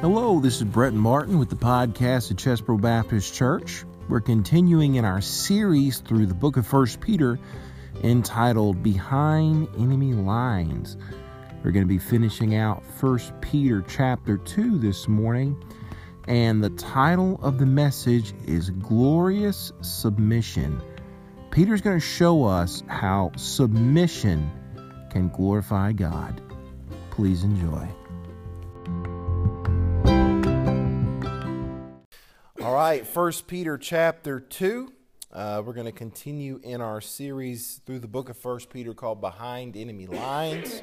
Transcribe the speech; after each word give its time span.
Hello, 0.00 0.38
this 0.38 0.58
is 0.58 0.62
Brett 0.62 0.94
Martin 0.94 1.40
with 1.40 1.50
the 1.50 1.56
podcast 1.56 2.30
at 2.30 2.36
Chesbro 2.36 2.80
Baptist 2.80 3.34
Church. 3.34 3.82
We're 4.08 4.20
continuing 4.20 4.94
in 4.94 5.04
our 5.04 5.20
series 5.20 5.98
through 5.98 6.26
the 6.26 6.34
book 6.34 6.56
of 6.56 6.68
First 6.68 7.00
Peter 7.00 7.36
entitled 8.04 8.80
Behind 8.80 9.66
Enemy 9.76 10.12
Lines. 10.12 10.96
We're 11.64 11.72
going 11.72 11.84
to 11.84 11.88
be 11.88 11.98
finishing 11.98 12.54
out 12.54 12.84
First 13.00 13.32
Peter 13.40 13.84
chapter 13.88 14.38
2 14.38 14.78
this 14.78 15.08
morning, 15.08 15.60
and 16.28 16.62
the 16.62 16.70
title 16.70 17.40
of 17.42 17.58
the 17.58 17.66
message 17.66 18.34
is 18.46 18.70
Glorious 18.70 19.72
Submission. 19.80 20.80
Peter's 21.50 21.80
going 21.80 21.98
to 21.98 22.06
show 22.06 22.44
us 22.44 22.84
how 22.86 23.32
submission 23.34 24.48
can 25.10 25.28
glorify 25.30 25.90
God. 25.90 26.40
Please 27.10 27.42
enjoy. 27.42 27.88
All 32.68 32.74
right, 32.74 33.06
First 33.06 33.46
Peter 33.46 33.78
chapter 33.78 34.40
2. 34.40 34.92
Uh, 35.32 35.62
we're 35.64 35.72
going 35.72 35.86
to 35.86 35.90
continue 35.90 36.60
in 36.62 36.82
our 36.82 37.00
series 37.00 37.80
through 37.86 38.00
the 38.00 38.06
book 38.06 38.28
of 38.28 38.36
First 38.36 38.68
Peter 38.68 38.92
called 38.92 39.22
Behind 39.22 39.74
Enemy 39.74 40.06
Lines. 40.08 40.82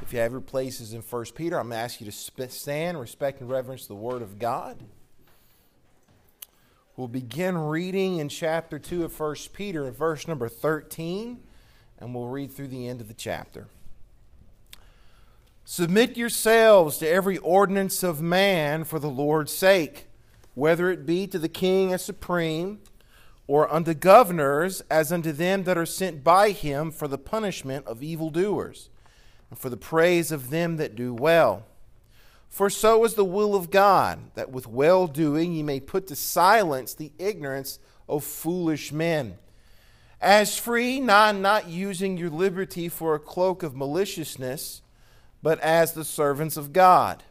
If 0.00 0.14
you 0.14 0.20
have 0.20 0.32
your 0.32 0.40
places 0.40 0.94
in 0.94 1.02
First 1.02 1.34
Peter, 1.34 1.58
I'm 1.58 1.68
going 1.68 1.76
to 1.76 1.84
ask 1.84 2.00
you 2.00 2.10
to 2.10 2.48
stand, 2.48 2.98
respect 2.98 3.42
and 3.42 3.50
reverence 3.50 3.86
the 3.86 3.94
Word 3.94 4.22
of 4.22 4.38
God. 4.38 4.82
We'll 6.96 7.08
begin 7.08 7.58
reading 7.58 8.16
in 8.16 8.30
chapter 8.30 8.78
2 8.78 9.04
of 9.04 9.12
First 9.12 9.52
Peter, 9.52 9.86
in 9.86 9.92
verse 9.92 10.26
number 10.26 10.48
13, 10.48 11.40
and 11.98 12.14
we'll 12.14 12.28
read 12.28 12.52
through 12.52 12.68
the 12.68 12.88
end 12.88 13.02
of 13.02 13.08
the 13.08 13.12
chapter. 13.12 13.68
Submit 15.66 16.16
yourselves 16.16 16.96
to 16.96 17.06
every 17.06 17.36
ordinance 17.36 18.02
of 18.02 18.22
man 18.22 18.84
for 18.84 18.98
the 18.98 19.10
Lord's 19.10 19.52
sake, 19.52 20.06
whether 20.54 20.90
it 20.90 21.06
be 21.06 21.26
to 21.26 21.38
the 21.38 21.48
king 21.48 21.92
as 21.92 22.04
supreme, 22.04 22.80
or 23.46 23.72
unto 23.72 23.94
governors 23.94 24.82
as 24.90 25.12
unto 25.12 25.32
them 25.32 25.64
that 25.64 25.78
are 25.78 25.86
sent 25.86 26.22
by 26.22 26.50
him 26.50 26.90
for 26.90 27.08
the 27.08 27.18
punishment 27.18 27.86
of 27.86 28.02
evildoers, 28.02 28.88
and 29.50 29.58
for 29.58 29.68
the 29.68 29.76
praise 29.76 30.32
of 30.32 30.50
them 30.50 30.76
that 30.76 30.94
do 30.94 31.12
well. 31.12 31.64
For 32.48 32.68
so 32.68 33.04
is 33.04 33.14
the 33.14 33.24
will 33.24 33.54
of 33.54 33.70
God, 33.70 34.30
that 34.34 34.50
with 34.50 34.66
well 34.66 35.06
doing 35.06 35.54
ye 35.54 35.62
may 35.62 35.80
put 35.80 36.06
to 36.08 36.16
silence 36.16 36.92
the 36.92 37.12
ignorance 37.18 37.78
of 38.08 38.24
foolish 38.24 38.92
men. 38.92 39.38
As 40.20 40.56
free, 40.56 41.00
not, 41.00 41.34
not 41.36 41.68
using 41.68 42.16
your 42.16 42.30
liberty 42.30 42.88
for 42.88 43.14
a 43.14 43.18
cloak 43.18 43.62
of 43.62 43.74
maliciousness, 43.74 44.82
but 45.42 45.58
as 45.60 45.94
the 45.94 46.04
servants 46.04 46.56
of 46.56 46.72
God. 46.72 47.24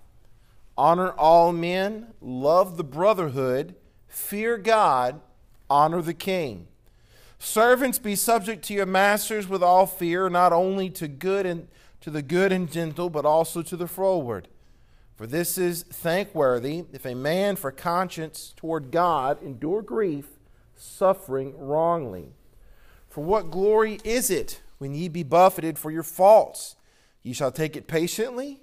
Honor 0.77 1.11
all 1.11 1.52
men, 1.52 2.14
love 2.22 2.77
the 2.77 2.83
brotherhood, 2.83 3.75
fear 4.08 4.58
God, 4.58 5.22
honor 5.69 6.02
the 6.02 6.13
king. 6.13 6.67
Servants, 7.39 8.00
be 8.00 8.16
subject 8.16 8.63
to 8.66 8.73
your 8.73 8.86
masters 8.86 9.47
with 9.47 9.63
all 9.63 9.86
fear, 9.86 10.30
not 10.30 10.53
only 10.53 10.89
to 10.91 11.08
good 11.08 11.45
and 11.45 11.67
to 12.02 12.09
the 12.09 12.22
good 12.22 12.52
and 12.52 12.72
gentle, 12.72 13.09
but 13.09 13.25
also 13.25 13.61
to 13.61 13.75
the 13.75 13.88
froward. 13.88 14.47
For 15.16 15.28
this 15.28 15.58
is 15.58 15.83
thankworthy 15.83 16.85
if 16.94 17.06
a 17.06 17.13
man 17.13 17.56
for 17.56 17.72
conscience 17.72 18.53
toward 18.56 18.91
God 18.91 19.41
endure 19.44 19.81
grief, 19.81 20.28
suffering 20.75 21.58
wrongly. 21.58 22.33
For 23.08 23.23
what 23.23 23.52
glory 23.52 24.00
is 24.03 24.30
it 24.30 24.61
when 24.80 24.95
ye 24.95 25.09
be 25.09 25.23
buffeted 25.23 25.78
for 25.78 25.91
your 25.91 26.03
faults? 26.03 26.75
Ye 27.22 27.33
shall 27.33 27.52
take 27.52 27.75
it 27.75 27.88
patiently. 27.88 28.61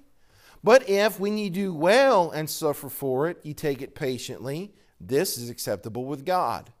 But 0.63 0.89
if, 0.89 1.19
when 1.19 1.37
ye 1.37 1.49
do 1.49 1.73
well 1.73 2.31
and 2.31 2.49
suffer 2.49 2.89
for 2.89 3.27
it, 3.29 3.39
ye 3.43 3.53
take 3.53 3.81
it 3.81 3.95
patiently, 3.95 4.73
this 4.99 5.37
is 5.37 5.49
acceptable 5.49 6.05
with 6.05 6.25
God. 6.25 6.71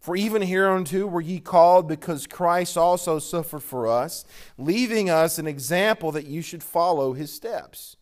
For 0.00 0.16
even 0.16 0.42
hereunto 0.42 1.06
were 1.06 1.20
ye 1.20 1.38
called, 1.38 1.86
because 1.86 2.26
Christ 2.26 2.76
also 2.76 3.20
suffered 3.20 3.62
for 3.62 3.86
us, 3.86 4.24
leaving 4.58 5.08
us 5.08 5.38
an 5.38 5.46
example 5.46 6.10
that 6.12 6.26
you 6.26 6.42
should 6.42 6.64
follow 6.64 7.12
his 7.12 7.32
steps 7.32 7.96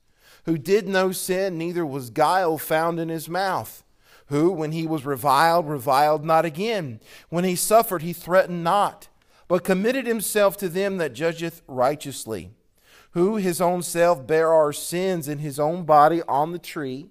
who 0.45 0.59
did 0.59 0.89
no 0.89 1.13
sin, 1.13 1.59
neither 1.59 1.85
was 1.85 2.11
guile 2.11 2.59
found 2.59 2.99
in 2.99 3.09
his 3.09 3.29
mouth, 3.29 3.85
who, 4.27 4.51
when 4.51 4.73
he 4.73 4.87
was 4.87 5.05
reviled, 5.05 5.69
reviled 5.69 6.25
not 6.25 6.45
again. 6.45 7.01
When 7.29 7.45
he 7.45 7.57
suffered, 7.57 8.03
he 8.03 8.13
threatened 8.13 8.65
not, 8.65 9.09
but 9.49 9.65
committed 9.65 10.07
himself 10.07 10.57
to 10.59 10.69
them 10.69 10.99
that 10.99 11.13
judgeth 11.13 11.63
righteously, 11.67 12.51
who 13.13 13.37
his 13.37 13.61
own 13.61 13.83
self 13.83 14.27
bare 14.27 14.53
our 14.53 14.73
sins 14.73 15.29
in 15.29 15.39
his 15.39 15.59
own 15.59 15.85
body 15.85 16.23
on 16.23 16.53
the 16.53 16.59
tree, 16.59 17.11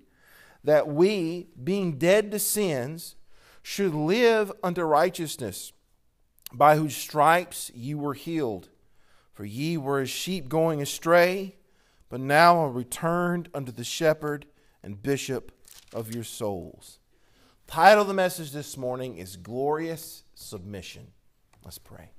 that 0.64 0.88
we, 0.88 1.48
being 1.62 1.98
dead 1.98 2.32
to 2.32 2.40
sins, 2.40 3.16
should 3.62 3.94
live 3.94 4.52
unto 4.64 4.84
righteousness, 4.84 5.74
by 6.54 6.76
whose 6.76 6.96
stripes 6.96 7.72
ye 7.74 7.94
were 7.94 8.14
healed. 8.14 8.70
For 9.34 9.46
ye 9.46 9.78
were 9.78 10.00
as 10.00 10.10
sheep 10.10 10.50
going 10.50 10.82
astray 10.82 11.56
but 12.10 12.20
now 12.20 12.58
are 12.58 12.72
returned 12.72 13.50
unto 13.54 13.72
the 13.72 13.84
shepherd 13.84 14.48
and 14.84 15.02
bishop 15.02 15.52
of 15.94 16.14
your 16.14 16.24
souls. 16.24 17.00
Title 17.68 18.02
of 18.02 18.08
the 18.08 18.14
message 18.16 18.52
this 18.52 18.76
morning 18.76 19.18
is 19.18 19.38
Glorious 19.38 20.24
Submission. 20.34 21.12
Let's 21.64 21.78
pray. 21.78 22.10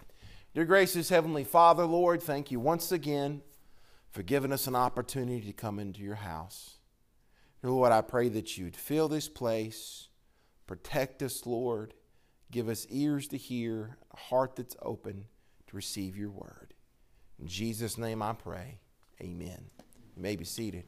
Dear 0.55 0.65
gracious 0.65 1.09
Heavenly 1.09 1.45
Father, 1.45 1.85
Lord, 1.85 2.23
thank 2.23 2.53
you 2.53 2.61
once 2.61 2.93
again 2.93 3.43
for 4.11 4.23
giving 4.23 4.53
us 4.53 4.67
an 4.67 4.75
opportunity 4.75 5.47
to 5.47 5.53
come 5.53 5.79
into 5.79 6.01
your 6.01 6.17
house. 6.17 6.79
Lord, 7.63 7.93
I 7.93 8.01
pray 8.01 8.29
that 8.31 8.57
you'd 8.57 8.77
fill 8.77 9.09
this 9.09 9.29
place, 9.29 10.09
protect 10.67 11.23
us, 11.23 11.47
Lord, 11.47 11.95
give 12.51 12.69
us 12.69 12.87
ears 12.91 13.29
to 13.29 13.37
hear, 13.37 13.99
a 14.13 14.17
heart 14.17 14.57
that's 14.57 14.77
open 14.83 15.27
to 15.67 15.77
receive 15.77 16.17
your 16.17 16.31
word. 16.31 16.75
In 17.39 17.47
Jesus' 17.47 17.99
name 17.99 18.23
I 18.23 18.33
pray. 18.33 18.79
Amen. 19.21 19.71
You 20.17 20.23
may 20.23 20.37
be 20.37 20.45
seated. 20.45 20.85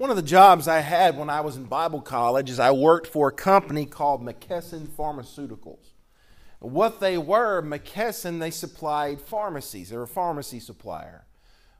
One 0.00 0.08
of 0.08 0.16
the 0.16 0.22
jobs 0.22 0.66
I 0.66 0.80
had 0.80 1.18
when 1.18 1.28
I 1.28 1.42
was 1.42 1.58
in 1.58 1.64
Bible 1.64 2.00
college 2.00 2.48
is 2.48 2.58
I 2.58 2.70
worked 2.70 3.06
for 3.06 3.28
a 3.28 3.32
company 3.32 3.84
called 3.84 4.22
McKesson 4.22 4.86
Pharmaceuticals. 4.88 5.90
What 6.58 7.00
they 7.00 7.18
were, 7.18 7.60
McKesson, 7.60 8.40
they 8.40 8.50
supplied 8.50 9.20
pharmacies. 9.20 9.90
They 9.90 9.98
were 9.98 10.04
a 10.04 10.08
pharmacy 10.08 10.58
supplier. 10.58 11.26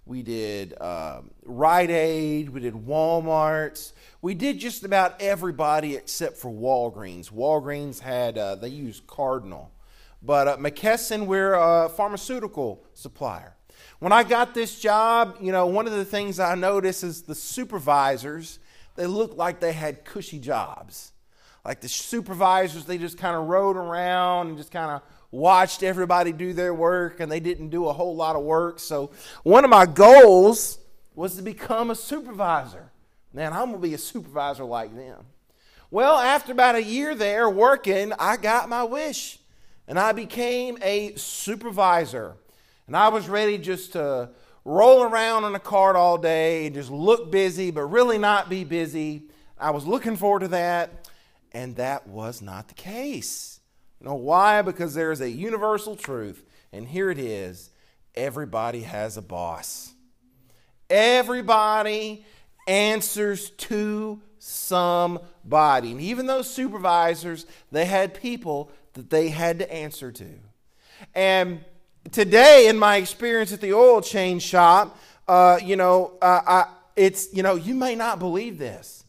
We 0.05 0.23
did 0.23 0.75
uh, 0.79 1.23
Rite 1.45 1.89
Aid, 1.89 2.51
we 2.51 2.61
did 2.61 2.75
Walmart's, 2.75 3.95
we 4.21 4.35
did 4.35 4.59
just 4.59 4.85
about 4.85 5.23
everybody 5.23 5.97
except 5.97 6.37
for 6.37 6.51
Walgreens. 6.51 7.33
Walgreens 7.33 8.01
had, 8.01 8.37
uh, 8.37 8.55
they 8.55 8.69
used 8.69 9.07
Cardinal. 9.07 9.73
But 10.21 10.47
uh, 10.47 10.57
McKesson, 10.59 11.25
we're 11.25 11.55
a 11.55 11.89
pharmaceutical 11.89 12.85
supplier. 12.93 13.57
When 14.01 14.13
I 14.13 14.23
got 14.23 14.55
this 14.55 14.81
job, 14.81 15.37
you 15.43 15.53
know, 15.53 15.67
one 15.67 15.87
of 15.87 15.93
the 15.93 16.07
things 16.07 16.41
I 16.41 16.55
noticed 16.55 17.05
is 17.05 17.23
the 17.23 17.35
supervisors, 17.35 18.59
they 18.97 19.07
looked 19.07 19.37
like 19.37 19.61
they 19.61 19.75
had 19.75 20.07
cushy 20.07 20.39
jobs. 20.39 21.13
Like 21.67 21.83
the 21.83 21.89
supervisors, 21.89 22.87
they 22.87 22.97
just 22.97 23.19
kind 23.19 23.37
of 23.37 23.45
rode 23.45 23.77
around 23.77 24.49
and 24.49 24.57
just 24.57 24.71
kind 24.71 24.91
of 24.91 25.03
watched 25.31 25.83
everybody 25.83 26.33
do 26.33 26.55
their 26.55 26.73
work 26.73 27.21
and 27.21 27.31
they 27.31 27.41
didn't 27.41 27.69
do 27.69 27.89
a 27.89 27.93
whole 27.93 28.17
lot 28.17 28.37
of 28.37 28.43
work. 28.43 28.79
So, 28.79 29.11
one 29.43 29.65
of 29.65 29.71
my 29.71 29.85
goals 29.85 30.79
was 31.15 31.37
to 31.37 31.43
become 31.43 31.91
a 31.91 31.95
supervisor. 31.95 32.91
Man, 33.35 33.53
I'm 33.53 33.67
going 33.67 33.83
to 33.83 33.87
be 33.87 33.93
a 33.93 33.99
supervisor 33.99 34.65
like 34.65 34.97
them. 34.97 35.27
Well, 35.91 36.17
after 36.17 36.53
about 36.53 36.75
a 36.75 36.83
year 36.83 37.15
there 37.15 37.51
working, 37.51 38.15
I 38.19 38.39
got 38.39 38.71
my 38.71 38.83
wish 38.83 39.39
and 39.87 39.99
I 39.99 40.13
became 40.13 40.79
a 40.81 41.15
supervisor. 41.17 42.37
And 42.91 42.97
I 42.97 43.07
was 43.07 43.29
ready 43.29 43.57
just 43.57 43.93
to 43.93 44.31
roll 44.65 45.05
around 45.05 45.45
in 45.45 45.55
a 45.55 45.61
cart 45.61 45.95
all 45.95 46.19
day 46.19 46.67
and 46.67 46.75
just 46.75 46.91
look 46.91 47.31
busy, 47.31 47.71
but 47.71 47.85
really 47.85 48.19
not 48.19 48.51
be 48.51 48.65
busy. 48.65 49.29
I 49.57 49.71
was 49.71 49.87
looking 49.87 50.17
forward 50.17 50.41
to 50.41 50.49
that, 50.49 51.09
and 51.53 51.77
that 51.77 52.09
was 52.09 52.43
not 52.43 52.67
the 52.67 52.75
case. 52.75 53.61
You 54.01 54.07
know 54.09 54.17
why? 54.17 54.63
Because 54.63 54.93
there 54.93 55.13
is 55.13 55.21
a 55.21 55.31
universal 55.31 55.95
truth, 55.95 56.45
and 56.73 56.89
here 56.89 57.13
it 57.13 57.21
is 57.21 57.71
everybody 58.17 58.81
has 58.81 59.17
a 59.17 59.23
boss. 59.23 59.93
Everybody 60.91 62.25
answers 62.67 63.51
to 63.51 64.21
somebody. 64.41 65.93
And 65.93 66.01
even 66.01 66.27
those 66.27 66.51
supervisors, 66.51 67.47
they 67.71 67.85
had 67.85 68.15
people 68.15 68.69
that 68.95 69.11
they 69.11 69.29
had 69.29 69.61
to 69.61 69.73
answer 69.73 70.11
to. 70.11 70.41
And 71.15 71.65
today, 72.13 72.69
in 72.69 72.79
my 72.79 72.97
experience 72.97 73.53
at 73.53 73.61
the 73.61 73.73
oil 73.73 74.01
change 74.01 74.43
shop, 74.43 74.99
uh, 75.29 75.59
you 75.63 75.77
know, 75.77 76.13
uh, 76.21 76.41
I, 76.47 76.65
it's, 76.97 77.33
you 77.33 77.43
know, 77.43 77.55
you 77.55 77.75
may 77.75 77.95
not 77.95 78.19
believe 78.19 78.59
this. 78.59 79.05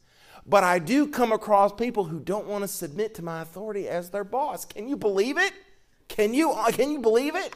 But 0.45 0.63
I 0.63 0.79
do 0.79 1.07
come 1.07 1.31
across 1.31 1.71
people 1.73 2.05
who 2.05 2.19
don't 2.19 2.47
want 2.47 2.63
to 2.63 2.67
submit 2.67 3.15
to 3.15 3.23
my 3.23 3.41
authority 3.41 3.87
as 3.87 4.09
their 4.09 4.23
boss. 4.23 4.65
Can 4.65 4.87
you 4.87 4.97
believe 4.97 5.37
it? 5.37 5.53
Can 6.07 6.33
you, 6.33 6.51
uh, 6.51 6.71
can 6.71 6.91
you 6.91 6.99
believe 6.99 7.35
it? 7.35 7.55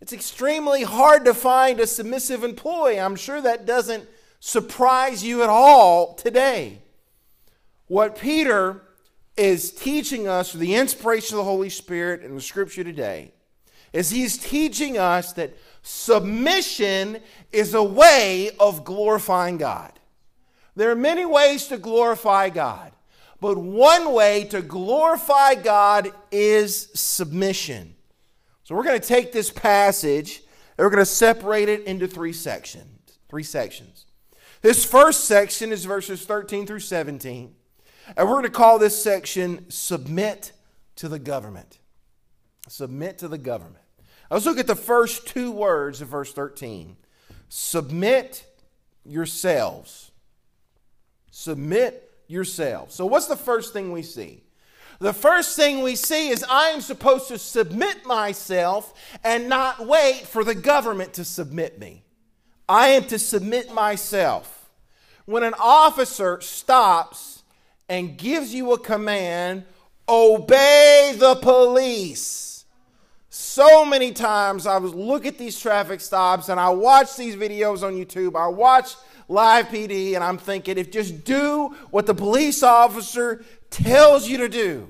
It's 0.00 0.12
extremely 0.12 0.82
hard 0.82 1.24
to 1.24 1.34
find 1.34 1.80
a 1.80 1.86
submissive 1.86 2.44
employee. 2.44 3.00
I'm 3.00 3.16
sure 3.16 3.40
that 3.40 3.64
doesn't 3.64 4.06
surprise 4.40 5.24
you 5.24 5.42
at 5.42 5.48
all 5.48 6.14
today. 6.14 6.82
What 7.86 8.18
Peter 8.18 8.82
is 9.36 9.70
teaching 9.70 10.28
us 10.28 10.50
through 10.50 10.60
the 10.60 10.74
inspiration 10.74 11.34
of 11.34 11.38
the 11.38 11.50
Holy 11.50 11.70
Spirit 11.70 12.22
in 12.22 12.34
the 12.34 12.40
scripture 12.40 12.84
today 12.84 13.32
is 13.96 14.10
he's 14.10 14.36
teaching 14.36 14.98
us 14.98 15.32
that 15.32 15.56
submission 15.80 17.18
is 17.50 17.72
a 17.72 17.82
way 17.82 18.50
of 18.60 18.84
glorifying 18.84 19.56
God. 19.56 19.98
There 20.74 20.90
are 20.90 20.96
many 20.96 21.24
ways 21.24 21.68
to 21.68 21.78
glorify 21.78 22.50
God, 22.50 22.92
but 23.40 23.56
one 23.56 24.12
way 24.12 24.44
to 24.50 24.60
glorify 24.60 25.54
God 25.54 26.12
is 26.30 26.90
submission. 26.92 27.94
So 28.64 28.74
we're 28.74 28.84
going 28.84 29.00
to 29.00 29.08
take 29.08 29.32
this 29.32 29.50
passage 29.50 30.42
and 30.76 30.84
we're 30.84 30.90
going 30.90 30.98
to 30.98 31.06
separate 31.06 31.70
it 31.70 31.84
into 31.84 32.06
three 32.06 32.34
sections. 32.34 33.18
Three 33.30 33.44
sections. 33.44 34.04
This 34.60 34.84
first 34.84 35.24
section 35.24 35.72
is 35.72 35.86
verses 35.86 36.26
13 36.26 36.66
through 36.66 36.80
17. 36.80 37.54
And 38.14 38.28
we're 38.28 38.34
going 38.34 38.44
to 38.44 38.50
call 38.50 38.78
this 38.78 39.02
section 39.02 39.70
Submit 39.70 40.52
to 40.96 41.08
the 41.08 41.18
Government. 41.18 41.78
Submit 42.68 43.18
to 43.18 43.28
the 43.28 43.38
government. 43.38 43.85
Let's 44.30 44.46
look 44.46 44.58
at 44.58 44.66
the 44.66 44.74
first 44.74 45.26
two 45.26 45.50
words 45.52 46.00
of 46.00 46.08
verse 46.08 46.32
13. 46.32 46.96
Submit 47.48 48.44
yourselves. 49.04 50.10
Submit 51.30 52.10
yourselves. 52.26 52.94
So, 52.94 53.06
what's 53.06 53.26
the 53.26 53.36
first 53.36 53.72
thing 53.72 53.92
we 53.92 54.02
see? 54.02 54.42
The 54.98 55.12
first 55.12 55.56
thing 55.56 55.82
we 55.82 55.94
see 55.94 56.30
is 56.30 56.44
I 56.48 56.68
am 56.70 56.80
supposed 56.80 57.28
to 57.28 57.38
submit 57.38 58.06
myself 58.06 58.94
and 59.22 59.48
not 59.48 59.86
wait 59.86 60.26
for 60.26 60.42
the 60.42 60.54
government 60.54 61.14
to 61.14 61.24
submit 61.24 61.78
me. 61.78 62.02
I 62.68 62.88
am 62.88 63.04
to 63.04 63.18
submit 63.18 63.72
myself. 63.72 64.70
When 65.26 65.42
an 65.42 65.54
officer 65.58 66.40
stops 66.40 67.42
and 67.88 68.16
gives 68.16 68.54
you 68.54 68.72
a 68.72 68.78
command, 68.78 69.64
obey 70.08 71.14
the 71.16 71.36
police. 71.36 72.55
So 73.38 73.84
many 73.84 74.12
times 74.12 74.66
I 74.66 74.78
was 74.78 74.94
look 74.94 75.26
at 75.26 75.36
these 75.36 75.60
traffic 75.60 76.00
stops 76.00 76.48
and 76.48 76.58
I 76.58 76.70
watch 76.70 77.16
these 77.16 77.36
videos 77.36 77.82
on 77.82 77.92
YouTube. 77.92 78.34
I 78.34 78.48
watch 78.48 78.94
live 79.28 79.66
PD 79.66 80.14
and 80.14 80.24
I'm 80.24 80.38
thinking 80.38 80.78
if 80.78 80.90
just 80.90 81.22
do 81.22 81.76
what 81.90 82.06
the 82.06 82.14
police 82.14 82.62
officer 82.62 83.44
tells 83.68 84.26
you 84.26 84.38
to 84.38 84.48
do. 84.48 84.88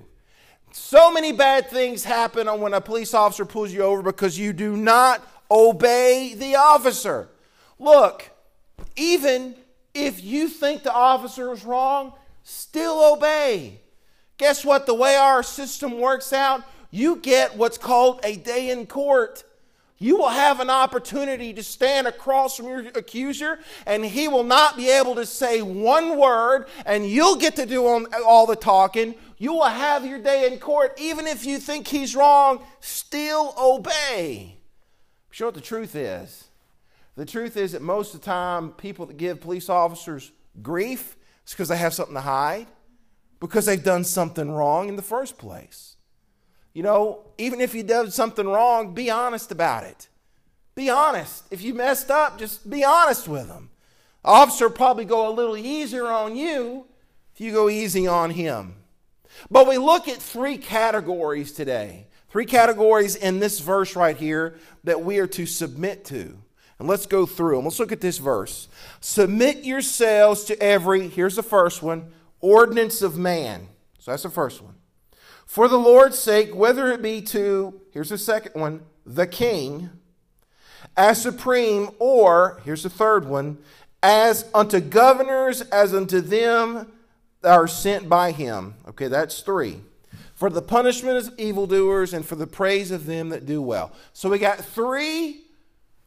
So 0.71 1.13
many 1.13 1.33
bad 1.33 1.71
things 1.71 2.05
happen 2.05 2.47
when 2.61 2.73
a 2.73 2.81
police 2.81 3.15
officer 3.15 3.45
pulls 3.45 3.73
you 3.73 3.83
over 3.83 4.01
because 4.01 4.39
you 4.39 4.53
do 4.53 4.77
not 4.77 5.27
obey 5.51 6.35
the 6.37 6.55
officer. 6.55 7.29
Look, 7.81 8.31
even 8.95 9.57
if 9.93 10.23
you 10.23 10.47
think 10.47 10.85
the 10.85 10.93
officer 10.93 11.53
is 11.53 11.65
wrong, 11.65 12.13
still 12.45 13.13
obey. 13.13 13.81
Guess 14.39 14.65
what? 14.65 14.87
The 14.87 14.95
way 14.95 15.17
our 15.17 15.43
system 15.43 15.99
works 15.99 16.33
out, 16.33 16.63
you 16.91 17.17
get 17.17 17.57
what's 17.57 17.79
called 17.79 18.21
a 18.25 18.37
day 18.37 18.71
in 18.71 18.87
court. 18.87 19.45
You 19.99 20.17
will 20.17 20.29
have 20.29 20.61
an 20.61 20.69
opportunity 20.69 21.55
to 21.55 21.63
stand 21.63 22.07
across 22.07 22.57
from 22.57 22.67
your 22.67 22.81
accuser, 22.95 23.59
and 23.87 24.05
he 24.05 24.29
will 24.29 24.45
not 24.45 24.77
be 24.77 24.91
able 24.91 25.15
to 25.15 25.25
say 25.25 25.63
one 25.63 26.19
word, 26.19 26.67
and 26.85 27.09
you'll 27.09 27.37
get 27.37 27.57
to 27.57 27.65
do 27.65 27.87
all 28.27 28.47
the 28.47 28.57
talking. 28.57 29.15
You 29.39 29.55
will 29.55 29.65
have 29.65 30.05
your 30.05 30.19
day 30.19 30.53
in 30.53 30.59
court, 30.59 30.95
even 30.99 31.27
if 31.27 31.47
you 31.47 31.59
think 31.59 31.89
he's 31.89 32.15
wrong, 32.15 32.63
still 32.81 33.55
obey. 33.59 34.59
But 35.29 35.41
you 35.41 35.45
know 35.45 35.49
what 35.49 35.55
the 35.55 35.61
truth 35.63 35.97
is? 35.97 36.45
The 37.17 37.25
truth 37.25 37.57
is 37.57 37.73
that 37.73 37.81
most 37.81 38.15
of 38.15 38.21
the 38.21 38.27
time, 38.27 38.73
people 38.73 39.07
that 39.07 39.17
give 39.17 39.41
police 39.41 39.71
officers 39.71 40.31
grief 40.63 41.17
it's 41.43 41.55
because 41.55 41.69
they 41.69 41.77
have 41.77 41.95
something 41.95 42.17
to 42.17 42.21
hide, 42.21 42.67
because 43.39 43.67
they've 43.67 43.83
done 43.83 44.03
something 44.03 44.51
wrong 44.51 44.89
in 44.89 44.97
the 44.97 45.03
first 45.03 45.39
place. 45.39 45.96
You 46.77 46.83
know, 46.83 47.21
even 47.39 47.63
if 47.63 47.75
you 47.75 47.83
did 47.83 48.13
something 48.13 48.47
wrong, 48.47 48.93
be 48.93 49.09
honest 49.09 49.51
about 49.51 49.85
it. 49.85 50.09
Be 50.75 50.91
honest. 50.91 51.45
If 51.51 51.63
you 51.63 51.73
messed 51.73 52.11
up, 52.11 52.39
just 52.39 52.69
be 52.69 52.85
honest 52.85 53.27
with 53.27 53.49
them. 53.49 53.71
Officer 54.23 54.69
probably 54.69 55.07
go 55.07 55.27
a 55.27 55.33
little 55.33 55.57
easier 55.57 56.05
on 56.05 56.37
you 56.37 56.85
if 57.33 57.41
you 57.41 57.51
go 57.51 57.71
easy 57.71 58.07
on 58.07 58.29
him. 58.29 58.75
But 59.51 59.67
we 59.67 59.79
look 59.79 60.07
at 60.07 60.19
three 60.19 60.59
categories 60.59 61.53
today. 61.53 62.09
Three 62.29 62.45
categories 62.45 63.17
in 63.17 63.41
this 63.41 63.61
verse 63.61 63.97
right 63.97 64.19
here 64.19 64.59
that 64.85 65.01
we 65.01 65.19
are 65.19 65.29
to 65.29 65.47
submit 65.47 66.05
to. 66.05 66.37
And 66.79 66.87
let's 66.87 67.07
go 67.07 67.25
through 67.25 67.57
them. 67.57 67.65
Let's 67.65 67.81
look 67.81 67.91
at 67.91 68.03
this 68.03 68.19
verse. 68.19 68.69
Submit 69.01 69.65
yourselves 69.65 70.45
to 70.45 70.63
every, 70.63 71.09
here's 71.09 71.37
the 71.37 71.43
first 71.43 71.83
one, 71.83 72.13
ordinance 72.43 73.01
of 73.01 73.17
man. 73.17 73.69
So 73.99 74.11
that's 74.11 74.25
the 74.25 74.29
first 74.29 74.61
one. 74.61 74.75
For 75.47 75.69
the 75.69 75.79
Lord's 75.79 76.19
sake, 76.19 76.55
whether 76.55 76.91
it 76.91 77.01
be 77.01 77.23
to, 77.23 77.81
here's 77.93 78.11
the 78.11 78.19
second 78.19 78.61
one, 78.61 78.83
the 79.07 79.27
king, 79.27 79.89
as 80.97 81.23
supreme, 81.23 81.91
or, 81.99 82.61
here's 82.65 82.83
the 82.83 82.91
third 82.91 83.27
one, 83.27 83.59
as 84.03 84.45
unto 84.53 84.81
governors, 84.81 85.63
as 85.63 85.95
unto 85.95 86.21
them 86.21 86.93
that 87.43 87.53
are 87.53 87.69
sent 87.69 88.09
by 88.09 88.33
him. 88.33 88.75
Okay, 88.89 89.09
that's 89.09 89.41
three. 89.41 89.81
For 90.35 90.51
the 90.51 90.61
punishment 90.61 91.17
of 91.17 91.39
evildoers 91.39 92.13
and 92.13 92.27
for 92.27 92.35
the 92.35 92.47
praise 92.47 92.91
of 92.91 93.07
them 93.07 93.31
that 93.31 93.47
do 93.47 93.63
well. 93.63 93.93
So 94.13 94.29
we 94.29 94.39
got 94.39 94.59
three 94.59 95.45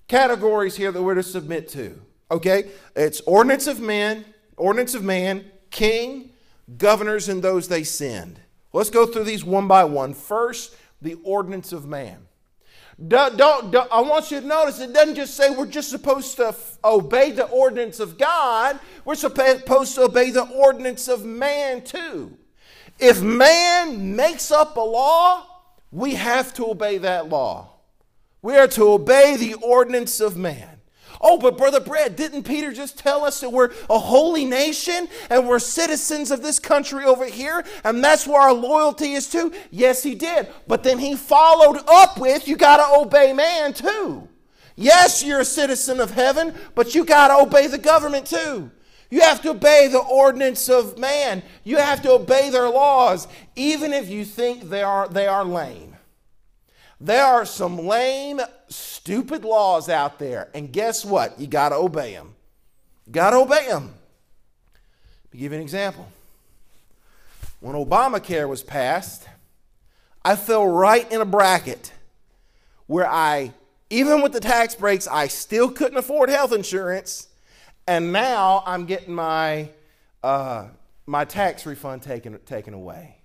categories 0.08 0.76
here 0.76 0.92
that 0.92 1.02
we're 1.02 1.16
to 1.16 1.24
submit 1.24 1.70
to. 1.70 2.00
Okay? 2.30 2.70
It's 2.96 3.22
ordinance 3.22 3.68
of 3.68 3.80
men, 3.80 4.26
ordinance 4.58 4.94
of 4.94 5.04
man, 5.04 5.50
king, 5.72 6.32
governors, 6.78 7.30
and 7.30 7.42
those 7.42 7.70
they 7.70 7.84
send. 7.84 8.40
Let's 8.72 8.90
go 8.90 9.06
through 9.06 9.24
these 9.24 9.44
one 9.44 9.68
by 9.68 9.84
one. 9.84 10.14
First, 10.14 10.76
the 11.02 11.16
ordinance 11.24 11.72
of 11.72 11.88
man. 11.88 12.28
Don't, 13.08 13.38
don't, 13.38 13.72
don't, 13.72 13.90
I 13.92 14.02
want 14.02 14.30
you 14.30 14.42
to 14.42 14.46
notice 14.46 14.82
it 14.82 14.94
doesn't 14.94 15.16
just 15.16 15.36
say 15.36 15.50
we're 15.50 15.66
just 15.66 15.90
supposed 15.90 16.36
to 16.36 16.48
f- 16.50 16.78
obey 16.84 17.32
the 17.32 17.46
ordinance 17.46 18.02
of 18.02 18.18
God, 18.18 18.78
we're 19.06 19.16
supposed 19.16 19.96
to 19.96 20.02
obey 20.02 20.32
the 20.32 20.46
ordinance 20.48 21.08
of 21.08 21.24
man 21.24 21.82
too. 21.82 22.38
If 23.00 23.22
man 23.22 24.18
makes 24.18 24.52
up 24.52 24.76
a 24.76 24.82
law, 24.82 25.46
we 25.92 26.16
have 26.16 26.54
to 26.56 26.70
obey 26.72 26.98
that 26.98 27.30
law. 27.30 27.70
We 28.42 28.58
are 28.58 28.68
to 28.68 28.84
obey 28.90 29.38
the 29.38 29.54
ordinance 29.56 30.20
of 30.20 30.36
man. 30.36 30.79
Oh, 31.22 31.38
but 31.38 31.58
Brother 31.58 31.82
Brad, 31.82 32.16
didn't 32.16 32.44
Peter 32.44 32.72
just 32.72 32.98
tell 32.98 33.26
us 33.26 33.42
that 33.42 33.52
we're 33.52 33.72
a 33.90 34.00
holy 34.00 34.46
nation 34.46 35.10
and 35.30 35.48
we're 35.48 35.60
citizens 35.60 36.32
of 36.32 36.42
this 36.42 36.60
country 36.60 37.04
over 37.04 37.26
here 37.26 37.66
and 37.84 38.04
that's 38.04 38.26
where 38.26 38.42
our 38.42 38.54
loyalty 38.54 39.14
is 39.14 39.30
to? 39.32 39.52
Yes, 39.70 40.02
he 40.02 40.16
did. 40.16 40.48
But 40.68 40.84
then 40.84 40.98
he 40.98 41.16
followed 41.16 41.82
up 41.88 42.18
with, 42.18 42.48
you 42.48 42.56
got 42.56 42.78
to 42.78 43.02
obey 43.02 43.34
man 43.34 43.74
too. 43.74 44.30
Yes, 44.78 45.22
you're 45.22 45.42
a 45.42 45.46
citizen 45.46 46.00
of 46.00 46.12
heaven, 46.12 46.56
but 46.74 46.96
you 46.96 47.04
got 47.04 47.28
to 47.28 47.44
obey 47.44 47.68
the 47.68 47.78
government 47.78 48.26
too. 48.26 48.72
You 49.10 49.22
have 49.22 49.42
to 49.42 49.50
obey 49.50 49.88
the 49.88 50.00
ordinance 50.00 50.70
of 50.70 50.98
man. 50.98 51.44
You 51.66 51.78
have 51.78 52.02
to 52.04 52.12
obey 52.12 52.50
their 52.50 52.70
laws, 52.70 53.28
even 53.58 53.92
if 53.92 54.08
you 54.08 54.24
think 54.24 54.70
they 54.70 54.84
are, 54.84 55.10
they 55.10 55.28
are 55.28 55.44
lame. 55.44 55.89
There 57.02 57.24
are 57.24 57.46
some 57.46 57.78
lame, 57.78 58.42
stupid 58.68 59.46
laws 59.46 59.88
out 59.88 60.20
there, 60.20 60.50
and 60.54 60.72
guess 60.72 61.06
what? 61.06 61.40
You 61.40 61.48
got 61.48 61.70
to 61.70 61.76
obey 61.76 62.14
them. 62.14 62.36
Got 63.10 63.32
to 63.32 63.38
obey 63.38 63.68
them. 63.68 63.94
Let 65.26 65.34
me 65.34 65.40
give 65.40 65.52
you 65.54 65.58
an 65.58 65.64
example. 65.64 66.08
When 67.62 67.76
Obamacare 67.76 68.48
was 68.48 68.64
passed, 68.64 69.28
I 70.26 70.36
fell 70.36 70.68
right 70.68 71.10
in 71.12 71.22
a 71.22 71.26
bracket 71.26 71.94
where 72.88 73.08
I, 73.08 73.54
even 73.90 74.22
with 74.22 74.34
the 74.34 74.40
tax 74.40 74.76
breaks, 74.76 75.08
I 75.08 75.28
still 75.28 75.70
couldn't 75.72 75.98
afford 75.98 76.30
health 76.30 76.52
insurance, 76.52 77.28
and 77.88 78.12
now 78.12 78.62
I'm 78.66 78.86
getting 78.86 79.14
my 79.14 79.70
uh, 80.22 80.68
my 81.06 81.24
tax 81.24 81.66
refund 81.66 82.02
taken 82.02 82.38
taken 82.46 82.74
away. 82.74 83.19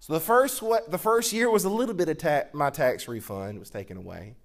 So 0.00 0.12
the 0.12 0.20
first, 0.20 0.62
the 0.88 0.98
first 0.98 1.32
year 1.32 1.50
was 1.50 1.64
a 1.64 1.68
little 1.68 1.94
bit 1.94 2.08
of 2.08 2.18
ta- 2.18 2.44
my 2.52 2.70
tax 2.70 3.08
refund 3.08 3.58
was 3.58 3.70
taken 3.70 3.96
away. 3.96 4.36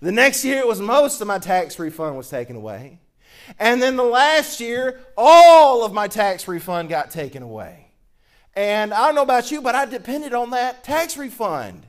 The 0.00 0.12
next 0.12 0.44
year, 0.44 0.58
it 0.58 0.66
was 0.66 0.80
most 0.80 1.20
of 1.20 1.26
my 1.26 1.38
tax 1.38 1.78
refund 1.78 2.16
was 2.16 2.28
taken 2.28 2.56
away. 2.56 3.00
And 3.58 3.80
then 3.82 3.96
the 3.96 4.04
last 4.04 4.60
year, 4.60 5.00
all 5.16 5.84
of 5.84 5.92
my 5.92 6.08
tax 6.08 6.46
refund 6.46 6.88
got 6.88 7.10
taken 7.10 7.42
away. 7.42 7.86
And 8.54 8.92
I 8.92 9.06
don't 9.06 9.14
know 9.14 9.22
about 9.22 9.50
you, 9.50 9.62
but 9.62 9.74
I 9.74 9.86
depended 9.86 10.34
on 10.34 10.50
that 10.50 10.84
tax 10.84 11.16
refund. 11.16 11.86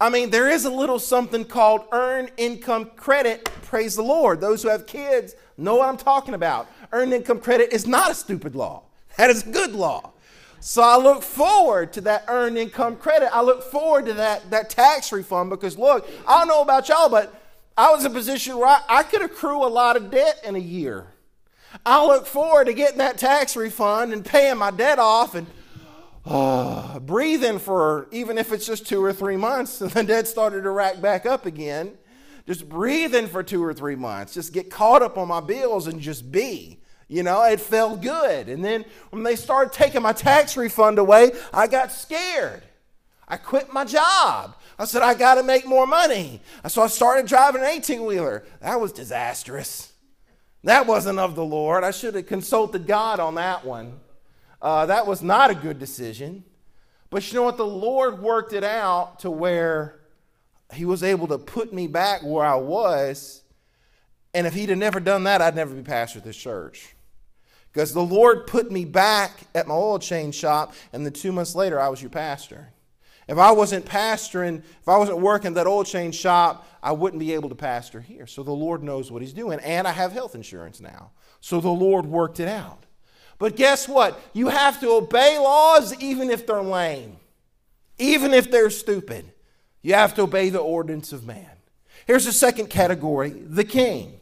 I 0.00 0.10
mean, 0.10 0.30
there 0.30 0.48
is 0.48 0.64
a 0.64 0.70
little 0.70 0.98
something 0.98 1.44
called 1.44 1.82
earned 1.92 2.32
income 2.36 2.90
credit. 2.96 3.44
Praise 3.62 3.94
the 3.94 4.02
Lord. 4.02 4.40
Those 4.40 4.62
who 4.62 4.68
have 4.68 4.86
kids 4.86 5.34
know 5.56 5.76
what 5.76 5.88
I'm 5.88 5.96
talking 5.96 6.34
about. 6.34 6.68
Earned 6.92 7.12
income 7.12 7.40
credit 7.40 7.72
is 7.72 7.86
not 7.86 8.10
a 8.10 8.14
stupid 8.14 8.56
law, 8.56 8.84
that 9.16 9.30
is 9.30 9.46
a 9.46 9.50
good 9.50 9.72
law. 9.72 10.11
So 10.64 10.80
I 10.80 10.96
look 10.96 11.24
forward 11.24 11.92
to 11.94 12.02
that 12.02 12.26
earned 12.28 12.56
income 12.56 12.94
credit. 12.94 13.34
I 13.34 13.42
look 13.42 13.64
forward 13.64 14.06
to 14.06 14.14
that, 14.14 14.48
that 14.50 14.70
tax 14.70 15.10
refund 15.10 15.50
because, 15.50 15.76
look, 15.76 16.08
I 16.24 16.38
don't 16.38 16.46
know 16.46 16.62
about 16.62 16.88
y'all, 16.88 17.08
but 17.08 17.34
I 17.76 17.90
was 17.90 18.04
in 18.04 18.12
a 18.12 18.14
position 18.14 18.56
where 18.56 18.68
I, 18.68 18.80
I 18.88 19.02
could 19.02 19.22
accrue 19.22 19.64
a 19.64 19.66
lot 19.66 19.96
of 19.96 20.12
debt 20.12 20.40
in 20.44 20.54
a 20.54 20.60
year. 20.60 21.08
I 21.84 22.06
look 22.06 22.26
forward 22.26 22.66
to 22.66 22.74
getting 22.74 22.98
that 22.98 23.18
tax 23.18 23.56
refund 23.56 24.12
and 24.12 24.24
paying 24.24 24.56
my 24.56 24.70
debt 24.70 25.00
off 25.00 25.34
and 25.34 25.48
uh, 26.24 27.00
breathing 27.00 27.58
for 27.58 28.06
even 28.12 28.38
if 28.38 28.52
it's 28.52 28.64
just 28.64 28.86
two 28.86 29.02
or 29.02 29.12
three 29.12 29.36
months. 29.36 29.80
And 29.80 29.90
the 29.90 30.04
debt 30.04 30.28
started 30.28 30.62
to 30.62 30.70
rack 30.70 31.00
back 31.00 31.26
up 31.26 31.44
again. 31.44 31.94
Just 32.46 32.68
breathing 32.68 33.26
for 33.26 33.42
two 33.42 33.64
or 33.64 33.74
three 33.74 33.96
months. 33.96 34.32
Just 34.34 34.52
get 34.52 34.70
caught 34.70 35.02
up 35.02 35.18
on 35.18 35.26
my 35.26 35.40
bills 35.40 35.88
and 35.88 36.00
just 36.00 36.30
be. 36.30 36.78
You 37.12 37.22
know, 37.22 37.42
it 37.44 37.60
felt 37.60 38.00
good. 38.00 38.48
And 38.48 38.64
then 38.64 38.86
when 39.10 39.22
they 39.22 39.36
started 39.36 39.74
taking 39.74 40.00
my 40.00 40.14
tax 40.14 40.56
refund 40.56 40.98
away, 40.98 41.32
I 41.52 41.66
got 41.66 41.92
scared. 41.92 42.62
I 43.28 43.36
quit 43.36 43.70
my 43.70 43.84
job. 43.84 44.56
I 44.78 44.86
said, 44.86 45.02
I 45.02 45.12
got 45.12 45.34
to 45.34 45.42
make 45.42 45.66
more 45.66 45.86
money. 45.86 46.40
So 46.68 46.80
I 46.80 46.86
started 46.86 47.26
driving 47.26 47.60
an 47.60 47.68
18 47.68 48.06
wheeler. 48.06 48.44
That 48.62 48.80
was 48.80 48.92
disastrous. 48.92 49.92
That 50.64 50.86
wasn't 50.86 51.18
of 51.18 51.34
the 51.34 51.44
Lord. 51.44 51.84
I 51.84 51.90
should 51.90 52.14
have 52.14 52.26
consulted 52.26 52.86
God 52.86 53.20
on 53.20 53.34
that 53.34 53.62
one. 53.62 54.00
Uh, 54.62 54.86
that 54.86 55.06
was 55.06 55.22
not 55.22 55.50
a 55.50 55.54
good 55.54 55.78
decision. 55.78 56.44
But 57.10 57.30
you 57.30 57.36
know 57.36 57.42
what? 57.42 57.58
The 57.58 57.66
Lord 57.66 58.22
worked 58.22 58.54
it 58.54 58.64
out 58.64 59.18
to 59.18 59.30
where 59.30 60.00
He 60.72 60.86
was 60.86 61.02
able 61.02 61.26
to 61.28 61.36
put 61.36 61.74
me 61.74 61.88
back 61.88 62.22
where 62.22 62.46
I 62.46 62.54
was. 62.54 63.42
And 64.32 64.46
if 64.46 64.54
He'd 64.54 64.70
have 64.70 64.78
never 64.78 64.98
done 64.98 65.24
that, 65.24 65.42
I'd 65.42 65.54
never 65.54 65.74
be 65.74 65.82
pastor 65.82 66.20
of 66.20 66.24
this 66.24 66.38
church. 66.38 66.94
Because 67.72 67.94
the 67.94 68.02
Lord 68.02 68.46
put 68.46 68.70
me 68.70 68.84
back 68.84 69.40
at 69.54 69.66
my 69.66 69.74
oil 69.74 69.98
change 69.98 70.34
shop, 70.34 70.74
and 70.92 71.06
then 71.06 71.12
two 71.12 71.32
months 71.32 71.54
later, 71.54 71.80
I 71.80 71.88
was 71.88 72.02
your 72.02 72.10
pastor. 72.10 72.68
If 73.28 73.38
I 73.38 73.52
wasn't 73.52 73.86
pastoring, 73.86 74.58
if 74.58 74.88
I 74.88 74.98
wasn't 74.98 75.18
working 75.20 75.54
that 75.54 75.66
oil 75.66 75.84
change 75.84 76.16
shop, 76.16 76.66
I 76.82 76.92
wouldn't 76.92 77.20
be 77.20 77.32
able 77.32 77.48
to 77.48 77.54
pastor 77.54 78.00
here. 78.00 78.26
So 78.26 78.42
the 78.42 78.52
Lord 78.52 78.82
knows 78.82 79.10
what 79.10 79.22
He's 79.22 79.32
doing. 79.32 79.60
And 79.60 79.86
I 79.86 79.92
have 79.92 80.12
health 80.12 80.34
insurance 80.34 80.80
now. 80.80 81.12
So 81.40 81.60
the 81.60 81.70
Lord 81.70 82.04
worked 82.04 82.40
it 82.40 82.48
out. 82.48 82.84
But 83.38 83.56
guess 83.56 83.88
what? 83.88 84.20
You 84.32 84.48
have 84.48 84.80
to 84.80 84.90
obey 84.90 85.38
laws 85.38 85.96
even 86.00 86.30
if 86.30 86.46
they're 86.46 86.62
lame, 86.62 87.16
even 87.98 88.34
if 88.34 88.50
they're 88.50 88.70
stupid. 88.70 89.32
You 89.80 89.94
have 89.94 90.14
to 90.14 90.22
obey 90.22 90.50
the 90.50 90.60
ordinance 90.60 91.12
of 91.12 91.26
man. 91.26 91.50
Here's 92.06 92.24
the 92.24 92.32
second 92.32 92.68
category 92.68 93.30
the 93.30 93.64
king. 93.64 94.18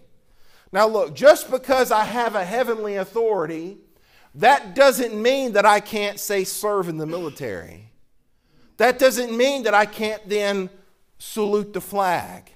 Now, 0.72 0.86
look, 0.86 1.14
just 1.14 1.50
because 1.50 1.90
I 1.90 2.04
have 2.04 2.34
a 2.34 2.44
heavenly 2.44 2.96
authority, 2.96 3.78
that 4.36 4.74
doesn't 4.74 5.20
mean 5.20 5.52
that 5.52 5.66
I 5.66 5.80
can't 5.80 6.20
say 6.20 6.44
serve 6.44 6.88
in 6.88 6.96
the 6.96 7.06
military. 7.06 7.90
That 8.76 8.98
doesn't 8.98 9.36
mean 9.36 9.64
that 9.64 9.74
I 9.74 9.84
can't 9.86 10.26
then 10.28 10.70
salute 11.18 11.72
the 11.72 11.80
flag. 11.80 12.52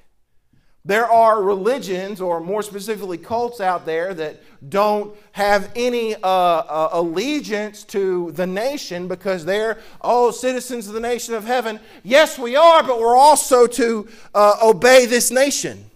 There 0.87 1.07
are 1.07 1.43
religions, 1.43 2.21
or 2.21 2.41
more 2.41 2.63
specifically, 2.63 3.17
cults 3.17 3.59
out 3.59 3.87
there 3.87 4.13
that 4.15 4.43
don't 4.71 5.17
have 5.33 5.73
any 5.75 6.15
uh, 6.15 6.21
uh, 6.23 6.91
allegiance 6.93 7.85
to 7.85 8.33
the 8.33 8.47
nation 8.47 9.09
because 9.09 9.47
they're, 9.47 9.79
oh, 10.03 10.31
citizens 10.31 10.87
of 10.87 10.93
the 10.93 11.01
nation 11.01 11.35
of 11.35 11.45
heaven. 11.45 11.81
Yes, 12.03 12.39
we 12.39 12.55
are, 12.55 12.83
but 12.83 13.01
we're 13.01 13.17
also 13.17 13.67
to 13.67 14.07
uh, 14.35 14.57
obey 14.63 15.07
this 15.07 15.31
nation. 15.31 15.91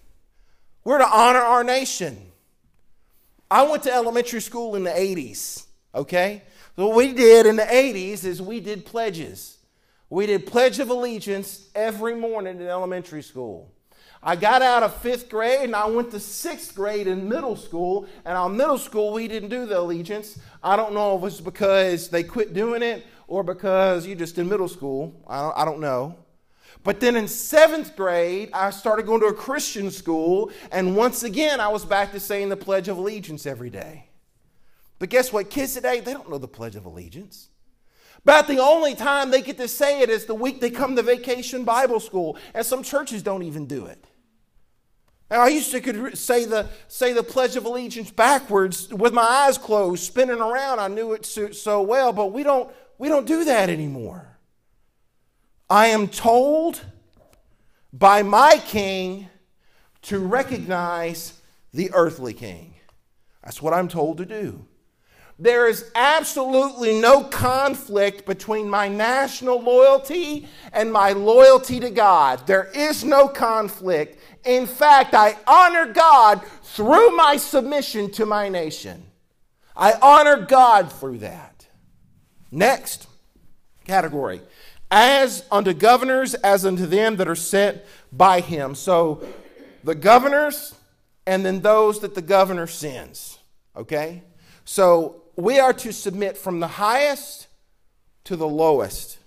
We're 0.88 0.96
to 0.96 1.06
honor 1.06 1.40
our 1.40 1.62
nation. 1.62 2.16
I 3.50 3.64
went 3.64 3.82
to 3.82 3.92
elementary 3.92 4.40
school 4.40 4.74
in 4.74 4.84
the 4.84 4.90
80s, 4.90 5.66
okay? 5.94 6.44
So 6.76 6.86
what 6.86 6.96
we 6.96 7.12
did 7.12 7.44
in 7.44 7.56
the 7.56 7.62
80s 7.64 8.24
is 8.24 8.40
we 8.40 8.60
did 8.60 8.86
pledges. 8.86 9.58
We 10.08 10.24
did 10.24 10.46
Pledge 10.46 10.78
of 10.78 10.88
Allegiance 10.88 11.68
every 11.74 12.14
morning 12.14 12.58
in 12.58 12.66
elementary 12.66 13.22
school. 13.22 13.70
I 14.22 14.34
got 14.34 14.62
out 14.62 14.82
of 14.82 14.96
fifth 15.02 15.28
grade 15.28 15.60
and 15.60 15.76
I 15.76 15.84
went 15.84 16.10
to 16.12 16.20
sixth 16.20 16.74
grade 16.74 17.06
in 17.06 17.28
middle 17.28 17.56
school. 17.56 18.06
And 18.24 18.38
on 18.38 18.56
middle 18.56 18.78
school, 18.78 19.12
we 19.12 19.28
didn't 19.28 19.50
do 19.50 19.66
the 19.66 19.80
allegiance. 19.80 20.38
I 20.62 20.74
don't 20.76 20.94
know 20.94 21.16
if 21.16 21.18
it 21.18 21.22
was 21.22 21.40
because 21.42 22.08
they 22.08 22.22
quit 22.22 22.54
doing 22.54 22.82
it 22.82 23.04
or 23.26 23.42
because 23.42 24.06
you're 24.06 24.16
just 24.16 24.38
in 24.38 24.48
middle 24.48 24.68
school. 24.68 25.22
I 25.28 25.42
don't, 25.42 25.58
I 25.58 25.64
don't 25.66 25.80
know. 25.80 26.16
But 26.84 27.00
then 27.00 27.16
in 27.16 27.28
seventh 27.28 27.96
grade, 27.96 28.50
I 28.52 28.70
started 28.70 29.06
going 29.06 29.20
to 29.20 29.26
a 29.26 29.34
Christian 29.34 29.90
school, 29.90 30.50
and 30.70 30.96
once 30.96 31.22
again, 31.22 31.60
I 31.60 31.68
was 31.68 31.84
back 31.84 32.12
to 32.12 32.20
saying 32.20 32.48
the 32.48 32.56
Pledge 32.56 32.88
of 32.88 32.98
Allegiance 32.98 33.46
every 33.46 33.70
day. 33.70 34.06
But 34.98 35.10
guess 35.10 35.32
what? 35.32 35.50
Kids 35.50 35.74
today, 35.74 36.00
they 36.00 36.12
don't 36.12 36.30
know 36.30 36.38
the 36.38 36.48
Pledge 36.48 36.76
of 36.76 36.84
Allegiance. 36.84 37.48
About 38.22 38.48
the 38.48 38.58
only 38.58 38.94
time 38.94 39.30
they 39.30 39.42
get 39.42 39.58
to 39.58 39.68
say 39.68 40.00
it 40.00 40.10
is 40.10 40.24
the 40.24 40.34
week 40.34 40.60
they 40.60 40.70
come 40.70 40.96
to 40.96 41.02
vacation 41.02 41.64
Bible 41.64 42.00
school, 42.00 42.36
and 42.54 42.64
some 42.64 42.82
churches 42.82 43.22
don't 43.22 43.42
even 43.42 43.66
do 43.66 43.86
it. 43.86 44.04
Now, 45.30 45.42
I 45.42 45.48
used 45.48 45.70
to 45.72 45.80
could 45.80 46.16
say 46.16 46.46
the, 46.46 46.68
say 46.88 47.12
the 47.12 47.22
Pledge 47.22 47.56
of 47.56 47.64
Allegiance 47.64 48.10
backwards 48.10 48.88
with 48.88 49.12
my 49.12 49.22
eyes 49.22 49.58
closed, 49.58 50.04
spinning 50.04 50.40
around. 50.40 50.80
I 50.80 50.88
knew 50.88 51.12
it 51.12 51.26
so, 51.26 51.50
so 51.50 51.82
well, 51.82 52.12
but 52.12 52.32
we 52.32 52.42
don't, 52.42 52.70
we 52.96 53.08
don't 53.08 53.26
do 53.26 53.44
that 53.44 53.68
anymore. 53.68 54.27
I 55.70 55.88
am 55.88 56.08
told 56.08 56.80
by 57.92 58.22
my 58.22 58.62
king 58.66 59.28
to 60.02 60.18
recognize 60.18 61.40
the 61.72 61.90
earthly 61.92 62.32
king. 62.32 62.74
That's 63.44 63.60
what 63.60 63.74
I'm 63.74 63.88
told 63.88 64.18
to 64.18 64.24
do. 64.24 64.64
There 65.38 65.68
is 65.68 65.90
absolutely 65.94 67.00
no 67.00 67.22
conflict 67.22 68.26
between 68.26 68.68
my 68.68 68.88
national 68.88 69.62
loyalty 69.62 70.48
and 70.72 70.92
my 70.92 71.12
loyalty 71.12 71.78
to 71.80 71.90
God. 71.90 72.44
There 72.46 72.70
is 72.74 73.04
no 73.04 73.28
conflict. 73.28 74.20
In 74.44 74.66
fact, 74.66 75.14
I 75.14 75.36
honor 75.46 75.92
God 75.92 76.42
through 76.62 77.14
my 77.14 77.36
submission 77.36 78.10
to 78.12 78.26
my 78.26 78.48
nation. 78.48 79.04
I 79.76 79.92
honor 80.02 80.44
God 80.44 80.90
through 80.90 81.18
that. 81.18 81.66
Next 82.50 83.06
category 83.86 84.40
as 84.90 85.44
unto 85.50 85.72
governors, 85.72 86.34
as 86.34 86.64
unto 86.64 86.86
them 86.86 87.16
that 87.16 87.28
are 87.28 87.34
sent 87.34 87.82
by 88.12 88.40
him. 88.40 88.74
So 88.74 89.26
the 89.84 89.94
governors 89.94 90.74
and 91.26 91.44
then 91.44 91.60
those 91.60 92.00
that 92.00 92.14
the 92.14 92.22
governor 92.22 92.66
sends. 92.66 93.38
Okay? 93.76 94.22
So 94.64 95.24
we 95.36 95.58
are 95.58 95.74
to 95.74 95.92
submit 95.92 96.38
from 96.38 96.58
the 96.60 96.66
highest 96.66 97.48
to 98.24 98.34
the 98.34 98.48
lowest. 98.48 99.18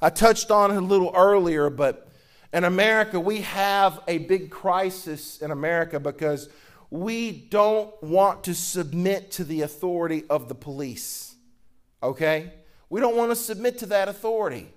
I 0.00 0.08
touched 0.08 0.50
on 0.50 0.70
it 0.70 0.76
a 0.76 0.80
little 0.80 1.12
earlier, 1.14 1.68
but 1.68 2.08
in 2.54 2.64
America, 2.64 3.20
we 3.20 3.42
have 3.42 4.00
a 4.08 4.18
big 4.18 4.50
crisis 4.50 5.42
in 5.42 5.50
America 5.50 6.00
because 6.00 6.48
we 6.88 7.30
don't 7.30 7.90
want 8.02 8.44
to 8.44 8.54
submit 8.54 9.30
to 9.32 9.44
the 9.44 9.60
authority 9.60 10.24
of 10.30 10.48
the 10.48 10.54
police. 10.54 11.34
Okay? 12.02 12.50
We 12.90 13.00
don't 13.00 13.16
want 13.16 13.30
to 13.30 13.36
submit 13.36 13.78
to 13.78 13.86
that 13.86 14.08
authority. 14.08 14.72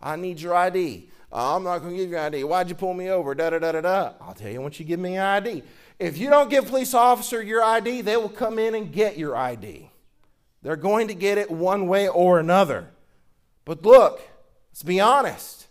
I 0.00 0.16
need 0.16 0.40
your 0.40 0.54
ID. 0.54 1.08
Uh, 1.32 1.56
I'm 1.56 1.64
not 1.64 1.78
going 1.78 1.92
to 1.92 1.96
give 1.96 2.10
you 2.10 2.18
ID. 2.18 2.44
Why'd 2.44 2.68
you 2.68 2.74
pull 2.74 2.94
me 2.94 3.10
over? 3.10 3.34
Da 3.34 3.50
da 3.50 3.58
da 3.58 3.72
da 3.72 3.80
da. 3.80 4.12
I'll 4.20 4.34
tell 4.34 4.50
you 4.50 4.60
once 4.60 4.78
you 4.78 4.84
give 4.84 5.00
me 5.00 5.14
your 5.14 5.24
ID. 5.24 5.62
If 5.98 6.18
you 6.18 6.28
don't 6.28 6.50
give 6.50 6.66
police 6.66 6.94
officer 6.94 7.42
your 7.42 7.64
ID, 7.64 8.02
they 8.02 8.16
will 8.16 8.28
come 8.28 8.58
in 8.58 8.74
and 8.74 8.92
get 8.92 9.16
your 9.16 9.34
ID. 9.34 9.90
They're 10.62 10.76
going 10.76 11.08
to 11.08 11.14
get 11.14 11.38
it 11.38 11.50
one 11.50 11.88
way 11.88 12.08
or 12.08 12.38
another. 12.38 12.88
But 13.64 13.82
look, 13.82 14.20
let's 14.70 14.82
be 14.82 15.00
honest. 15.00 15.66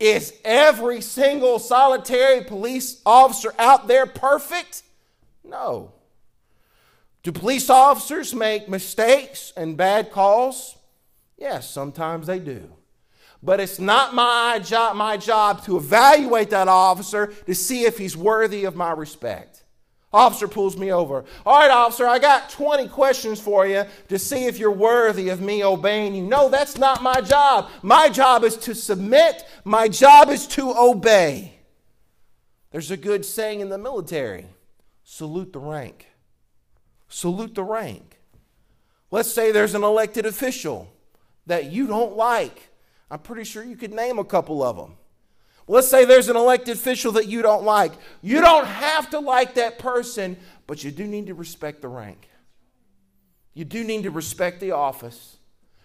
Is 0.00 0.34
every 0.44 1.00
single 1.00 1.58
solitary 1.58 2.42
police 2.42 3.00
officer 3.06 3.54
out 3.58 3.86
there 3.86 4.06
perfect? 4.06 4.82
No. 5.44 5.92
Do 7.22 7.30
police 7.30 7.70
officers 7.70 8.34
make 8.34 8.68
mistakes 8.68 9.52
and 9.56 9.76
bad 9.76 10.10
calls? 10.10 10.76
Yes, 11.42 11.68
sometimes 11.68 12.28
they 12.28 12.38
do. 12.38 12.70
But 13.42 13.58
it's 13.58 13.80
not 13.80 14.14
my 14.14 14.60
job, 14.60 14.94
my 14.94 15.16
job 15.16 15.64
to 15.64 15.76
evaluate 15.76 16.50
that 16.50 16.68
officer 16.68 17.34
to 17.46 17.54
see 17.56 17.82
if 17.82 17.98
he's 17.98 18.16
worthy 18.16 18.64
of 18.64 18.76
my 18.76 18.92
respect. 18.92 19.64
Officer 20.12 20.46
pulls 20.46 20.76
me 20.76 20.92
over. 20.92 21.24
All 21.44 21.58
right, 21.58 21.68
officer, 21.68 22.06
I 22.06 22.20
got 22.20 22.48
20 22.50 22.86
questions 22.86 23.40
for 23.40 23.66
you 23.66 23.86
to 24.06 24.20
see 24.20 24.44
if 24.46 24.60
you're 24.60 24.70
worthy 24.70 25.30
of 25.30 25.40
me 25.40 25.64
obeying 25.64 26.14
you. 26.14 26.22
No, 26.22 26.48
that's 26.48 26.78
not 26.78 27.02
my 27.02 27.20
job. 27.20 27.70
My 27.82 28.08
job 28.08 28.44
is 28.44 28.56
to 28.58 28.72
submit, 28.72 29.44
my 29.64 29.88
job 29.88 30.28
is 30.28 30.46
to 30.48 30.72
obey. 30.78 31.54
There's 32.70 32.92
a 32.92 32.96
good 32.96 33.24
saying 33.24 33.58
in 33.58 33.68
the 33.68 33.78
military 33.78 34.46
salute 35.02 35.52
the 35.52 35.58
rank. 35.58 36.06
Salute 37.08 37.56
the 37.56 37.64
rank. 37.64 38.20
Let's 39.10 39.32
say 39.32 39.50
there's 39.50 39.74
an 39.74 39.82
elected 39.82 40.24
official 40.24 40.88
that 41.46 41.70
you 41.72 41.86
don't 41.86 42.16
like. 42.16 42.70
I'm 43.10 43.18
pretty 43.18 43.44
sure 43.44 43.62
you 43.62 43.76
could 43.76 43.92
name 43.92 44.18
a 44.18 44.24
couple 44.24 44.62
of 44.62 44.76
them. 44.76 44.96
Let's 45.68 45.88
say 45.88 46.04
there's 46.04 46.28
an 46.28 46.36
elected 46.36 46.76
official 46.76 47.12
that 47.12 47.28
you 47.28 47.42
don't 47.42 47.64
like. 47.64 47.92
You 48.20 48.40
don't 48.40 48.66
have 48.66 49.10
to 49.10 49.20
like 49.20 49.54
that 49.54 49.78
person, 49.78 50.36
but 50.66 50.82
you 50.82 50.90
do 50.90 51.06
need 51.06 51.26
to 51.26 51.34
respect 51.34 51.82
the 51.82 51.88
rank. 51.88 52.28
You 53.54 53.64
do 53.64 53.84
need 53.84 54.04
to 54.04 54.10
respect 54.10 54.60
the 54.60 54.72
office. 54.72 55.36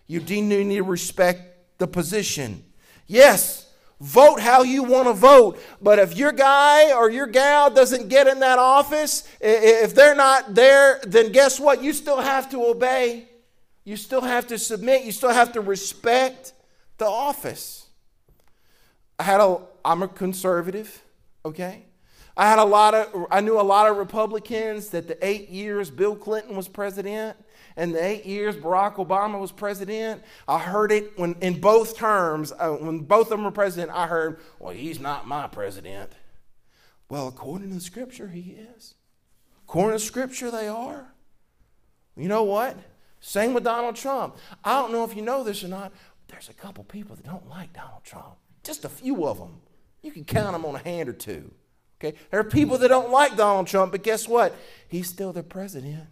You 0.07 0.19
do 0.19 0.41
need 0.41 0.75
to 0.75 0.83
respect 0.83 1.77
the 1.77 1.87
position. 1.87 2.63
Yes, 3.05 3.67
Vote 3.99 4.39
how 4.39 4.61
you 4.61 4.83
want 4.83 5.07
to 5.07 5.13
vote. 5.13 5.59
But 5.81 5.97
if 5.97 6.15
your 6.15 6.31
guy 6.31 6.93
or 6.93 7.09
your 7.09 7.25
gal 7.25 7.71
doesn't 7.71 8.09
get 8.09 8.27
in 8.27 8.39
that 8.41 8.59
office, 8.59 9.27
if 9.41 9.95
they're 9.95 10.15
not 10.15 10.53
there, 10.53 10.99
then 11.03 11.31
guess 11.31 11.59
what? 11.59 11.81
You 11.81 11.93
still 11.93 12.21
have 12.21 12.49
to 12.51 12.63
obey. 12.63 13.27
You 13.87 13.95
still 13.95 14.19
have 14.19 14.47
to 14.47 14.59
submit. 14.59 15.05
You 15.05 15.13
still 15.13 15.29
have 15.29 15.53
to 15.53 15.61
respect 15.61 16.51
the 16.97 17.05
office. 17.05 17.87
I 19.17 19.23
had 19.23 19.39
a 19.39 19.61
I'm 19.85 20.03
a 20.03 20.09
conservative, 20.09 21.01
okay? 21.45 21.85
I 22.35 22.49
had 22.49 22.59
a 22.59 22.65
lot 22.65 22.93
of 22.93 23.27
I 23.31 23.39
knew 23.39 23.57
a 23.57 23.63
lot 23.63 23.89
of 23.89 23.95
Republicans 23.95 24.89
that 24.89 25.07
the 25.07 25.17
8 25.25 25.47
years 25.47 25.89
Bill 25.89 26.17
Clinton 26.17 26.57
was 26.57 26.67
president 26.67 27.37
and 27.77 27.95
the 27.95 28.03
eight 28.03 28.25
years 28.25 28.57
Barack 28.57 28.95
Obama 28.95 29.39
was 29.39 29.53
president, 29.53 30.21
I 30.49 30.59
heard 30.59 30.91
it 30.91 31.17
when 31.17 31.37
in 31.39 31.61
both 31.61 31.95
terms, 31.95 32.51
uh, 32.51 32.71
when 32.71 32.99
both 32.99 33.27
of 33.27 33.37
them 33.37 33.45
were 33.45 33.51
president, 33.51 33.95
I 33.95 34.07
heard, 34.07 34.39
well, 34.59 34.73
he's 34.73 34.99
not 34.99 35.27
my 35.27 35.47
president. 35.47 36.11
Well, 37.07 37.29
according 37.29 37.71
to 37.71 37.79
scripture, 37.79 38.27
he 38.27 38.57
is. 38.75 38.95
According 39.63 39.99
to 39.99 40.03
scripture, 40.03 40.51
they 40.51 40.67
are. 40.67 41.13
You 42.17 42.27
know 42.27 42.43
what? 42.43 42.75
Same 43.19 43.53
with 43.53 43.63
Donald 43.63 43.95
Trump. 43.95 44.37
I 44.63 44.79
don't 44.81 44.91
know 44.91 45.03
if 45.03 45.15
you 45.15 45.21
know 45.21 45.43
this 45.43 45.63
or 45.63 45.67
not, 45.67 45.91
there's 46.27 46.49
a 46.49 46.53
couple 46.53 46.83
people 46.83 47.15
that 47.15 47.25
don't 47.25 47.49
like 47.49 47.73
Donald 47.73 48.03
Trump. 48.03 48.35
Just 48.63 48.85
a 48.85 48.89
few 48.89 49.25
of 49.25 49.37
them. 49.37 49.61
You 50.01 50.11
can 50.11 50.25
count 50.25 50.53
them 50.53 50.65
on 50.65 50.75
a 50.75 50.79
hand 50.79 51.09
or 51.09 51.13
two. 51.13 51.51
Okay? 51.99 52.17
There 52.29 52.39
are 52.39 52.43
people 52.43 52.77
that 52.77 52.89
don't 52.89 53.11
like 53.11 53.35
Donald 53.35 53.67
Trump, 53.67 53.91
but 53.91 54.03
guess 54.03 54.27
what? 54.27 54.55
He's 54.87 55.07
still 55.07 55.33
their 55.33 55.43
president. 55.43 56.07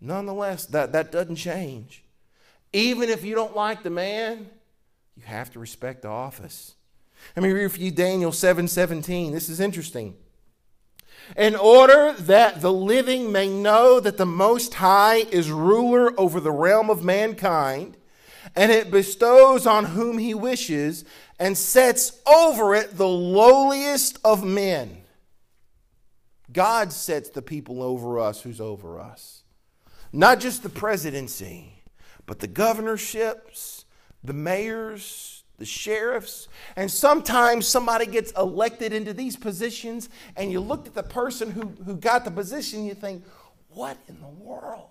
Nonetheless, 0.00 0.66
that, 0.66 0.92
that 0.92 1.10
doesn't 1.10 1.36
change. 1.36 2.04
Even 2.72 3.08
if 3.08 3.24
you 3.24 3.34
don't 3.34 3.56
like 3.56 3.82
the 3.82 3.90
man, 3.90 4.48
you 5.16 5.22
have 5.24 5.50
to 5.52 5.58
respect 5.58 6.02
the 6.02 6.08
office. 6.08 6.74
Let 7.34 7.42
me 7.42 7.50
read 7.50 7.72
for 7.72 7.80
you 7.80 7.90
Daniel 7.90 8.30
7 8.30 8.68
17. 8.68 9.32
This 9.32 9.48
is 9.48 9.58
interesting. 9.58 10.16
In 11.36 11.54
order 11.56 12.12
that 12.12 12.60
the 12.60 12.72
living 12.72 13.30
may 13.30 13.48
know 13.48 14.00
that 14.00 14.16
the 14.16 14.26
Most 14.26 14.74
High 14.74 15.18
is 15.30 15.50
ruler 15.50 16.18
over 16.18 16.40
the 16.40 16.50
realm 16.50 16.90
of 16.90 17.04
mankind, 17.04 17.96
and 18.56 18.72
it 18.72 18.90
bestows 18.90 19.66
on 19.66 19.84
whom 19.86 20.18
he 20.18 20.34
wishes, 20.34 21.04
and 21.38 21.56
sets 21.56 22.20
over 22.26 22.74
it 22.74 22.96
the 22.96 23.08
lowliest 23.08 24.18
of 24.24 24.42
men. 24.42 25.02
God 26.52 26.92
sets 26.92 27.28
the 27.28 27.42
people 27.42 27.82
over 27.82 28.18
us 28.18 28.42
who's 28.42 28.60
over 28.60 28.98
us. 28.98 29.42
Not 30.12 30.40
just 30.40 30.62
the 30.62 30.70
presidency, 30.70 31.82
but 32.24 32.40
the 32.40 32.46
governorships, 32.46 33.84
the 34.24 34.32
mayors, 34.32 35.37
the 35.58 35.64
sheriffs. 35.64 36.48
And 36.76 36.90
sometimes 36.90 37.66
somebody 37.66 38.06
gets 38.06 38.32
elected 38.32 38.92
into 38.92 39.12
these 39.12 39.36
positions, 39.36 40.08
and 40.36 40.50
you 40.50 40.60
look 40.60 40.86
at 40.86 40.94
the 40.94 41.02
person 41.02 41.50
who, 41.50 41.72
who 41.84 41.96
got 41.96 42.24
the 42.24 42.30
position, 42.30 42.84
you 42.84 42.94
think, 42.94 43.24
what 43.68 43.98
in 44.08 44.20
the 44.20 44.28
world? 44.28 44.88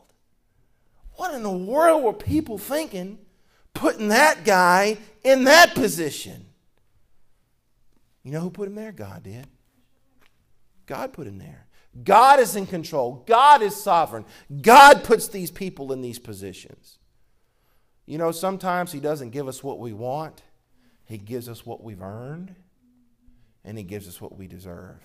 What 1.16 1.34
in 1.34 1.42
the 1.42 1.50
world 1.50 2.04
were 2.04 2.14
people 2.14 2.58
thinking 2.58 3.18
putting 3.74 4.10
that 4.10 4.46
guy 4.46 4.98
in 5.24 5.46
that 5.46 5.74
position? 5.74 6.46
You 8.24 8.32
know 8.32 8.42
who 8.42 8.50
put 8.50 8.68
him 8.68 8.76
there? 8.76 8.92
God 8.92 9.24
did. 9.24 9.48
God 10.86 11.14
put 11.14 11.28
him 11.28 11.38
there. 11.38 11.66
God 12.04 12.40
is 12.40 12.56
in 12.56 12.68
control. 12.68 13.24
God 13.26 13.62
is 13.62 13.76
sovereign. 13.76 14.26
God 14.62 15.04
puts 15.04 15.28
these 15.28 15.50
people 15.50 15.92
in 15.92 16.02
these 16.02 16.20
positions. 16.20 17.00
You 18.06 18.18
know, 18.18 18.32
sometimes 18.32 18.92
He 18.92 19.00
doesn't 19.00 19.32
give 19.32 19.48
us 19.48 19.64
what 19.64 19.80
we 19.80 19.94
want, 19.94 20.42
He 21.08 21.18
gives 21.18 21.48
us 21.50 21.66
what 21.66 21.84
we've 21.84 22.02
earned, 22.02 22.54
and 23.64 23.78
He 23.78 23.84
gives 23.84 24.08
us 24.08 24.22
what 24.22 24.38
we 24.38 24.48
deserve. 24.48 25.02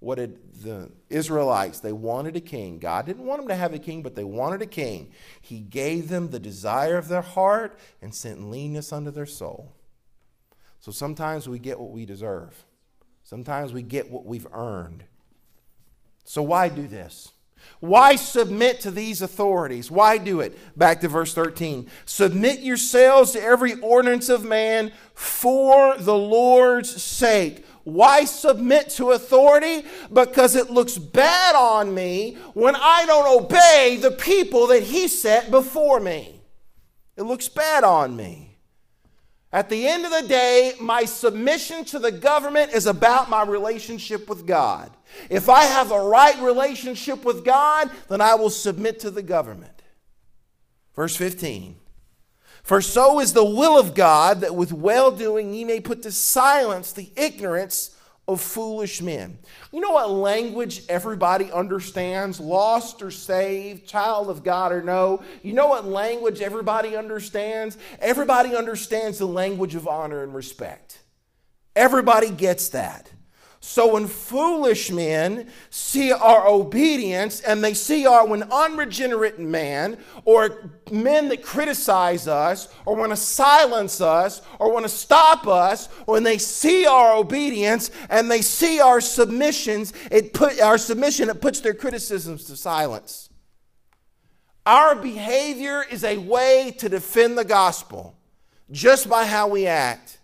What 0.00 0.16
did 0.16 0.62
the 0.62 0.90
Israelites? 1.08 1.80
They 1.80 1.92
wanted 1.92 2.36
a 2.36 2.40
king. 2.40 2.78
God 2.78 3.06
didn't 3.06 3.24
want 3.24 3.40
them 3.40 3.48
to 3.48 3.54
have 3.54 3.72
a 3.72 3.78
king, 3.78 4.02
but 4.02 4.14
they 4.14 4.24
wanted 4.24 4.60
a 4.60 4.66
king. 4.66 5.10
He 5.40 5.60
gave 5.60 6.08
them 6.08 6.30
the 6.30 6.38
desire 6.38 6.98
of 6.98 7.08
their 7.08 7.22
heart 7.22 7.78
and 8.02 8.14
sent 8.14 8.50
leanness 8.50 8.92
unto 8.92 9.10
their 9.10 9.26
soul. 9.26 9.72
So 10.80 10.92
sometimes 10.92 11.48
we 11.48 11.58
get 11.58 11.80
what 11.80 11.92
we 11.92 12.04
deserve. 12.04 12.66
Sometimes 13.24 13.72
we 13.72 13.82
get 13.82 14.10
what 14.10 14.26
we've 14.26 14.46
earned. 14.52 15.04
So, 16.24 16.42
why 16.42 16.68
do 16.68 16.86
this? 16.86 17.32
Why 17.80 18.16
submit 18.16 18.80
to 18.80 18.90
these 18.90 19.20
authorities? 19.22 19.90
Why 19.90 20.18
do 20.18 20.40
it? 20.40 20.58
Back 20.78 21.00
to 21.02 21.08
verse 21.08 21.34
13. 21.34 21.88
Submit 22.04 22.60
yourselves 22.60 23.32
to 23.32 23.42
every 23.42 23.74
ordinance 23.80 24.28
of 24.28 24.44
man 24.44 24.92
for 25.14 25.96
the 25.98 26.16
Lord's 26.16 27.02
sake. 27.02 27.64
Why 27.84 28.24
submit 28.24 28.90
to 28.90 29.12
authority? 29.12 29.86
Because 30.12 30.56
it 30.56 30.70
looks 30.70 30.98
bad 30.98 31.54
on 31.54 31.94
me 31.94 32.36
when 32.54 32.74
I 32.74 33.04
don't 33.06 33.44
obey 33.44 33.98
the 34.00 34.10
people 34.10 34.66
that 34.68 34.82
He 34.82 35.06
set 35.06 35.50
before 35.50 36.00
me. 36.00 36.40
It 37.16 37.22
looks 37.22 37.48
bad 37.48 37.84
on 37.84 38.16
me. 38.16 38.45
At 39.56 39.70
the 39.70 39.88
end 39.88 40.04
of 40.04 40.10
the 40.10 40.28
day, 40.28 40.74
my 40.78 41.06
submission 41.06 41.86
to 41.86 41.98
the 41.98 42.12
government 42.12 42.74
is 42.74 42.84
about 42.84 43.30
my 43.30 43.42
relationship 43.42 44.28
with 44.28 44.46
God. 44.46 44.90
If 45.30 45.48
I 45.48 45.64
have 45.64 45.92
a 45.92 45.98
right 45.98 46.38
relationship 46.42 47.24
with 47.24 47.42
God, 47.42 47.90
then 48.10 48.20
I 48.20 48.34
will 48.34 48.50
submit 48.50 49.00
to 49.00 49.10
the 49.10 49.22
government. 49.22 49.80
Verse 50.94 51.16
15 51.16 51.76
For 52.64 52.82
so 52.82 53.18
is 53.18 53.32
the 53.32 53.46
will 53.46 53.78
of 53.78 53.94
God 53.94 54.42
that 54.42 54.54
with 54.54 54.74
well 54.74 55.10
doing 55.10 55.54
ye 55.54 55.64
may 55.64 55.80
put 55.80 56.02
to 56.02 56.12
silence 56.12 56.92
the 56.92 57.10
ignorance 57.16 57.95
of 58.28 58.40
foolish 58.40 59.00
men. 59.00 59.38
You 59.72 59.80
know 59.80 59.90
what 59.90 60.10
language 60.10 60.82
everybody 60.88 61.50
understands, 61.52 62.40
lost 62.40 63.02
or 63.02 63.10
saved, 63.10 63.86
child 63.86 64.30
of 64.30 64.42
God 64.42 64.72
or 64.72 64.82
no? 64.82 65.22
You 65.42 65.52
know 65.52 65.68
what 65.68 65.86
language 65.86 66.40
everybody 66.40 66.96
understands? 66.96 67.78
Everybody 68.00 68.56
understands 68.56 69.18
the 69.18 69.26
language 69.26 69.76
of 69.76 69.86
honor 69.86 70.24
and 70.24 70.34
respect. 70.34 70.98
Everybody 71.76 72.30
gets 72.30 72.70
that. 72.70 73.10
So 73.68 73.94
when 73.94 74.06
foolish 74.06 74.92
men 74.92 75.48
see 75.70 76.12
our 76.12 76.46
obedience 76.46 77.40
and 77.40 77.64
they 77.64 77.74
see 77.74 78.06
our 78.06 78.24
when 78.24 78.44
unregenerate 78.44 79.40
man 79.40 79.98
or 80.24 80.70
men 80.92 81.28
that 81.30 81.42
criticize 81.42 82.28
us 82.28 82.68
or 82.86 82.94
want 82.94 83.10
to 83.10 83.16
silence 83.16 84.00
us 84.00 84.40
or 84.60 84.72
want 84.72 84.84
to 84.84 84.88
stop 84.88 85.48
us, 85.48 85.88
when 86.04 86.22
they 86.22 86.38
see 86.38 86.86
our 86.86 87.16
obedience 87.16 87.90
and 88.08 88.30
they 88.30 88.40
see 88.40 88.78
our 88.78 89.00
submissions, 89.00 89.92
it 90.12 90.32
put 90.32 90.60
our 90.60 90.78
submission, 90.78 91.28
it 91.28 91.40
puts 91.40 91.58
their 91.58 91.74
criticisms 91.74 92.44
to 92.44 92.56
silence. 92.56 93.30
Our 94.64 94.94
behavior 94.94 95.84
is 95.90 96.04
a 96.04 96.18
way 96.18 96.72
to 96.78 96.88
defend 96.88 97.36
the 97.36 97.44
gospel 97.44 98.16
just 98.70 99.08
by 99.08 99.26
how 99.26 99.48
we 99.48 99.66
act. 99.66 100.15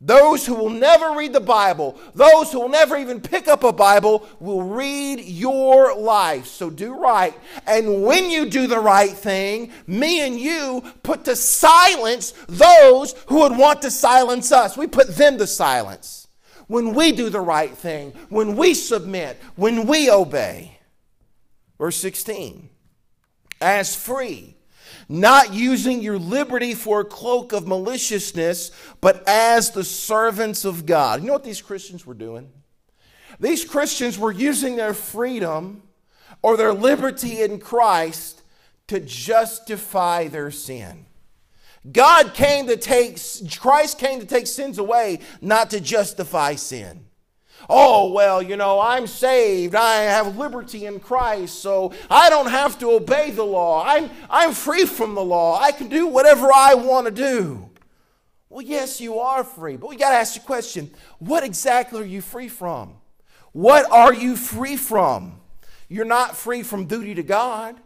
Those 0.00 0.46
who 0.46 0.54
will 0.54 0.70
never 0.70 1.16
read 1.16 1.32
the 1.32 1.40
Bible, 1.40 1.98
those 2.14 2.52
who 2.52 2.60
will 2.60 2.68
never 2.68 2.96
even 2.96 3.20
pick 3.20 3.48
up 3.48 3.64
a 3.64 3.72
Bible, 3.72 4.28
will 4.38 4.62
read 4.62 5.20
your 5.20 5.96
life. 5.96 6.46
So 6.46 6.70
do 6.70 6.94
right. 6.94 7.34
And 7.66 8.04
when 8.04 8.30
you 8.30 8.48
do 8.48 8.68
the 8.68 8.78
right 8.78 9.10
thing, 9.10 9.72
me 9.88 10.24
and 10.24 10.38
you 10.38 10.84
put 11.02 11.24
to 11.24 11.34
silence 11.34 12.32
those 12.46 13.14
who 13.26 13.40
would 13.40 13.58
want 13.58 13.82
to 13.82 13.90
silence 13.90 14.52
us. 14.52 14.76
We 14.76 14.86
put 14.86 15.16
them 15.16 15.36
to 15.38 15.48
silence. 15.48 16.28
When 16.68 16.94
we 16.94 17.10
do 17.10 17.28
the 17.28 17.40
right 17.40 17.76
thing, 17.76 18.12
when 18.28 18.56
we 18.56 18.74
submit, 18.74 19.36
when 19.56 19.88
we 19.88 20.10
obey. 20.10 20.78
Verse 21.76 21.96
16 21.96 22.68
As 23.60 23.96
free 23.96 24.57
not 25.08 25.54
using 25.54 26.02
your 26.02 26.18
liberty 26.18 26.74
for 26.74 27.00
a 27.00 27.04
cloak 27.04 27.52
of 27.52 27.66
maliciousness, 27.66 28.70
but 29.00 29.26
as 29.26 29.70
the 29.70 29.84
servants 29.84 30.64
of 30.64 30.84
God. 30.84 31.20
You 31.20 31.28
know 31.28 31.32
what 31.32 31.44
these 31.44 31.62
Christians 31.62 32.04
were 32.04 32.14
doing? 32.14 32.50
These 33.40 33.64
Christians 33.64 34.18
were 34.18 34.32
using 34.32 34.76
their 34.76 34.94
freedom 34.94 35.82
or 36.42 36.56
their 36.56 36.74
liberty 36.74 37.40
in 37.40 37.58
Christ 37.58 38.42
to 38.88 39.00
justify 39.00 40.28
their 40.28 40.50
sin. 40.50 41.06
God 41.90 42.34
came 42.34 42.66
to 42.66 42.76
take, 42.76 43.18
Christ 43.58 43.98
came 43.98 44.20
to 44.20 44.26
take 44.26 44.46
sins 44.46 44.78
away, 44.78 45.20
not 45.40 45.70
to 45.70 45.80
justify 45.80 46.54
sin 46.54 47.07
oh, 47.68 48.12
well, 48.12 48.42
you 48.42 48.56
know, 48.56 48.80
I'm 48.80 49.06
saved. 49.06 49.74
I 49.74 50.02
have 50.02 50.36
liberty 50.36 50.86
in 50.86 51.00
Christ, 51.00 51.60
so 51.60 51.92
I 52.10 52.30
don't 52.30 52.50
have 52.50 52.78
to 52.78 52.90
obey 52.92 53.30
the 53.30 53.44
law. 53.44 53.84
I'm, 53.84 54.10
I'm 54.30 54.52
free 54.52 54.86
from 54.86 55.14
the 55.14 55.24
law. 55.24 55.60
I 55.60 55.72
can 55.72 55.88
do 55.88 56.06
whatever 56.06 56.52
I 56.52 56.74
want 56.74 57.06
to 57.06 57.12
do. 57.12 57.68
Well, 58.48 58.64
yes, 58.64 59.00
you 59.00 59.18
are 59.18 59.44
free, 59.44 59.76
but 59.76 59.90
we 59.90 59.96
got 59.96 60.10
to 60.10 60.16
ask 60.16 60.34
the 60.34 60.40
question 60.40 60.90
what 61.18 61.44
exactly 61.44 62.00
are 62.00 62.06
you 62.06 62.22
free 62.22 62.48
from? 62.48 62.94
What 63.52 63.90
are 63.90 64.14
you 64.14 64.36
free 64.36 64.76
from? 64.76 65.40
You're 65.88 66.04
not 66.04 66.36
free 66.36 66.62
from 66.62 66.86
duty 66.86 67.14
to 67.14 67.22
God. 67.22 67.76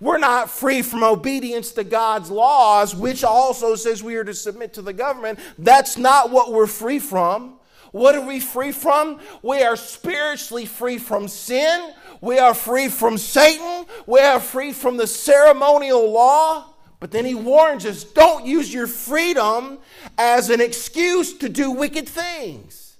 We're 0.00 0.18
not 0.18 0.50
free 0.50 0.82
from 0.82 1.02
obedience 1.02 1.72
to 1.72 1.84
God's 1.84 2.30
laws, 2.30 2.94
which 2.94 3.24
also 3.24 3.74
says 3.74 4.02
we 4.02 4.16
are 4.16 4.24
to 4.24 4.34
submit 4.34 4.74
to 4.74 4.82
the 4.82 4.92
government. 4.92 5.40
That's 5.58 5.96
not 5.98 6.30
what 6.30 6.52
we're 6.52 6.68
free 6.68 7.00
from. 7.00 7.57
What 7.92 8.14
are 8.14 8.26
we 8.26 8.40
free 8.40 8.72
from? 8.72 9.20
We 9.42 9.62
are 9.62 9.76
spiritually 9.76 10.66
free 10.66 10.98
from 10.98 11.28
sin. 11.28 11.92
We 12.20 12.38
are 12.38 12.54
free 12.54 12.88
from 12.88 13.18
Satan. 13.18 13.86
We 14.06 14.20
are 14.20 14.40
free 14.40 14.72
from 14.72 14.96
the 14.96 15.06
ceremonial 15.06 16.10
law. 16.10 16.74
But 17.00 17.12
then 17.12 17.24
he 17.24 17.34
warns 17.34 17.86
us 17.86 18.04
don't 18.04 18.44
use 18.44 18.72
your 18.72 18.86
freedom 18.86 19.78
as 20.16 20.50
an 20.50 20.60
excuse 20.60 21.32
to 21.38 21.48
do 21.48 21.70
wicked 21.70 22.08
things. 22.08 22.96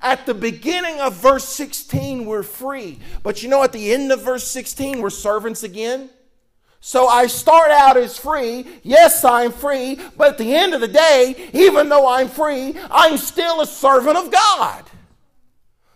At 0.00 0.24
the 0.24 0.34
beginning 0.34 1.00
of 1.00 1.14
verse 1.14 1.44
16, 1.44 2.24
we're 2.24 2.42
free. 2.42 3.00
But 3.22 3.42
you 3.42 3.48
know, 3.48 3.62
at 3.62 3.72
the 3.72 3.92
end 3.92 4.12
of 4.12 4.22
verse 4.22 4.46
16, 4.46 5.00
we're 5.00 5.10
servants 5.10 5.62
again. 5.62 6.10
So 6.80 7.06
I 7.06 7.26
start 7.26 7.70
out 7.70 7.96
as 7.96 8.18
free. 8.18 8.66
Yes, 8.82 9.24
I'm 9.24 9.52
free. 9.52 10.00
But 10.16 10.28
at 10.28 10.38
the 10.38 10.54
end 10.54 10.74
of 10.74 10.80
the 10.80 10.88
day, 10.88 11.50
even 11.52 11.88
though 11.88 12.08
I'm 12.08 12.28
free, 12.28 12.74
I'm 12.90 13.18
still 13.18 13.60
a 13.60 13.66
servant 13.66 14.16
of 14.16 14.32
God. 14.32 14.84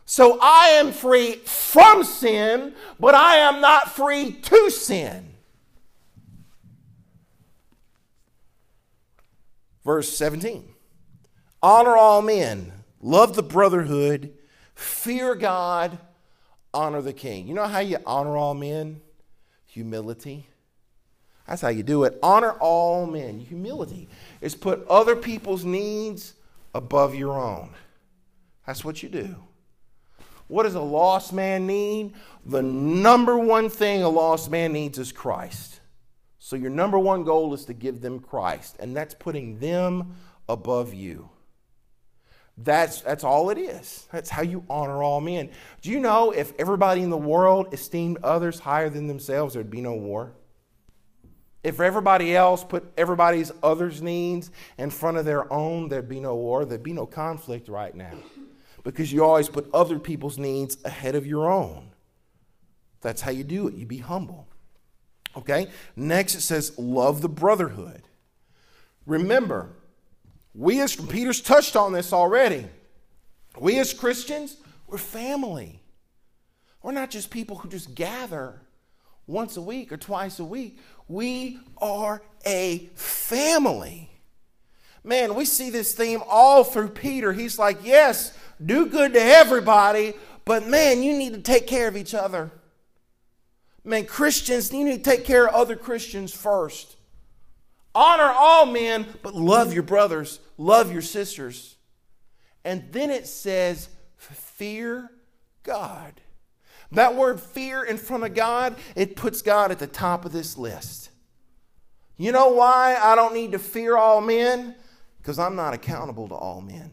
So 0.05 0.39
I 0.41 0.69
am 0.69 0.93
free 0.93 1.37
from 1.37 2.05
sin, 2.05 2.75
but 3.01 3.15
I 3.15 3.37
am 3.37 3.63
not 3.63 3.97
free 3.97 4.33
to 4.33 4.71
sin. 4.71 5.31
Verse 9.85 10.15
17 10.17 10.69
Honor 11.63 11.97
all 11.97 12.21
men, 12.21 12.73
love 13.01 13.35
the 13.35 13.43
brotherhood, 13.43 14.35
fear 14.75 15.35
God, 15.35 15.99
honor 16.75 17.01
the 17.01 17.15
king. 17.15 17.49
You 17.49 17.55
know 17.55 17.67
how 17.67 17.79
you 17.79 17.97
honor 18.05 18.37
all 18.37 18.55
men? 18.55 19.01
Humility. 19.67 20.47
That's 21.47 21.61
how 21.61 21.69
you 21.69 21.83
do 21.83 22.05
it. 22.05 22.19
Honor 22.23 22.53
all 22.53 23.07
men. 23.07 23.39
Humility 23.39 24.09
is 24.41 24.55
put 24.55 24.87
other 24.89 25.15
people's 25.15 25.65
needs 25.65 26.35
above 26.75 27.15
your 27.15 27.39
own. 27.39 27.71
That's 28.67 28.85
what 28.85 29.03
you 29.03 29.09
do. 29.09 29.37
What 30.49 30.65
does 30.65 30.75
a 30.75 30.81
lost 30.81 31.33
man 31.33 31.67
need? 31.67 32.15
The 32.47 32.63
number 32.63 33.39
one 33.39 33.71
thing 33.71 34.03
a 34.03 34.09
lost 34.09 34.51
man 34.51 34.73
needs 34.73 34.99
is 34.99 35.13
Christ. 35.13 35.81
So 36.39 36.57
your 36.57 36.71
number 36.71 36.99
one 36.99 37.25
goal 37.25 37.55
is 37.55 37.65
to 37.67 37.75
give 37.75 38.01
them 38.01 38.21
Christ, 38.21 38.77
and 38.79 38.95
that's 38.95 39.15
putting 39.15 39.59
them 39.59 40.17
above 40.49 40.93
you. 40.93 41.31
That's, 42.57 43.01
that's 43.01 43.25
all 43.25 43.51
it 43.51 43.59
is. 43.59 44.07
That's 44.13 44.31
how 44.31 44.43
you 44.43 44.65
honor 44.71 45.03
all 45.03 45.21
men. 45.21 45.51
Do 45.81 45.91
you 45.91 45.99
know 45.99 46.31
if 46.31 46.53
everybody 46.59 47.03
in 47.03 47.11
the 47.11 47.17
world 47.17 47.73
esteemed 47.73 48.19
others 48.23 48.61
higher 48.61 48.91
than 48.91 49.07
themselves, 49.07 49.55
there'd 49.55 49.71
be 49.71 49.81
no 49.81 49.95
war? 49.95 50.33
If 51.65 51.81
everybody 51.81 52.37
else 52.37 52.63
put 52.63 52.93
everybody's 52.99 53.51
others' 53.63 54.03
needs 54.03 54.51
in 54.77 54.91
front 54.91 55.17
of 55.17 55.25
their 55.25 55.51
own, 55.51 55.89
there'd 55.89 56.09
be 56.09 56.21
no 56.21 56.35
war, 56.37 56.67
there'd 56.67 56.83
be 56.83 56.93
no 56.93 57.07
conflict 57.07 57.69
right 57.69 57.95
now. 57.95 58.13
Because 58.85 59.11
you 59.11 59.25
always 59.25 59.49
put 59.49 59.71
other 59.73 59.99
people's 59.99 60.37
needs 60.37 60.77
ahead 60.85 61.15
of 61.15 61.27
your 61.27 61.51
own. 61.51 61.91
That's 63.01 63.23
how 63.23 63.31
you 63.31 63.45
do 63.45 63.67
it. 63.67 63.75
You 63.75 63.87
be 63.87 63.99
humble. 63.99 64.47
Okay? 65.39 65.69
Next 65.97 66.35
it 66.35 66.43
says, 66.43 66.79
love 66.79 67.23
the 67.23 67.31
brotherhood. 67.31 68.03
Remember, 69.07 69.71
we 70.55 70.83
as 70.83 70.95
Peter's 70.95 71.41
touched 71.41 71.77
on 71.77 71.95
this 71.95 72.13
already. 72.13 72.67
We 73.59 73.79
as 73.79 73.95
Christians, 73.95 74.59
we're 74.87 74.99
family. 74.99 75.81
We're 76.83 76.93
not 76.93 77.11
just 77.11 77.31
people 77.31 77.57
who 77.57 77.71
just 77.71 77.95
gather 77.95 78.61
once 79.27 79.57
a 79.57 79.63
week 79.63 79.91
or 79.93 79.97
twice 79.97 80.39
a 80.39 80.45
week. 80.45 80.79
We 81.09 81.59
are 81.79 82.23
a 82.47 82.91
family. 82.95 84.11
Man, 85.03 85.35
we 85.35 85.45
see 85.45 85.71
this 85.71 85.95
theme 85.95 86.23
all 86.27 86.65
through 86.65 86.91
Peter. 86.91 87.33
He's 87.33 87.59
like, 87.59 87.79
yes, 87.85 88.37
do 88.65 88.87
good 88.87 89.13
to 89.13 89.21
everybody, 89.21 90.15
but 90.45 90.67
man, 90.67 91.03
you 91.03 91.17
need 91.17 91.35
to 91.35 91.41
take 91.41 91.67
care 91.67 91.89
of 91.89 91.97
each 91.97 92.15
other. 92.15 92.51
Man, 93.85 94.07
Christians, 94.07 94.73
you 94.73 94.85
need 94.85 95.05
to 95.05 95.11
take 95.11 95.27
care 95.27 95.47
of 95.47 95.55
other 95.55 95.77
Christians 95.77 96.35
first. 96.35 96.97
Honor 97.95 98.33
all 98.35 98.65
men, 98.67 99.07
but 99.23 99.35
love 99.35 99.75
your 99.75 99.83
brothers, 99.83 100.41
love 100.57 100.91
your 100.91 101.03
sisters. 101.03 101.77
And 102.65 102.85
then 102.93 103.11
it 103.11 103.27
says, 103.27 103.91
fear 104.17 105.11
God. 105.63 106.21
That 106.95 107.15
word 107.17 107.41
fear 107.41 107.83
in 107.83 107.97
front 107.97 108.25
of 108.25 108.35
God, 108.35 108.77
it 108.97 109.17
puts 109.17 109.43
God 109.43 109.71
at 109.71 109.79
the 109.79 109.87
top 109.87 110.25
of 110.25 110.33
this 110.33 110.57
list. 110.57 111.11
You 112.17 112.33
know 112.33 112.51
why 112.51 112.97
I 112.97 113.17
don't 113.17 113.35
need 113.35 113.53
to 113.53 113.59
fear 113.59 113.97
all 113.97 114.21
men? 114.21 114.77
Because 115.19 115.39
I'm 115.39 115.57
not 115.57 115.75
accountable 115.75 116.29
to 116.29 116.35
all 116.35 116.61
men. 116.61 116.91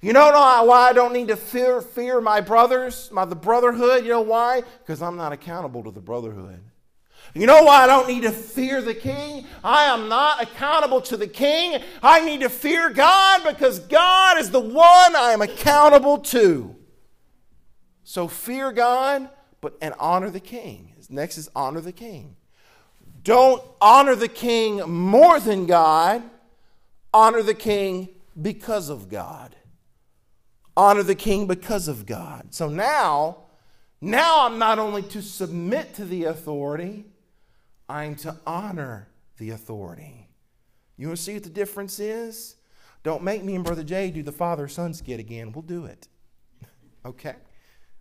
You 0.00 0.12
know 0.12 0.30
why 0.30 0.90
I 0.90 0.92
don't 0.92 1.12
need 1.12 1.28
to 1.28 1.36
fear, 1.36 1.80
fear 1.80 2.20
my 2.20 2.40
brothers, 2.40 3.10
my 3.10 3.24
the 3.24 3.34
brotherhood? 3.34 4.04
You 4.04 4.10
know 4.10 4.20
why? 4.20 4.62
Because 4.78 5.02
I'm 5.02 5.16
not 5.16 5.32
accountable 5.32 5.82
to 5.84 5.90
the 5.90 6.00
brotherhood. 6.00 6.62
You 7.34 7.46
know 7.46 7.64
why 7.64 7.84
I 7.84 7.86
don't 7.86 8.08
need 8.08 8.22
to 8.22 8.30
fear 8.30 8.80
the 8.80 8.94
king? 8.94 9.46
I 9.64 9.84
am 9.86 10.08
not 10.08 10.42
accountable 10.42 11.00
to 11.02 11.16
the 11.16 11.26
king. 11.26 11.82
I 12.02 12.24
need 12.24 12.40
to 12.40 12.48
fear 12.48 12.90
God 12.90 13.42
because 13.44 13.80
God 13.80 14.38
is 14.38 14.50
the 14.50 14.60
one 14.60 15.16
I 15.16 15.32
am 15.32 15.42
accountable 15.42 16.18
to. 16.18 16.76
So 18.08 18.28
fear 18.28 18.70
God, 18.70 19.28
but 19.60 19.76
and 19.82 19.92
honor 19.98 20.30
the 20.30 20.38
king. 20.38 20.92
Next 21.10 21.38
is 21.38 21.50
honor 21.56 21.80
the 21.80 21.90
king. 21.90 22.36
Don't 23.24 23.60
honor 23.80 24.14
the 24.14 24.28
king 24.28 24.76
more 24.88 25.40
than 25.40 25.66
God. 25.66 26.22
Honor 27.12 27.42
the 27.42 27.52
king 27.52 28.10
because 28.40 28.90
of 28.90 29.08
God. 29.08 29.56
Honor 30.76 31.02
the 31.02 31.16
king 31.16 31.48
because 31.48 31.88
of 31.88 32.06
God. 32.06 32.54
So 32.54 32.68
now, 32.68 33.38
now 34.00 34.46
I'm 34.46 34.56
not 34.56 34.78
only 34.78 35.02
to 35.02 35.20
submit 35.20 35.94
to 35.94 36.04
the 36.04 36.24
authority, 36.24 37.06
I'm 37.88 38.14
to 38.16 38.36
honor 38.46 39.08
the 39.38 39.50
authority. 39.50 40.28
You 40.96 41.08
want 41.08 41.18
to 41.18 41.24
see 41.24 41.34
what 41.34 41.42
the 41.42 41.50
difference 41.50 41.98
is? 41.98 42.54
Don't 43.02 43.24
make 43.24 43.42
me 43.42 43.56
and 43.56 43.64
Brother 43.64 43.82
Jay 43.82 44.12
do 44.12 44.22
the 44.22 44.30
father 44.30 44.68
son 44.68 44.94
skit 44.94 45.18
again. 45.18 45.50
We'll 45.50 45.62
do 45.62 45.86
it. 45.86 46.06
okay? 47.04 47.34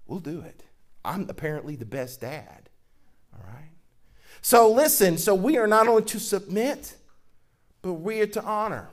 We'll 0.08 0.20
do 0.20 0.42
it. 0.42 0.64
I'm 1.04 1.30
apparently 1.30 1.76
the 1.76 1.86
best 1.86 2.22
dad. 2.22 2.70
All 3.34 3.46
right? 3.48 3.72
So 4.42 4.72
listen, 4.72 5.18
so 5.18 5.34
we 5.36 5.58
are 5.58 5.68
not 5.68 5.88
only 5.88 6.04
to 6.04 6.20
submit, 6.20 6.96
but 7.82 7.94
we 7.94 8.22
are 8.22 8.28
to 8.28 8.44
honor. 8.44 8.90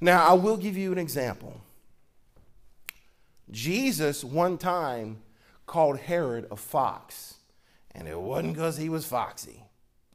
Now, 0.00 0.26
I 0.26 0.32
will 0.34 0.56
give 0.56 0.76
you 0.76 0.92
an 0.92 0.98
example. 0.98 1.60
Jesus 3.50 4.22
one 4.22 4.58
time 4.58 5.18
called 5.66 5.98
Herod 5.98 6.46
a 6.50 6.56
fox, 6.56 7.34
and 7.94 8.06
it 8.06 8.18
wasn't 8.18 8.54
because 8.54 8.76
he 8.76 8.88
was 8.88 9.06
foxy. 9.06 9.62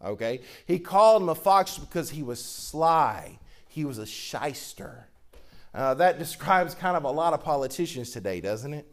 Okay? 0.04 0.41
He 0.65 0.80
called 0.80 1.21
him 1.21 1.30
a 1.30 1.36
fox 1.36 1.78
because 1.78 2.12
he 2.12 2.23
was 2.23 2.43
sly, 2.43 3.39
he 3.67 3.86
was 3.86 3.97
a 3.97 4.06
shyster. 4.06 5.08
Uh, 5.73 5.95
that 5.95 6.19
describes 6.19 6.76
kind 6.76 6.95
of 6.95 7.04
a 7.04 7.12
lot 7.12 7.34
of 7.34 7.43
politicians 7.43 8.12
today, 8.12 8.39
doesn't 8.39 8.73
it? 8.73 8.92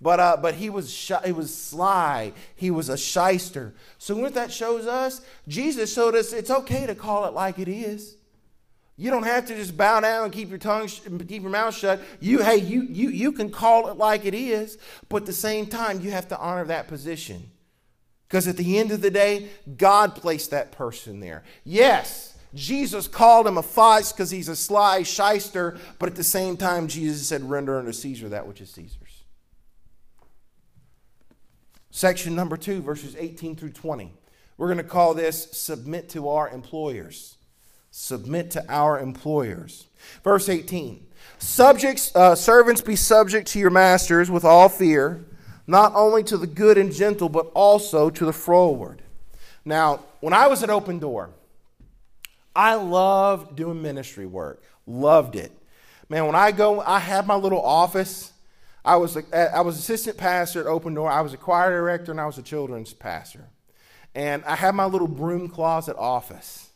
But, 0.00 0.18
uh, 0.20 0.38
but 0.40 0.54
he, 0.54 0.70
was 0.70 0.90
shy, 0.90 1.20
he 1.26 1.32
was 1.32 1.54
sly. 1.54 2.32
He 2.56 2.70
was 2.70 2.88
a 2.88 2.96
shyster. 2.96 3.74
So 3.98 4.16
what 4.16 4.34
that 4.34 4.50
shows 4.50 4.86
us, 4.86 5.20
Jesus 5.46 5.92
showed 5.92 6.14
us 6.14 6.32
it's 6.32 6.50
okay 6.50 6.86
to 6.86 6.94
call 6.94 7.26
it 7.26 7.34
like 7.34 7.58
it 7.58 7.68
is. 7.68 8.16
You 8.96 9.10
don't 9.10 9.22
have 9.22 9.46
to 9.46 9.54
just 9.54 9.76
bow 9.76 10.00
down 10.00 10.24
and 10.24 10.32
keep 10.32 10.50
your 10.50 10.58
tongue, 10.58 10.86
keep 10.86 11.42
your 11.42 11.50
mouth 11.50 11.74
shut. 11.74 12.00
You, 12.20 12.42
hey, 12.42 12.58
you, 12.58 12.82
you, 12.82 13.08
you 13.08 13.32
can 13.32 13.50
call 13.50 13.88
it 13.88 13.96
like 13.96 14.26
it 14.26 14.34
is, 14.34 14.76
but 15.08 15.22
at 15.22 15.26
the 15.26 15.32
same 15.32 15.66
time, 15.66 16.00
you 16.00 16.10
have 16.10 16.28
to 16.28 16.38
honor 16.38 16.66
that 16.66 16.86
position. 16.86 17.50
Because 18.28 18.46
at 18.46 18.58
the 18.58 18.78
end 18.78 18.92
of 18.92 19.00
the 19.00 19.10
day, 19.10 19.48
God 19.76 20.14
placed 20.14 20.50
that 20.50 20.72
person 20.72 21.20
there. 21.20 21.44
Yes, 21.64 22.36
Jesus 22.54 23.08
called 23.08 23.46
him 23.46 23.56
a 23.56 23.62
fox 23.62 24.12
because 24.12 24.30
he's 24.30 24.48
a 24.48 24.56
sly 24.56 25.02
shyster, 25.02 25.78
but 25.98 26.08
at 26.08 26.14
the 26.14 26.22
same 26.22 26.56
time, 26.56 26.86
Jesus 26.86 27.26
said, 27.26 27.48
render 27.48 27.78
unto 27.78 27.92
Caesar 27.92 28.28
that 28.28 28.46
which 28.46 28.60
is 28.60 28.70
Caesar's. 28.70 28.99
Section 31.90 32.34
number 32.34 32.56
two, 32.56 32.80
verses 32.82 33.16
18 33.18 33.56
through 33.56 33.72
20. 33.72 34.12
We're 34.56 34.66
going 34.66 34.78
to 34.78 34.84
call 34.84 35.14
this 35.14 35.50
submit 35.52 36.08
to 36.10 36.28
our 36.28 36.48
employers. 36.48 37.36
Submit 37.90 38.52
to 38.52 38.64
our 38.68 39.00
employers. 39.00 39.86
Verse 40.22 40.48
18 40.48 41.06
Subjects, 41.38 42.14
uh, 42.14 42.34
servants, 42.34 42.80
be 42.80 42.96
subject 42.96 43.48
to 43.48 43.58
your 43.58 43.70
masters 43.70 44.30
with 44.30 44.44
all 44.44 44.68
fear, 44.68 45.24
not 45.66 45.92
only 45.94 46.22
to 46.24 46.36
the 46.36 46.46
good 46.46 46.78
and 46.78 46.92
gentle, 46.92 47.28
but 47.28 47.50
also 47.54 48.10
to 48.10 48.24
the 48.24 48.32
froward. 48.32 49.02
Now, 49.64 50.00
when 50.20 50.32
I 50.32 50.46
was 50.46 50.62
at 50.62 50.70
Open 50.70 50.98
Door, 50.98 51.30
I 52.54 52.74
loved 52.74 53.56
doing 53.56 53.82
ministry 53.82 54.26
work. 54.26 54.62
Loved 54.86 55.36
it. 55.36 55.52
Man, 56.08 56.26
when 56.26 56.34
I 56.34 56.52
go, 56.52 56.80
I 56.80 56.98
have 56.98 57.26
my 57.26 57.36
little 57.36 57.62
office 57.62 58.32
I 58.84 58.96
was, 58.96 59.16
a, 59.16 59.56
I 59.56 59.60
was 59.60 59.78
assistant 59.78 60.16
pastor 60.16 60.60
at 60.60 60.66
Open 60.66 60.94
Door. 60.94 61.10
I 61.10 61.20
was 61.20 61.34
a 61.34 61.36
choir 61.36 61.70
director 61.70 62.10
and 62.10 62.20
I 62.20 62.26
was 62.26 62.38
a 62.38 62.42
children's 62.42 62.94
pastor. 62.94 63.48
And 64.14 64.44
I 64.44 64.56
had 64.56 64.74
my 64.74 64.86
little 64.86 65.08
broom 65.08 65.48
closet 65.48 65.96
office. 65.98 66.70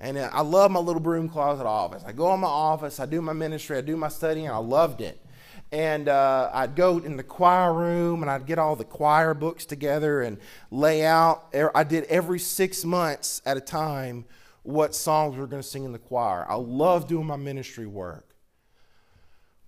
And 0.00 0.18
I 0.18 0.40
love 0.40 0.70
my 0.70 0.80
little 0.80 1.00
broom 1.00 1.28
closet 1.28 1.66
office. 1.66 2.02
I 2.04 2.12
go 2.12 2.34
in 2.34 2.40
my 2.40 2.48
office, 2.48 2.98
I 2.98 3.06
do 3.06 3.22
my 3.22 3.32
ministry, 3.32 3.78
I 3.78 3.80
do 3.80 3.96
my 3.96 4.08
studying, 4.08 4.50
I 4.50 4.56
loved 4.56 5.00
it. 5.00 5.24
And 5.70 6.08
uh, 6.08 6.50
I'd 6.52 6.74
go 6.74 6.98
in 6.98 7.16
the 7.16 7.22
choir 7.22 7.72
room 7.72 8.22
and 8.22 8.30
I'd 8.30 8.46
get 8.46 8.58
all 8.58 8.76
the 8.76 8.84
choir 8.84 9.34
books 9.34 9.64
together 9.64 10.22
and 10.22 10.38
lay 10.70 11.04
out. 11.04 11.54
I 11.74 11.84
did 11.84 12.04
every 12.04 12.38
six 12.38 12.84
months 12.84 13.40
at 13.46 13.56
a 13.56 13.60
time 13.60 14.24
what 14.62 14.94
songs 14.94 15.34
we 15.34 15.40
were 15.40 15.46
going 15.46 15.62
to 15.62 15.68
sing 15.68 15.84
in 15.84 15.92
the 15.92 15.98
choir. 15.98 16.44
I 16.48 16.54
love 16.56 17.06
doing 17.06 17.26
my 17.26 17.36
ministry 17.36 17.86
work. 17.86 18.33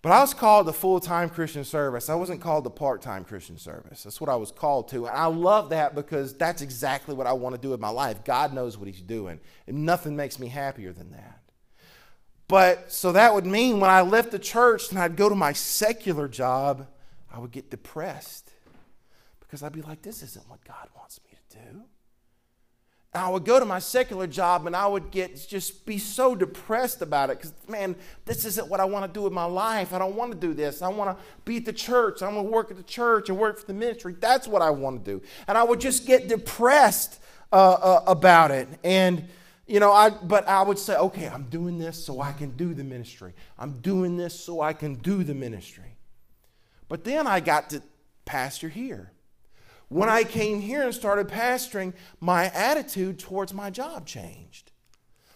But 0.03 0.13
I 0.13 0.21
was 0.21 0.35
called 0.35 0.67
to 0.67 0.73
full 0.73 1.01
time 1.01 1.29
Christian 1.29 1.65
service. 1.65 2.09
I 2.09 2.15
wasn't 2.15 2.41
called 2.41 2.65
to 2.65 2.71
part 2.71 3.03
time 3.03 3.25
Christian 3.25 3.59
service. 3.59 4.05
That's 4.05 4.21
what 4.21 4.31
I 4.31 4.37
was 4.37 4.53
called 4.53 4.89
to. 4.89 5.07
And 5.07 5.17
I 5.17 5.27
love 5.27 5.71
that 5.71 5.95
because 5.95 6.35
that's 6.35 6.63
exactly 6.63 7.15
what 7.15 7.27
I 7.27 7.33
want 7.33 7.55
to 7.57 7.61
do 7.61 7.71
with 7.71 7.81
my 7.81 7.89
life. 7.89 8.25
God 8.25 8.53
knows 8.53 8.79
what 8.79 8.87
He's 8.87 9.03
doing, 9.03 9.41
and 9.67 9.85
nothing 9.85 10.15
makes 10.15 10.39
me 10.39 10.49
happier 10.49 10.93
than 10.93 11.11
that. 11.13 11.41
But 12.49 12.93
so 12.93 13.13
that 13.13 13.35
would 13.35 13.47
mean 13.47 13.81
when 13.81 13.91
I 13.91 14.03
left 14.03 14.31
the 14.31 14.39
church 14.39 14.91
and 14.91 14.99
I'd 14.99 15.17
go 15.17 15.29
to 15.29 15.35
my 15.35 15.53
secular 15.53 16.29
job, 16.29 16.87
I 17.33 17.39
would 17.39 17.51
get 17.51 17.71
depressed 17.71 18.53
because 19.41 19.63
I'd 19.63 19.73
be 19.73 19.83
like, 19.83 20.03
this 20.03 20.23
isn't 20.23 20.49
what 20.49 20.65
God 20.65 20.89
wants 20.97 21.21
me 21.25 21.37
to 21.51 21.59
do. 21.59 21.85
I 23.17 23.29
would 23.29 23.45
go 23.45 23.59
to 23.59 23.65
my 23.65 23.79
secular 23.79 24.27
job 24.27 24.67
and 24.67 24.75
I 24.75 24.87
would 24.87 25.11
get 25.11 25.47
just 25.49 25.87
be 25.87 25.99
so 25.99 26.35
depressed 26.35 27.03
about 27.03 27.31
it 27.31 27.39
because 27.39 27.53
man, 27.69 27.97
this 28.25 28.45
isn't 28.45 28.69
what 28.69 28.81
I 28.81 28.85
want 28.85 29.07
to 29.07 29.19
do 29.19 29.23
with 29.23 29.33
my 29.33 29.45
life. 29.45 29.93
I 29.93 29.99
don't 29.99 30.15
want 30.15 30.33
to 30.33 30.39
do 30.39 30.55
this. 30.55 30.83
I 30.83 30.89
want 30.89 31.17
to 31.17 31.25
be 31.45 31.59
at 31.59 31.65
the 31.65 31.73
church. 31.73 32.23
I 32.23 32.29
want 32.29 32.47
to 32.47 32.51
work 32.51 32.71
at 32.71 32.77
the 32.77 32.83
church 32.83 33.29
and 33.29 33.39
work 33.39 33.59
for 33.59 33.67
the 33.67 33.75
ministry. 33.75 34.17
That's 34.19 34.49
what 34.49 34.63
I 34.63 34.71
want 34.71 35.05
to 35.05 35.11
do. 35.11 35.23
And 35.47 35.57
I 35.57 35.63
would 35.63 35.81
just 35.81 36.07
get 36.07 36.29
depressed 36.29 37.21
uh, 37.53 37.57
uh, 37.57 38.05
about 38.07 38.51
it. 38.51 38.69
And 38.83 39.29
you 39.67 39.81
know, 39.81 39.93
I 39.93 40.11
but 40.11 40.49
I 40.49 40.63
would 40.63 40.79
say, 40.79 40.97
okay, 40.97 41.29
I'm 41.29 41.45
doing 41.45 41.79
this 41.79 42.05
so 42.05 42.21
I 42.21 42.33
can 42.33 42.51
do 42.51 42.75
the 42.75 42.85
ministry. 42.85 43.35
I'm 43.59 43.81
doing 43.81 44.17
this 44.17 44.39
so 44.39 44.61
I 44.61 44.73
can 44.73 44.95
do 44.95 45.25
the 45.25 45.35
ministry. 45.35 45.97
But 46.89 47.05
then 47.05 47.27
I 47.27 47.41
got 47.41 47.71
to 47.71 47.83
pastor 48.25 48.69
here. 48.69 49.11
When 49.89 50.09
I 50.09 50.25
came 50.25 50.61
here 50.61 50.83
and 50.83 50.95
started 50.95 51.29
pastoring, 51.29 51.93
my 52.21 52.47
attitude 52.47 53.19
towards 53.19 53.55
my 53.55 53.71
job 53.71 54.07
changed. 54.07 54.73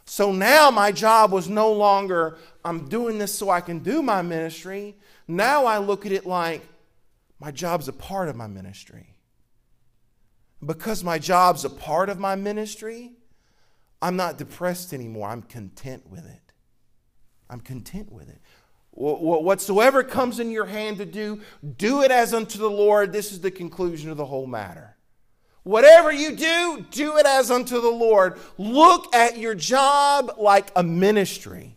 So 0.05 0.33
now 0.33 0.73
my 0.73 0.91
job 0.91 1.31
was 1.31 1.49
no 1.49 1.73
longer, 1.73 2.37
I'm 2.65 2.89
doing 2.89 3.19
this 3.19 3.33
so 3.33 3.49
I 3.49 3.61
can 3.61 3.79
do 3.79 4.03
my 4.03 4.23
ministry. 4.23 4.97
Now 5.29 5.67
I 5.67 5.79
look 5.79 6.05
at 6.05 6.11
it 6.11 6.27
like 6.27 6.67
my 7.39 7.53
job's 7.53 7.87
a 7.87 7.93
part 7.93 8.29
of 8.29 8.35
my 8.35 8.49
ministry. 8.49 9.15
Because 10.65 11.05
my 11.05 11.19
job's 11.19 11.65
a 11.65 11.71
part 11.71 12.09
of 12.09 12.19
my 12.19 12.35
ministry, 12.35 13.13
I'm 14.03 14.17
not 14.17 14.37
depressed 14.37 14.93
anymore. 14.93 15.29
I'm 15.29 15.43
content 15.43 16.09
with 16.11 16.27
it. 16.27 16.53
I'm 17.49 17.61
content 17.61 18.11
with 18.11 18.29
it. 18.29 18.41
Whatsoever 19.01 20.03
comes 20.03 20.41
in 20.41 20.51
your 20.51 20.67
hand 20.67 20.99
to 20.99 21.07
do, 21.07 21.41
do 21.79 22.03
it 22.03 22.11
as 22.11 22.35
unto 22.35 22.59
the 22.59 22.71
Lord. 22.71 23.13
This 23.15 23.33
is 23.33 23.41
the 23.41 23.51
conclusion 23.51 24.11
of 24.11 24.19
the 24.19 24.27
whole 24.27 24.47
matter. 24.47 24.95
Whatever 25.63 26.13
you 26.13 26.37
do, 26.37 26.85
do 26.91 27.17
it 27.17 27.25
as 27.25 27.51
unto 27.51 27.81
the 27.81 27.91
Lord. 27.91 28.39
Look 28.59 29.15
at 29.15 29.39
your 29.39 29.55
job 29.55 30.35
like 30.37 30.71
a 30.77 30.83
ministry. 30.83 31.77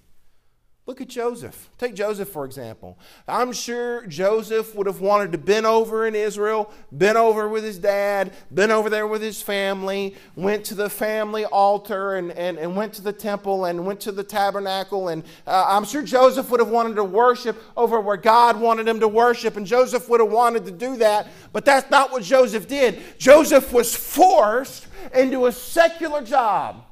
Look 0.85 0.99
at 0.99 1.07
Joseph. 1.07 1.69
Take 1.77 1.95
Joseph, 1.95 2.27
for 2.27 2.43
example. 2.43 2.99
I'm 3.25 3.53
sure 3.53 4.05
Joseph 4.05 4.75
would 4.75 4.85
have 4.85 4.99
wanted 4.99 5.31
to 5.31 5.37
been 5.37 5.65
over 5.65 6.05
in 6.05 6.13
Israel, 6.13 6.69
been 6.97 7.15
over 7.15 7.47
with 7.47 7.63
his 7.63 7.77
dad, 7.77 8.33
been 8.53 8.69
over 8.69 8.89
there 8.89 9.07
with 9.07 9.21
his 9.21 9.41
family, 9.41 10.13
went 10.35 10.65
to 10.65 10.75
the 10.75 10.89
family 10.89 11.45
altar 11.45 12.15
and, 12.15 12.33
and, 12.33 12.57
and 12.57 12.75
went 12.75 12.91
to 12.95 13.01
the 13.01 13.13
temple 13.13 13.63
and 13.63 13.85
went 13.85 14.01
to 14.01 14.11
the 14.11 14.25
tabernacle. 14.25 15.07
And 15.07 15.23
uh, 15.47 15.67
I'm 15.69 15.85
sure 15.85 16.03
Joseph 16.03 16.49
would 16.51 16.59
have 16.59 16.69
wanted 16.69 16.95
to 16.95 17.05
worship 17.05 17.63
over 17.77 18.01
where 18.01 18.17
God 18.17 18.59
wanted 18.59 18.85
him 18.85 18.99
to 18.99 19.07
worship. 19.07 19.55
And 19.55 19.65
Joseph 19.65 20.09
would 20.09 20.19
have 20.19 20.31
wanted 20.31 20.65
to 20.65 20.71
do 20.71 20.97
that. 20.97 21.29
But 21.53 21.63
that's 21.63 21.89
not 21.91 22.11
what 22.11 22.23
Joseph 22.23 22.67
did. 22.67 23.17
Joseph 23.17 23.71
was 23.71 23.95
forced 23.95 24.87
into 25.13 25.45
a 25.45 25.51
secular 25.53 26.21
job. 26.21 26.83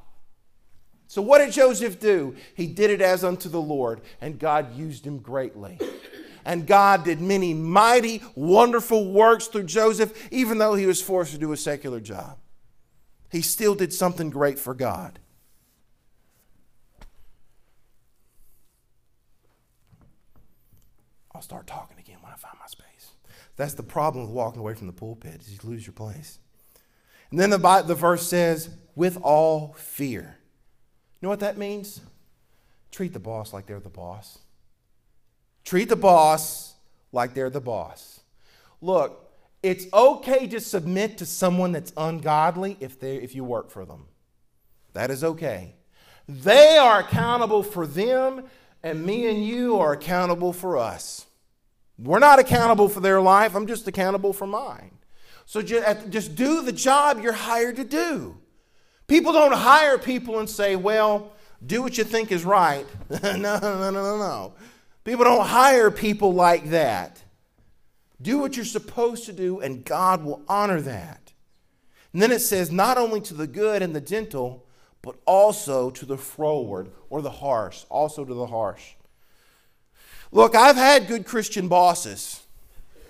So, 1.12 1.20
what 1.20 1.40
did 1.40 1.52
Joseph 1.52 2.00
do? 2.00 2.36
He 2.54 2.66
did 2.66 2.88
it 2.88 3.02
as 3.02 3.22
unto 3.22 3.50
the 3.50 3.60
Lord, 3.60 4.00
and 4.22 4.38
God 4.38 4.74
used 4.74 5.06
him 5.06 5.18
greatly. 5.18 5.78
And 6.42 6.66
God 6.66 7.04
did 7.04 7.20
many 7.20 7.52
mighty, 7.52 8.22
wonderful 8.34 9.12
works 9.12 9.46
through 9.46 9.64
Joseph, 9.64 10.28
even 10.32 10.56
though 10.56 10.72
he 10.72 10.86
was 10.86 11.02
forced 11.02 11.32
to 11.32 11.38
do 11.38 11.52
a 11.52 11.56
secular 11.58 12.00
job. 12.00 12.38
He 13.30 13.42
still 13.42 13.74
did 13.74 13.92
something 13.92 14.30
great 14.30 14.58
for 14.58 14.72
God. 14.72 15.18
I'll 21.34 21.42
start 21.42 21.66
talking 21.66 21.98
again 21.98 22.16
when 22.22 22.32
I 22.32 22.36
find 22.36 22.56
my 22.58 22.68
space. 22.68 23.10
That's 23.56 23.74
the 23.74 23.82
problem 23.82 24.24
with 24.24 24.34
walking 24.34 24.60
away 24.60 24.72
from 24.72 24.86
the 24.86 24.94
pulpit, 24.94 25.42
is 25.42 25.52
you 25.52 25.58
lose 25.62 25.86
your 25.86 25.92
place. 25.92 26.38
And 27.30 27.38
then 27.38 27.50
the, 27.50 27.82
the 27.86 27.94
verse 27.94 28.26
says, 28.26 28.70
with 28.94 29.18
all 29.20 29.74
fear. 29.74 30.38
Know 31.22 31.28
what 31.28 31.40
that 31.40 31.56
means? 31.56 32.00
Treat 32.90 33.12
the 33.12 33.20
boss 33.20 33.52
like 33.52 33.66
they're 33.66 33.80
the 33.80 33.88
boss. 33.88 34.38
Treat 35.64 35.88
the 35.88 35.96
boss 35.96 36.74
like 37.12 37.32
they're 37.32 37.48
the 37.48 37.60
boss. 37.60 38.20
Look, 38.80 39.32
it's 39.62 39.86
okay 39.94 40.48
to 40.48 40.58
submit 40.58 41.18
to 41.18 41.26
someone 41.26 41.70
that's 41.70 41.92
ungodly 41.96 42.76
if, 42.80 42.98
they, 42.98 43.16
if 43.16 43.34
you 43.36 43.44
work 43.44 43.70
for 43.70 43.84
them. 43.84 44.06
That 44.92 45.10
is 45.10 45.22
okay. 45.22 45.74
They 46.28 46.76
are 46.76 47.00
accountable 47.00 47.62
for 47.62 47.86
them, 47.86 48.44
and 48.82 49.06
me 49.06 49.28
and 49.28 49.44
you 49.44 49.78
are 49.78 49.92
accountable 49.92 50.52
for 50.52 50.76
us. 50.76 51.26
We're 51.98 52.18
not 52.18 52.40
accountable 52.40 52.88
for 52.88 53.00
their 53.00 53.20
life, 53.20 53.54
I'm 53.54 53.68
just 53.68 53.86
accountable 53.86 54.32
for 54.32 54.46
mine. 54.46 54.98
So 55.46 55.62
just, 55.62 56.10
just 56.10 56.34
do 56.34 56.62
the 56.62 56.72
job 56.72 57.20
you're 57.22 57.32
hired 57.32 57.76
to 57.76 57.84
do. 57.84 58.41
People 59.06 59.32
don't 59.32 59.52
hire 59.52 59.98
people 59.98 60.38
and 60.38 60.48
say, 60.48 60.76
well, 60.76 61.32
do 61.64 61.82
what 61.82 61.98
you 61.98 62.04
think 62.04 62.32
is 62.32 62.44
right. 62.44 62.86
no, 63.22 63.36
no, 63.36 63.58
no, 63.58 63.90
no, 63.90 64.18
no. 64.18 64.54
People 65.04 65.24
don't 65.24 65.46
hire 65.46 65.90
people 65.90 66.32
like 66.32 66.70
that. 66.70 67.22
Do 68.20 68.38
what 68.38 68.56
you're 68.56 68.64
supposed 68.64 69.26
to 69.26 69.32
do, 69.32 69.60
and 69.60 69.84
God 69.84 70.24
will 70.24 70.42
honor 70.48 70.80
that. 70.80 71.32
And 72.12 72.22
then 72.22 72.30
it 72.30 72.40
says, 72.40 72.70
not 72.70 72.98
only 72.98 73.20
to 73.22 73.34
the 73.34 73.46
good 73.46 73.82
and 73.82 73.94
the 73.94 74.00
gentle, 74.00 74.66
but 75.02 75.16
also 75.26 75.90
to 75.90 76.06
the 76.06 76.16
froward 76.16 76.90
or 77.10 77.22
the 77.22 77.30
harsh, 77.30 77.84
also 77.88 78.24
to 78.24 78.34
the 78.34 78.46
harsh. 78.46 78.92
Look, 80.30 80.54
I've 80.54 80.76
had 80.76 81.08
good 81.08 81.26
Christian 81.26 81.68
bosses. 81.68 82.42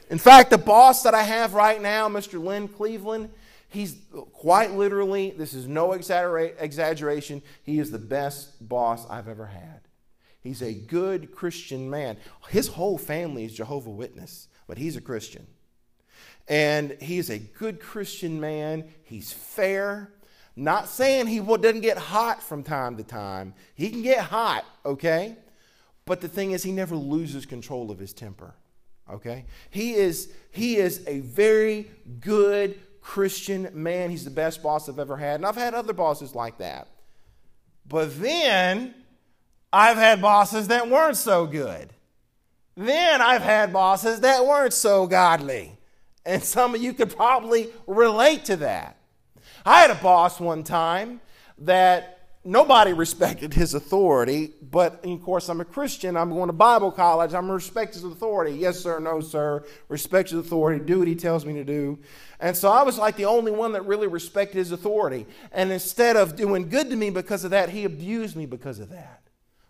In 0.08 0.18
fact, 0.18 0.50
the 0.50 0.58
boss 0.58 1.02
that 1.02 1.14
I 1.14 1.22
have 1.22 1.54
right 1.54 1.80
now, 1.80 2.08
Mr. 2.08 2.42
Lynn 2.42 2.68
Cleveland, 2.68 3.30
He's 3.72 3.96
quite 4.32 4.72
literally, 4.72 5.30
this 5.30 5.54
is 5.54 5.66
no 5.66 5.92
exaggeration, 5.92 7.42
he 7.62 7.78
is 7.78 7.90
the 7.90 7.98
best 7.98 8.68
boss 8.68 9.08
I've 9.08 9.28
ever 9.28 9.46
had. 9.46 9.80
He's 10.40 10.60
a 10.60 10.74
good 10.74 11.32
Christian 11.32 11.88
man. 11.88 12.18
His 12.48 12.68
whole 12.68 12.98
family 12.98 13.44
is 13.44 13.54
Jehovah 13.54 13.90
Witness, 13.90 14.48
but 14.66 14.76
he's 14.76 14.96
a 14.96 15.00
Christian. 15.00 15.46
And 16.48 16.96
he 17.00 17.18
is 17.18 17.30
a 17.30 17.38
good 17.38 17.80
Christian 17.80 18.40
man. 18.40 18.84
He's 19.04 19.32
fair. 19.32 20.12
Not 20.54 20.88
saying 20.88 21.28
he 21.28 21.38
doesn't 21.40 21.80
get 21.80 21.96
hot 21.96 22.42
from 22.42 22.62
time 22.62 22.96
to 22.98 23.04
time. 23.04 23.54
He 23.74 23.88
can 23.88 24.02
get 24.02 24.24
hot, 24.24 24.66
okay? 24.84 25.36
But 26.04 26.20
the 26.20 26.28
thing 26.28 26.50
is, 26.50 26.62
he 26.62 26.72
never 26.72 26.96
loses 26.96 27.46
control 27.46 27.90
of 27.90 27.98
his 27.98 28.12
temper, 28.12 28.54
okay? 29.10 29.46
He 29.70 29.94
is, 29.94 30.30
he 30.50 30.76
is 30.76 31.04
a 31.06 31.20
very 31.20 31.90
good 32.20 32.78
Christian 33.02 33.68
man. 33.74 34.10
He's 34.10 34.24
the 34.24 34.30
best 34.30 34.62
boss 34.62 34.88
I've 34.88 34.98
ever 34.98 35.16
had. 35.16 35.36
And 35.36 35.46
I've 35.46 35.56
had 35.56 35.74
other 35.74 35.92
bosses 35.92 36.34
like 36.34 36.58
that. 36.58 36.88
But 37.86 38.20
then 38.20 38.94
I've 39.72 39.96
had 39.96 40.22
bosses 40.22 40.68
that 40.68 40.88
weren't 40.88 41.16
so 41.16 41.46
good. 41.46 41.92
Then 42.76 43.20
I've 43.20 43.42
had 43.42 43.72
bosses 43.72 44.20
that 44.20 44.46
weren't 44.46 44.72
so 44.72 45.06
godly. 45.06 45.76
And 46.24 46.42
some 46.42 46.74
of 46.74 46.82
you 46.82 46.94
could 46.94 47.14
probably 47.14 47.68
relate 47.86 48.44
to 48.46 48.56
that. 48.56 48.96
I 49.66 49.80
had 49.80 49.90
a 49.90 49.96
boss 49.96 50.40
one 50.40 50.62
time 50.62 51.20
that 51.58 52.21
nobody 52.44 52.92
respected 52.92 53.54
his 53.54 53.74
authority, 53.74 54.52
but 54.62 55.04
of 55.04 55.22
course, 55.22 55.48
I'm 55.48 55.60
a 55.60 55.64
Christian. 55.64 56.16
I'm 56.16 56.30
going 56.30 56.48
to 56.48 56.52
Bible 56.52 56.90
college. 56.90 57.34
I'm 57.34 57.50
respect 57.50 57.94
his 57.94 58.04
authority. 58.04 58.56
Yes, 58.56 58.80
sir. 58.80 58.98
No, 58.98 59.20
sir. 59.20 59.64
Respect 59.88 60.30
his 60.30 60.40
authority. 60.40 60.84
Do 60.84 61.00
what 61.00 61.08
he 61.08 61.14
tells 61.14 61.44
me 61.46 61.54
to 61.54 61.64
do. 61.64 61.98
And 62.40 62.56
so 62.56 62.70
I 62.70 62.82
was 62.82 62.98
like 62.98 63.16
the 63.16 63.26
only 63.26 63.52
one 63.52 63.72
that 63.72 63.86
really 63.86 64.08
respected 64.08 64.58
his 64.58 64.72
authority. 64.72 65.26
And 65.52 65.70
instead 65.70 66.16
of 66.16 66.36
doing 66.36 66.68
good 66.68 66.90
to 66.90 66.96
me 66.96 67.10
because 67.10 67.44
of 67.44 67.50
that, 67.52 67.70
he 67.70 67.84
abused 67.84 68.36
me 68.36 68.46
because 68.46 68.78
of 68.78 68.90
that. 68.90 69.22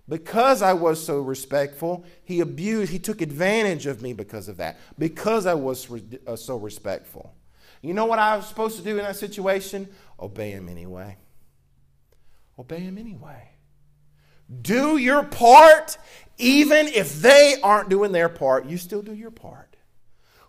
Because 0.09 0.63
I 0.63 0.73
was 0.73 1.05
so 1.05 1.21
respectful, 1.21 2.05
he 2.25 2.41
abused, 2.41 2.91
he 2.91 2.99
took 2.99 3.21
advantage 3.21 3.87
of 3.87 4.03
me 4.03 4.13
because 4.13 4.49
of 4.49 4.57
that. 4.57 4.79
Because 4.99 5.47
I 5.47 5.55
was 5.55 5.89
uh, 6.27 6.37
so 6.37 6.57
respectful. 6.57 7.35
You 7.83 7.95
know 7.95 8.05
what 8.07 8.19
I 8.19 8.37
was 8.37 8.47
supposed 8.47 8.77
to 8.79 8.83
do 8.83 8.91
in 8.91 9.05
that 9.05 9.17
situation? 9.17 9.89
Obey 10.19 10.51
him 10.51 10.69
anyway. 10.69 11.17
Obey 12.59 12.81
him 12.81 12.99
anyway. 12.99 13.51
Do 14.61 14.99
your 14.99 15.23
part, 15.23 15.97
even 16.39 16.89
if 16.89 17.21
they 17.21 17.57
aren't 17.63 17.89
doing 17.89 18.13
their 18.13 18.29
part, 18.29 18.67
you 18.67 18.77
still 18.77 19.03
do 19.03 19.15
your 19.15 19.31
part. 19.31 19.77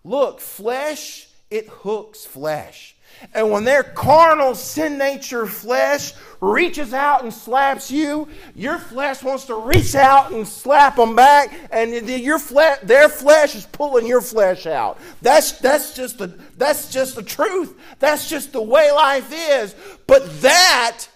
Look, 0.03 0.41
flesh, 0.41 1.29
it 1.49 1.67
hooks 1.69 2.25
flesh. 2.25 2.95
And 3.33 3.51
when 3.51 3.63
their 3.63 3.83
carnal 3.83 4.55
sin 4.55 4.97
nature 4.97 5.45
flesh 5.45 6.13
reaches 6.41 6.93
out 6.93 7.23
and 7.23 7.33
slaps 7.33 7.89
you, 7.89 8.27
your 8.55 8.79
flesh 8.79 9.23
wants 9.23 9.45
to 9.45 9.55
reach 9.55 9.95
out 9.95 10.31
and 10.31 10.47
slap 10.47 10.97
them 10.97 11.15
back, 11.15 11.53
and 11.71 11.93
your 12.09 12.39
flesh, 12.39 12.79
their 12.83 13.07
flesh 13.07 13.55
is 13.55 13.65
pulling 13.67 14.07
your 14.07 14.21
flesh 14.21 14.65
out. 14.65 14.99
That's, 15.21 15.53
that's, 15.59 15.95
just 15.95 16.17
the, 16.17 16.27
that's 16.57 16.91
just 16.91 17.15
the 17.15 17.23
truth. 17.23 17.79
That's 17.99 18.27
just 18.27 18.51
the 18.51 18.61
way 18.61 18.91
life 18.91 19.31
is. 19.31 19.75
But 20.07 20.41
that 20.41 21.07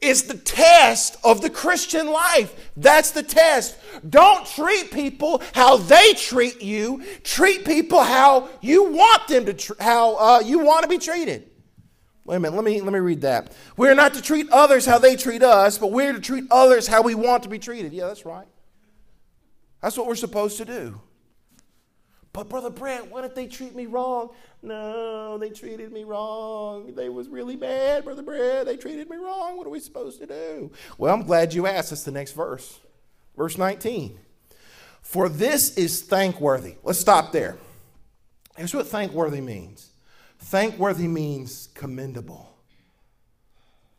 is 0.00 0.24
the 0.24 0.36
test 0.36 1.16
of 1.24 1.40
the 1.40 1.50
Christian 1.50 2.06
life. 2.06 2.70
That's 2.76 3.12
the 3.12 3.22
test. 3.22 3.76
Don't 4.08 4.46
treat 4.46 4.92
people 4.92 5.42
how 5.54 5.78
they 5.78 6.12
treat 6.14 6.62
you. 6.62 7.02
Treat 7.24 7.64
people 7.64 8.02
how 8.02 8.48
you 8.60 8.84
want 8.90 9.26
them 9.28 9.46
to 9.46 9.54
tr- 9.54 9.80
how 9.80 10.16
uh, 10.16 10.40
you 10.40 10.58
want 10.58 10.82
to 10.82 10.88
be 10.88 10.98
treated. 10.98 11.50
Wait 12.24 12.36
a 12.36 12.40
minute. 12.40 12.56
Let 12.56 12.64
me 12.64 12.80
let 12.80 12.92
me 12.92 12.98
read 12.98 13.22
that. 13.22 13.52
We're 13.76 13.94
not 13.94 14.14
to 14.14 14.22
treat 14.22 14.50
others 14.50 14.84
how 14.84 14.98
they 14.98 15.16
treat 15.16 15.42
us, 15.42 15.78
but 15.78 15.92
we're 15.92 16.12
to 16.12 16.20
treat 16.20 16.44
others 16.50 16.86
how 16.86 17.02
we 17.02 17.14
want 17.14 17.44
to 17.44 17.48
be 17.48 17.58
treated. 17.58 17.92
Yeah, 17.92 18.06
that's 18.06 18.26
right. 18.26 18.48
That's 19.80 19.96
what 19.96 20.06
we're 20.06 20.16
supposed 20.16 20.58
to 20.58 20.64
do. 20.64 21.00
But 22.36 22.50
brother 22.50 22.68
Brent, 22.68 23.10
what 23.10 23.24
if 23.24 23.34
they 23.34 23.46
treat 23.46 23.74
me 23.74 23.86
wrong? 23.86 24.28
No, 24.60 25.38
they 25.38 25.48
treated 25.48 25.90
me 25.90 26.04
wrong. 26.04 26.94
They 26.94 27.08
was 27.08 27.30
really 27.30 27.56
bad, 27.56 28.04
brother 28.04 28.22
Brent. 28.22 28.66
They 28.66 28.76
treated 28.76 29.08
me 29.08 29.16
wrong. 29.16 29.56
What 29.56 29.66
are 29.66 29.70
we 29.70 29.80
supposed 29.80 30.20
to 30.20 30.26
do? 30.26 30.70
Well, 30.98 31.14
I'm 31.14 31.22
glad 31.22 31.54
you 31.54 31.66
asked. 31.66 31.88
That's 31.88 32.02
the 32.02 32.10
next 32.10 32.32
verse. 32.32 32.78
Verse 33.38 33.56
19. 33.56 34.18
For 35.00 35.30
this 35.30 35.78
is 35.78 36.02
thankworthy. 36.02 36.74
Let's 36.82 36.98
stop 36.98 37.32
there. 37.32 37.56
Here's 38.54 38.74
what 38.74 38.86
thankworthy 38.86 39.40
means. 39.40 39.92
Thankworthy 40.38 41.08
means 41.08 41.70
commendable. 41.72 42.54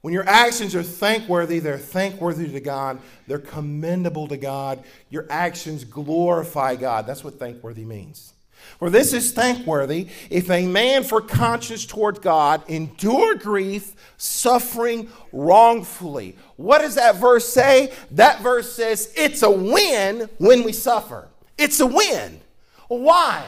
When 0.07 0.13
your 0.13 0.29
actions 0.29 0.73
are 0.73 0.83
thankworthy, 0.83 1.59
they're 1.59 1.77
thankworthy 1.77 2.49
to 2.49 2.61
God, 2.61 3.01
they're 3.27 3.39
commendable 3.39 4.29
to 4.29 4.37
God. 4.37 4.85
Your 5.09 5.27
actions 5.29 5.83
glorify 5.83 6.77
God. 6.77 7.05
That's 7.05 7.25
what 7.25 7.37
thankworthy 7.37 7.83
means. 7.83 8.31
For 8.79 8.89
this 8.89 9.11
is 9.11 9.33
thankworthy 9.33 10.07
if 10.29 10.49
a 10.49 10.65
man 10.65 11.03
for 11.03 11.19
conscience 11.19 11.85
toward 11.85 12.21
God 12.21 12.63
endure 12.69 13.35
grief, 13.35 13.95
suffering 14.15 15.09
wrongfully. 15.33 16.37
What 16.55 16.79
does 16.79 16.95
that 16.95 17.17
verse 17.17 17.45
say? 17.45 17.91
That 18.11 18.39
verse 18.39 18.71
says 18.71 19.11
it's 19.13 19.43
a 19.43 19.51
win 19.51 20.29
when 20.37 20.63
we 20.63 20.71
suffer. 20.71 21.27
It's 21.57 21.81
a 21.81 21.85
win. 21.85 22.39
Why? 22.87 23.45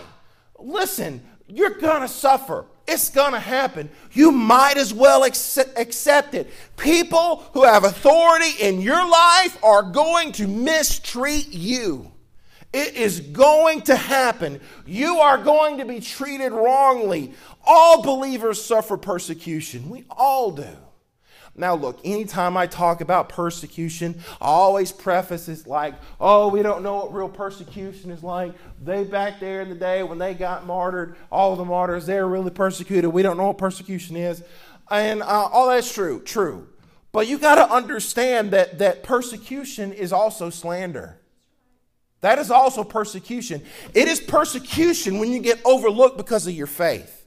Listen, 0.57 1.21
you're 1.47 1.79
going 1.79 2.01
to 2.01 2.09
suffer. 2.09 2.65
It's 2.91 3.09
going 3.09 3.33
to 3.33 3.39
happen. 3.39 3.89
You 4.11 4.31
might 4.31 4.77
as 4.77 4.93
well 4.93 5.23
accept 5.23 6.33
it. 6.33 6.49
People 6.75 7.43
who 7.53 7.63
have 7.63 7.83
authority 7.83 8.51
in 8.59 8.81
your 8.81 9.07
life 9.07 9.57
are 9.63 9.83
going 9.83 10.31
to 10.33 10.47
mistreat 10.47 11.53
you. 11.53 12.11
It 12.73 12.95
is 12.95 13.19
going 13.19 13.81
to 13.83 13.95
happen. 13.95 14.59
You 14.85 15.19
are 15.19 15.37
going 15.37 15.77
to 15.77 15.85
be 15.85 15.99
treated 15.99 16.51
wrongly. 16.51 17.33
All 17.65 18.01
believers 18.01 18.63
suffer 18.63 18.97
persecution. 18.97 19.89
We 19.89 20.05
all 20.09 20.51
do. 20.51 20.67
Now, 21.59 21.75
look, 21.75 21.99
anytime 22.05 22.55
I 22.55 22.67
talk 22.67 23.01
about 23.01 23.27
persecution, 23.27 24.21
I 24.39 24.45
always 24.45 24.93
preface 24.93 25.49
it 25.49 25.67
like, 25.67 25.93
oh, 26.19 26.47
we 26.47 26.61
don't 26.63 26.83
know 26.83 26.95
what 26.95 27.13
real 27.13 27.27
persecution 27.27 28.11
is 28.11 28.23
like. 28.23 28.53
They 28.81 29.03
back 29.03 29.41
there 29.41 29.61
in 29.61 29.67
the 29.67 29.75
day 29.75 30.01
when 30.03 30.17
they 30.17 30.33
got 30.33 30.65
martyred, 30.65 31.17
all 31.29 31.57
the 31.57 31.65
martyrs, 31.65 32.05
they're 32.05 32.27
really 32.27 32.49
persecuted. 32.49 33.11
We 33.11 33.23
don't 33.23 33.35
know 33.35 33.47
what 33.47 33.57
persecution 33.57 34.15
is. 34.15 34.41
And 34.89 35.21
uh, 35.21 35.25
all 35.25 35.67
that's 35.67 35.93
true, 35.93 36.21
true. 36.21 36.65
But 37.11 37.27
you 37.27 37.37
got 37.37 37.55
to 37.55 37.69
understand 37.69 38.51
that, 38.51 38.79
that 38.79 39.03
persecution 39.03 39.91
is 39.91 40.13
also 40.13 40.49
slander. 40.49 41.17
That 42.21 42.39
is 42.39 42.49
also 42.49 42.85
persecution. 42.85 43.63
It 43.93 44.07
is 44.07 44.21
persecution 44.21 45.19
when 45.19 45.31
you 45.31 45.39
get 45.39 45.59
overlooked 45.65 46.15
because 46.15 46.47
of 46.47 46.53
your 46.53 46.67
faith. 46.67 47.18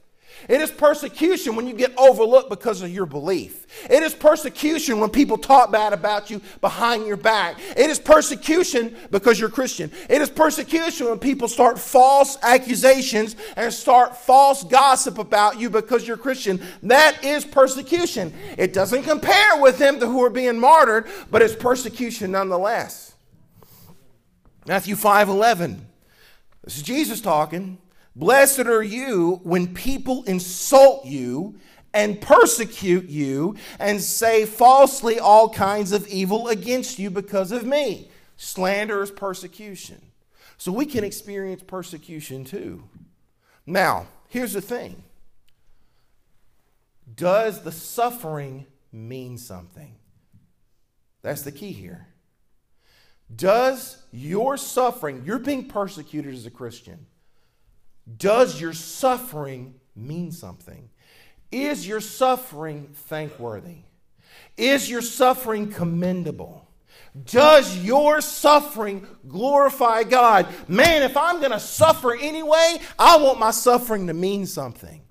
It 0.49 0.59
is 0.59 0.71
persecution 0.71 1.55
when 1.55 1.67
you 1.67 1.73
get 1.73 1.97
overlooked 1.97 2.49
because 2.49 2.81
of 2.81 2.89
your 2.89 3.05
belief. 3.05 3.65
It 3.89 4.03
is 4.03 4.13
persecution 4.13 4.99
when 4.99 5.09
people 5.09 5.37
talk 5.37 5.71
bad 5.71 5.93
about 5.93 6.29
you 6.29 6.41
behind 6.59 7.07
your 7.07 7.17
back. 7.17 7.59
It 7.77 7.89
is 7.89 7.99
persecution 7.99 8.95
because 9.09 9.39
you're 9.39 9.49
Christian. 9.49 9.91
It 10.09 10.21
is 10.21 10.29
persecution 10.29 11.07
when 11.07 11.19
people 11.19 11.47
start 11.47 11.79
false 11.79 12.37
accusations 12.41 13.35
and 13.55 13.71
start 13.73 14.17
false 14.17 14.63
gossip 14.63 15.17
about 15.17 15.59
you 15.59 15.69
because 15.69 16.07
you're 16.07 16.17
Christian. 16.17 16.61
That 16.83 17.23
is 17.23 17.45
persecution. 17.45 18.33
It 18.57 18.73
doesn't 18.73 19.03
compare 19.03 19.61
with 19.61 19.77
them 19.77 19.99
to 19.99 20.07
who 20.07 20.23
are 20.23 20.29
being 20.29 20.59
martyred, 20.59 21.07
but 21.31 21.41
it's 21.41 21.55
persecution 21.55 22.31
nonetheless. 22.31 23.15
Matthew 24.65 24.95
5 24.95 25.29
11. 25.29 25.87
This 26.63 26.77
is 26.77 26.83
Jesus 26.83 27.19
talking. 27.19 27.77
Blessed 28.15 28.67
are 28.67 28.83
you 28.83 29.39
when 29.43 29.73
people 29.73 30.23
insult 30.23 31.05
you 31.05 31.59
and 31.93 32.19
persecute 32.19 33.05
you 33.05 33.55
and 33.79 34.01
say 34.01 34.45
falsely 34.45 35.19
all 35.19 35.49
kinds 35.49 35.91
of 35.91 36.07
evil 36.07 36.47
against 36.47 36.99
you 36.99 37.09
because 37.09 37.51
of 37.51 37.65
me. 37.65 38.09
Slander 38.37 39.01
is 39.01 39.11
persecution. 39.11 40.01
So 40.57 40.71
we 40.71 40.85
can 40.85 41.03
experience 41.03 41.63
persecution 41.63 42.45
too. 42.45 42.83
Now, 43.65 44.07
here's 44.27 44.53
the 44.53 44.61
thing 44.61 45.03
Does 47.15 47.63
the 47.63 47.71
suffering 47.71 48.65
mean 48.91 49.37
something? 49.37 49.95
That's 51.21 51.41
the 51.41 51.51
key 51.51 51.71
here. 51.71 52.07
Does 53.33 53.97
your 54.11 54.57
suffering, 54.57 55.23
you're 55.25 55.39
being 55.39 55.67
persecuted 55.67 56.33
as 56.33 56.45
a 56.45 56.51
Christian, 56.51 57.07
does 58.17 58.59
your 58.59 58.73
suffering 58.73 59.75
mean 59.95 60.31
something? 60.31 60.89
Is 61.51 61.87
your 61.87 62.01
suffering 62.01 62.89
thankworthy? 62.93 63.83
Is 64.57 64.89
your 64.89 65.01
suffering 65.01 65.71
commendable? 65.71 66.67
Does 67.25 67.77
your 67.77 68.21
suffering 68.21 69.05
glorify 69.27 70.03
God? 70.03 70.47
Man, 70.67 71.03
if 71.03 71.15
I'm 71.15 71.39
going 71.39 71.51
to 71.51 71.59
suffer 71.59 72.15
anyway, 72.15 72.79
I 72.97 73.17
want 73.17 73.39
my 73.39 73.51
suffering 73.51 74.07
to 74.07 74.13
mean 74.13 74.47
something. 74.47 75.01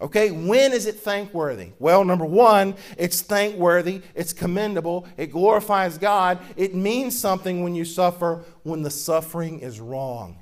Okay, 0.00 0.30
when 0.30 0.72
is 0.72 0.86
it 0.86 0.96
thankworthy? 0.96 1.72
Well, 1.80 2.04
number 2.04 2.24
one, 2.24 2.76
it's 2.96 3.20
thankworthy, 3.20 4.02
it's 4.14 4.32
commendable, 4.32 5.08
it 5.16 5.32
glorifies 5.32 5.98
God. 5.98 6.38
It 6.56 6.74
means 6.74 7.18
something 7.18 7.64
when 7.64 7.74
you 7.74 7.84
suffer 7.84 8.44
when 8.62 8.82
the 8.82 8.90
suffering 8.90 9.58
is 9.58 9.80
wrong. 9.80 10.40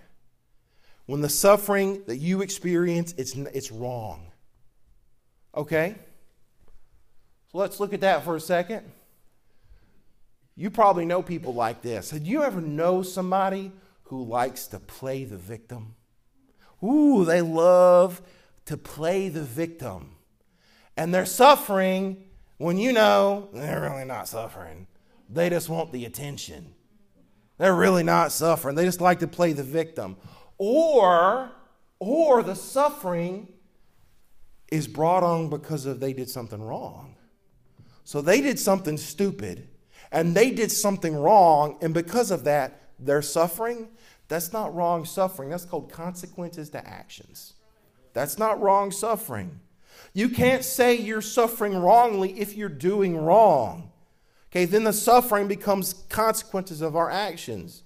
When 1.06 1.20
the 1.20 1.28
suffering 1.28 2.02
that 2.06 2.16
you 2.16 2.42
experience, 2.42 3.14
it's, 3.16 3.34
it's 3.34 3.70
wrong. 3.70 4.32
Okay? 5.56 5.94
So 7.52 7.58
let's 7.58 7.80
look 7.80 7.92
at 7.92 8.00
that 8.00 8.24
for 8.24 8.36
a 8.36 8.40
second. 8.40 8.84
You 10.56 10.70
probably 10.70 11.04
know 11.04 11.22
people 11.22 11.54
like 11.54 11.82
this. 11.82 12.10
Did 12.10 12.26
you 12.26 12.42
ever 12.42 12.60
know 12.60 13.02
somebody 13.02 13.72
who 14.04 14.24
likes 14.24 14.66
to 14.68 14.80
play 14.80 15.24
the 15.24 15.36
victim? 15.36 15.94
Ooh, 16.82 17.24
they 17.24 17.40
love 17.40 18.20
to 18.64 18.76
play 18.76 19.28
the 19.28 19.42
victim. 19.42 20.16
And 20.96 21.14
they're 21.14 21.26
suffering 21.26 22.24
when 22.58 22.78
you 22.78 22.92
know 22.92 23.48
they're 23.52 23.82
really 23.82 24.04
not 24.04 24.28
suffering. 24.28 24.86
They 25.28 25.50
just 25.50 25.68
want 25.68 25.92
the 25.92 26.04
attention. 26.04 26.74
They're 27.58 27.74
really 27.74 28.02
not 28.02 28.32
suffering. 28.32 28.74
They 28.74 28.84
just 28.84 29.00
like 29.00 29.20
to 29.20 29.26
play 29.26 29.52
the 29.52 29.62
victim 29.62 30.16
or 30.58 31.50
or 31.98 32.42
the 32.42 32.54
suffering 32.54 33.48
is 34.70 34.86
brought 34.86 35.22
on 35.22 35.48
because 35.48 35.86
of 35.86 36.00
they 36.00 36.12
did 36.12 36.28
something 36.28 36.60
wrong. 36.60 37.16
So 38.04 38.20
they 38.20 38.40
did 38.40 38.58
something 38.58 38.96
stupid 38.96 39.68
and 40.12 40.34
they 40.34 40.50
did 40.50 40.70
something 40.70 41.16
wrong 41.16 41.78
and 41.80 41.94
because 41.94 42.30
of 42.30 42.44
that 42.44 42.82
they're 42.98 43.22
suffering. 43.22 43.88
That's 44.28 44.52
not 44.52 44.74
wrong 44.74 45.04
suffering. 45.04 45.50
That's 45.50 45.64
called 45.64 45.90
consequences 45.90 46.70
to 46.70 46.86
actions. 46.86 47.54
That's 48.12 48.38
not 48.38 48.60
wrong 48.60 48.90
suffering. 48.90 49.60
You 50.12 50.28
can't 50.28 50.64
say 50.64 50.96
you're 50.96 51.20
suffering 51.20 51.76
wrongly 51.76 52.38
if 52.40 52.56
you're 52.56 52.68
doing 52.68 53.16
wrong. 53.16 53.92
Okay, 54.50 54.64
then 54.64 54.84
the 54.84 54.92
suffering 54.92 55.48
becomes 55.48 55.92
consequences 56.08 56.80
of 56.80 56.96
our 56.96 57.10
actions. 57.10 57.82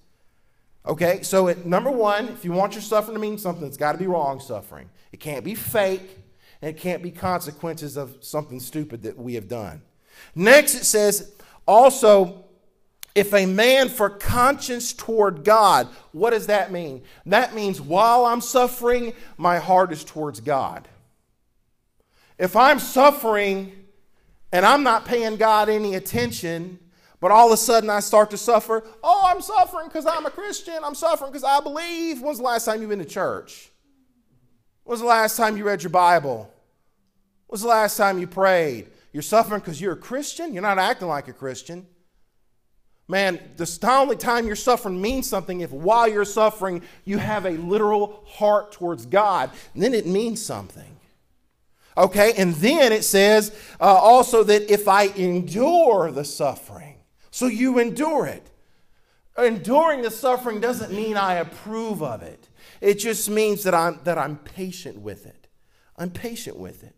Okay, 0.85 1.21
so 1.21 1.53
number 1.63 1.91
one, 1.91 2.27
if 2.29 2.43
you 2.43 2.51
want 2.51 2.73
your 2.73 2.81
suffering 2.81 3.15
to 3.15 3.21
mean 3.21 3.37
something, 3.37 3.67
it's 3.67 3.77
got 3.77 3.91
to 3.91 3.97
be 3.97 4.07
wrong 4.07 4.39
suffering. 4.39 4.89
It 5.11 5.19
can't 5.19 5.45
be 5.45 5.55
fake. 5.55 6.17
and 6.61 6.69
it 6.69 6.79
can't 6.79 7.01
be 7.01 7.11
consequences 7.11 7.97
of 7.97 8.17
something 8.21 8.59
stupid 8.59 9.03
that 9.03 9.17
we 9.17 9.33
have 9.35 9.47
done. 9.47 9.81
Next, 10.35 10.75
it 10.75 10.85
says 10.85 11.33
also, 11.67 12.45
if 13.15 13.33
a 13.33 13.45
man 13.45 13.89
for 13.89 14.09
conscience 14.09 14.93
toward 14.93 15.43
God, 15.43 15.87
what 16.11 16.29
does 16.29 16.47
that 16.47 16.71
mean? 16.71 17.03
That 17.25 17.53
means 17.55 17.81
while 17.81 18.25
I'm 18.25 18.41
suffering, 18.41 19.13
my 19.37 19.57
heart 19.57 19.91
is 19.91 20.03
towards 20.03 20.39
God. 20.39 20.87
If 22.37 22.55
I'm 22.55 22.79
suffering 22.79 23.73
and 24.51 24.65
I'm 24.65 24.83
not 24.83 25.05
paying 25.05 25.35
God 25.35 25.69
any 25.69 25.95
attention, 25.95 26.79
but 27.21 27.31
all 27.31 27.47
of 27.47 27.53
a 27.53 27.57
sudden 27.57 27.89
I 27.89 28.01
start 28.01 28.31
to 28.31 28.37
suffer, 28.37 28.83
oh, 29.03 29.21
I'm 29.31 29.41
suffering 29.41 29.87
because 29.87 30.07
I'm 30.07 30.25
a 30.25 30.31
Christian. 30.31 30.79
I'm 30.83 30.95
suffering 30.95 31.31
because 31.31 31.43
I 31.43 31.61
believe. 31.61 32.21
When's 32.21 32.39
the 32.39 32.43
last 32.43 32.65
time 32.65 32.81
you've 32.81 32.89
been 32.89 32.99
to 32.99 33.05
church? 33.05 33.69
When's 34.83 35.01
the 35.01 35.07
last 35.07 35.37
time 35.37 35.55
you 35.55 35.63
read 35.63 35.83
your 35.83 35.91
Bible? 35.91 36.51
When's 37.47 37.61
the 37.61 37.67
last 37.67 37.95
time 37.95 38.17
you 38.17 38.25
prayed? 38.25 38.87
You're 39.13 39.21
suffering 39.21 39.59
because 39.59 39.79
you're 39.79 39.93
a 39.93 39.97
Christian? 39.97 40.51
You're 40.51 40.63
not 40.63 40.79
acting 40.79 41.07
like 41.07 41.27
a 41.27 41.33
Christian. 41.33 41.85
Man, 43.07 43.39
the 43.57 43.79
only 43.83 44.15
time 44.15 44.47
you're 44.47 44.55
suffering 44.55 44.99
means 44.99 45.29
something 45.29 45.61
if 45.61 45.71
while 45.71 46.07
you're 46.07 46.25
suffering 46.25 46.81
you 47.03 47.19
have 47.19 47.45
a 47.45 47.51
literal 47.51 48.23
heart 48.25 48.71
towards 48.71 49.05
God. 49.05 49.51
Then 49.75 49.93
it 49.93 50.07
means 50.07 50.43
something. 50.43 50.97
Okay, 51.97 52.33
and 52.37 52.55
then 52.55 52.93
it 52.93 53.03
says 53.03 53.53
uh, 53.79 53.83
also 53.83 54.43
that 54.45 54.71
if 54.71 54.87
I 54.87 55.07
endure 55.07 56.09
the 56.11 56.23
suffering, 56.23 56.90
so 57.31 57.47
you 57.47 57.79
endure 57.79 58.27
it. 58.27 58.47
Enduring 59.37 60.01
the 60.01 60.11
suffering 60.11 60.59
doesn't 60.59 60.91
mean 60.91 61.17
I 61.17 61.35
approve 61.35 62.03
of 62.03 62.21
it. 62.21 62.49
It 62.81 62.95
just 62.95 63.29
means 63.29 63.63
that 63.63 63.73
I'm, 63.73 63.99
that 64.03 64.17
I'm 64.17 64.37
patient 64.37 64.99
with 64.99 65.25
it. 65.25 65.47
I'm 65.97 66.11
patient 66.11 66.57
with 66.57 66.83
it. 66.83 66.95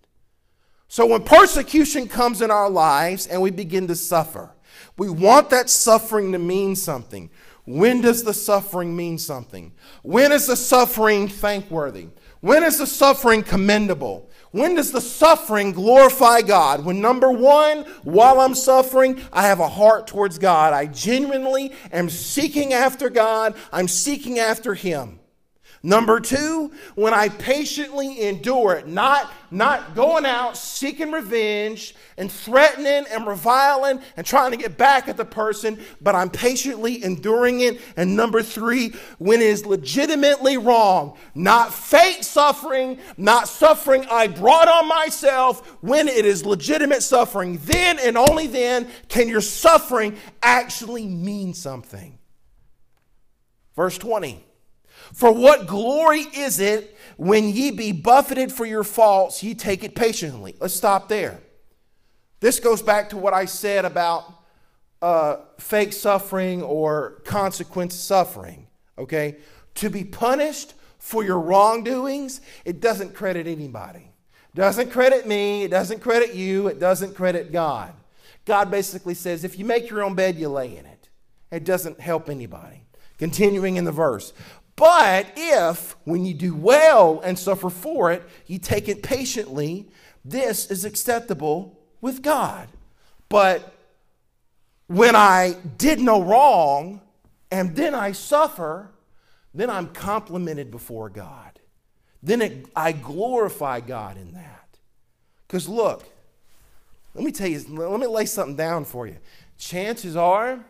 So 0.88 1.06
when 1.06 1.24
persecution 1.24 2.08
comes 2.08 2.42
in 2.42 2.52
our 2.52 2.70
lives 2.70 3.28
and 3.28 3.42
we 3.42 3.52
begin 3.52 3.88
to 3.88 3.96
suffer, 3.96 4.52
we 4.98 5.10
want 5.10 5.50
that 5.52 5.70
suffering 5.70 6.32
to 6.32 6.40
mean 6.40 6.76
something. 6.76 7.30
When 7.66 8.02
does 8.02 8.24
the 8.24 8.34
suffering 8.34 8.96
mean 8.96 9.18
something? 9.18 9.74
When 10.02 10.32
is 10.32 10.48
the 10.48 10.56
suffering 10.56 11.28
thankworthy? 11.28 12.08
When 12.42 12.64
is 12.64 12.78
the 12.78 12.88
suffering 12.88 13.42
commendable? 13.42 14.30
When 14.54 14.76
does 14.76 14.92
the 14.92 15.02
suffering 15.02 15.72
glorify 15.72 16.42
God? 16.42 16.86
When 16.86 17.02
number 17.02 17.32
one, 17.32 17.86
while 18.04 18.40
I'm 18.40 18.54
suffering, 18.54 19.20
I 19.34 19.48
have 19.48 19.60
a 19.60 19.68
heart 19.68 20.06
towards 20.06 20.38
God. 20.38 20.74
I 20.74 20.86
genuinely 20.86 21.72
am 21.92 22.08
seeking 22.08 22.72
after 22.72 23.10
God. 23.10 23.56
I'm 23.72 23.88
seeking 23.88 24.38
after 24.38 24.76
Him. 24.76 25.20
Number 25.86 26.22
two, 26.22 26.72
when 26.96 27.14
I 27.14 27.28
patiently 27.28 28.22
endure 28.22 28.76
it, 28.76 28.88
not, 28.88 29.30
not 29.52 29.96
going 29.96 30.26
out 30.26 30.56
seeking 30.56 31.12
revenge 31.12 31.94
and 32.18 32.32
threatening 32.32 33.06
and 33.12 33.28
reviling 33.28 34.00
and 34.16 34.26
trying 34.26 34.52
to 34.52 34.58
get 34.58 34.78
back 34.78 35.10
at 35.10 35.18
the 35.18 35.26
person, 35.26 35.78
but 36.00 36.16
I'm 36.16 36.30
patiently 36.30 37.04
enduring 37.04 37.60
it. 37.60 37.82
And 37.98 38.16
number 38.16 38.42
three, 38.42 38.94
when 39.18 39.42
it 39.42 39.48
is 39.48 39.66
legitimately 39.66 40.58
wrong, 40.58 41.18
not 41.36 41.74
fake 41.74 42.24
suffering, 42.24 42.98
not 43.18 43.50
suffering 43.50 44.06
I 44.10 44.28
brought 44.28 44.70
on 44.70 44.88
myself, 44.88 45.68
when 45.82 46.08
it 46.08 46.26
is 46.26 46.46
legitimate 46.46 47.04
suffering, 47.04 47.60
then 47.66 48.00
and 48.00 48.18
only 48.18 48.48
then 48.48 48.88
can 49.10 49.28
your 49.28 49.42
suffering 49.42 50.16
actually 50.42 51.08
mean 51.08 51.54
something. 51.54 52.20
Verse 53.76 53.98
20. 53.98 54.46
For 55.14 55.32
what 55.32 55.68
glory 55.68 56.22
is 56.22 56.60
it 56.60 56.98
when 57.18 57.50
ye 57.50 57.72
be 57.72 57.92
buffeted 57.92 58.52
for 58.52 58.66
your 58.66 58.84
faults, 58.84 59.44
ye 59.44 59.54
take 59.54 59.84
it 59.84 59.96
patiently? 59.96 60.56
Let's 60.60 60.74
stop 60.74 61.10
there. 61.10 61.40
This 62.40 62.60
goes 62.60 62.82
back 62.82 63.10
to 63.10 63.18
what 63.18 63.34
I 63.34 63.46
said 63.46 63.86
about 63.86 64.26
uh, 65.02 65.38
fake 65.60 65.94
suffering 65.94 66.62
or 66.62 67.22
consequence 67.26 67.96
suffering. 67.96 68.68
Okay? 68.98 69.38
To 69.76 69.90
be 69.90 70.04
punished 70.04 70.74
for 70.98 71.24
your 71.24 71.40
wrongdoings, 71.40 72.42
it 72.66 72.80
doesn't 72.80 73.14
credit 73.14 73.48
anybody. 73.48 74.12
It 74.54 74.56
doesn't 74.56 74.92
credit 74.92 75.28
me, 75.28 75.64
it 75.64 75.72
doesn't 75.72 76.00
credit 76.00 76.34
you, 76.34 76.68
it 76.68 76.80
doesn't 76.80 77.16
credit 77.16 77.52
God. 77.52 77.94
God 78.46 78.72
basically 78.72 79.14
says 79.14 79.44
if 79.44 79.58
you 79.58 79.66
make 79.66 79.90
your 79.90 80.04
own 80.04 80.16
bed, 80.16 80.38
you 80.38 80.50
lay 80.50 80.78
in 80.78 80.86
it. 80.86 81.10
It 81.52 81.66
doesn't 81.66 82.00
help 82.00 82.30
anybody. 82.30 82.84
Continuing 83.18 83.78
in 83.78 83.86
the 83.86 83.92
verse, 83.92 84.34
but 84.76 85.32
if, 85.36 85.96
when 86.04 86.26
you 86.26 86.34
do 86.34 86.56
well 86.56 87.22
and 87.24 87.38
suffer 87.38 87.70
for 87.70 88.12
it, 88.12 88.24
you 88.48 88.58
take 88.58 88.90
it 88.90 89.04
patiently, 89.04 89.88
this 90.26 90.72
is 90.72 90.86
acceptable 90.86 91.80
with 92.02 92.22
God. 92.22 92.68
But 93.30 93.74
when 94.88 95.16
I 95.16 95.56
did 95.78 96.00
no 96.00 96.22
wrong 96.22 97.02
and 97.52 97.76
then 97.76 97.94
I 97.94 98.14
suffer, 98.14 98.90
then 99.54 99.70
I'm 99.70 99.88
complimented 99.88 100.72
before 100.72 101.10
God. 101.10 101.60
Then 102.22 102.42
it, 102.42 102.66
I 102.76 102.94
glorify 102.94 103.80
God 103.80 104.18
in 104.18 104.34
that. 104.34 104.78
Because 105.48 105.68
look, 105.68 106.04
let 107.14 107.24
me 107.24 107.32
tell 107.32 107.48
you, 107.48 107.64
let 107.70 108.00
me 108.00 108.08
lay 108.08 108.26
something 108.26 108.56
down 108.56 108.86
for 108.86 109.06
you. 109.06 109.18
Chances 109.58 110.16
are, 110.16 110.66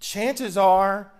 chances 0.00 0.56
are, 0.56 1.12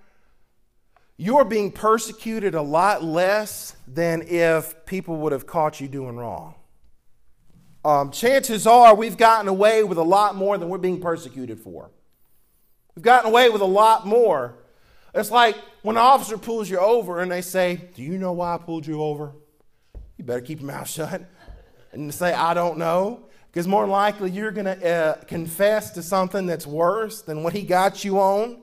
you're 1.17 1.45
being 1.45 1.71
persecuted 1.71 2.55
a 2.55 2.63
lot 2.63 3.05
less 3.05 3.77
than 3.87 4.23
if 4.23 4.87
people 4.87 5.17
would 5.19 5.33
have 5.33 5.47
caught 5.47 5.81
you 5.81 5.89
doing 5.89 6.17
wrong. 6.17 6.55
Um, 7.85 8.11
chances 8.11 8.67
are 8.67 8.95
we've 8.95 9.17
gotten 9.17 9.49
away 9.49 9.83
with 9.83 9.99
a 9.99 10.03
lot 10.03 10.37
more 10.37 10.57
than 10.57 10.69
we're 10.69 10.79
being 10.79 11.01
persecuted 11.01 11.59
for. 11.61 11.91
We've 12.95 13.03
gotten 13.03 13.31
away 13.31 13.51
with 13.51 13.61
a 13.61 13.67
lot 13.67 14.07
more. 14.07 14.59
It's 15.15 15.31
like 15.31 15.57
when 15.83 15.97
an 15.97 16.03
officer 16.03 16.39
pulls 16.39 16.71
you 16.71 16.79
over 16.79 17.21
and 17.21 17.31
they 17.31 17.43
say, 17.43 17.89
Do 17.95 18.03
you 18.03 18.19
know 18.19 18.33
why 18.33 18.55
I 18.55 18.59
pulled 18.59 18.87
you 18.87 19.03
over? 19.03 19.33
You 20.17 20.25
better 20.25 20.41
keep 20.41 20.61
your 20.61 20.69
mouth 20.69 20.89
shut 20.89 21.23
and 21.93 22.13
say, 22.13 22.33
I 22.33 22.55
don't 22.55 22.79
know. 22.79 23.27
Because 23.51 23.69
more 23.69 23.87
likely 23.87 24.31
you're 24.31 24.51
going 24.51 24.65
to 24.65 24.91
uh, 24.91 25.15
confess 25.25 25.91
to 25.91 26.03
something 26.03 26.47
that's 26.47 26.67
worse 26.67 27.21
than 27.21 27.43
what 27.43 27.53
he 27.53 27.63
got 27.63 28.03
you 28.03 28.19
on 28.19 28.63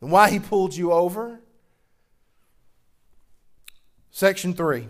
and 0.00 0.10
why 0.10 0.30
he 0.30 0.38
pulled 0.38 0.74
you 0.74 0.92
over. 0.92 1.40
Section 4.10 4.54
3 4.54 4.88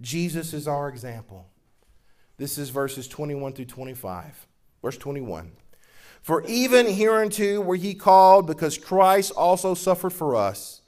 Jesus 0.00 0.54
is 0.54 0.66
our 0.66 0.88
example. 0.88 1.46
This 2.38 2.56
is 2.56 2.70
verses 2.70 3.06
21 3.06 3.52
through 3.52 3.66
25. 3.66 4.46
Verse 4.82 4.96
21. 4.96 5.52
For 6.22 6.42
even 6.46 6.86
hereunto 6.86 7.60
were 7.60 7.74
ye 7.74 7.94
called, 7.94 8.46
because 8.46 8.78
Christ 8.78 9.32
also 9.36 9.74
suffered 9.74 10.12
for 10.12 10.36
us, 10.36 10.80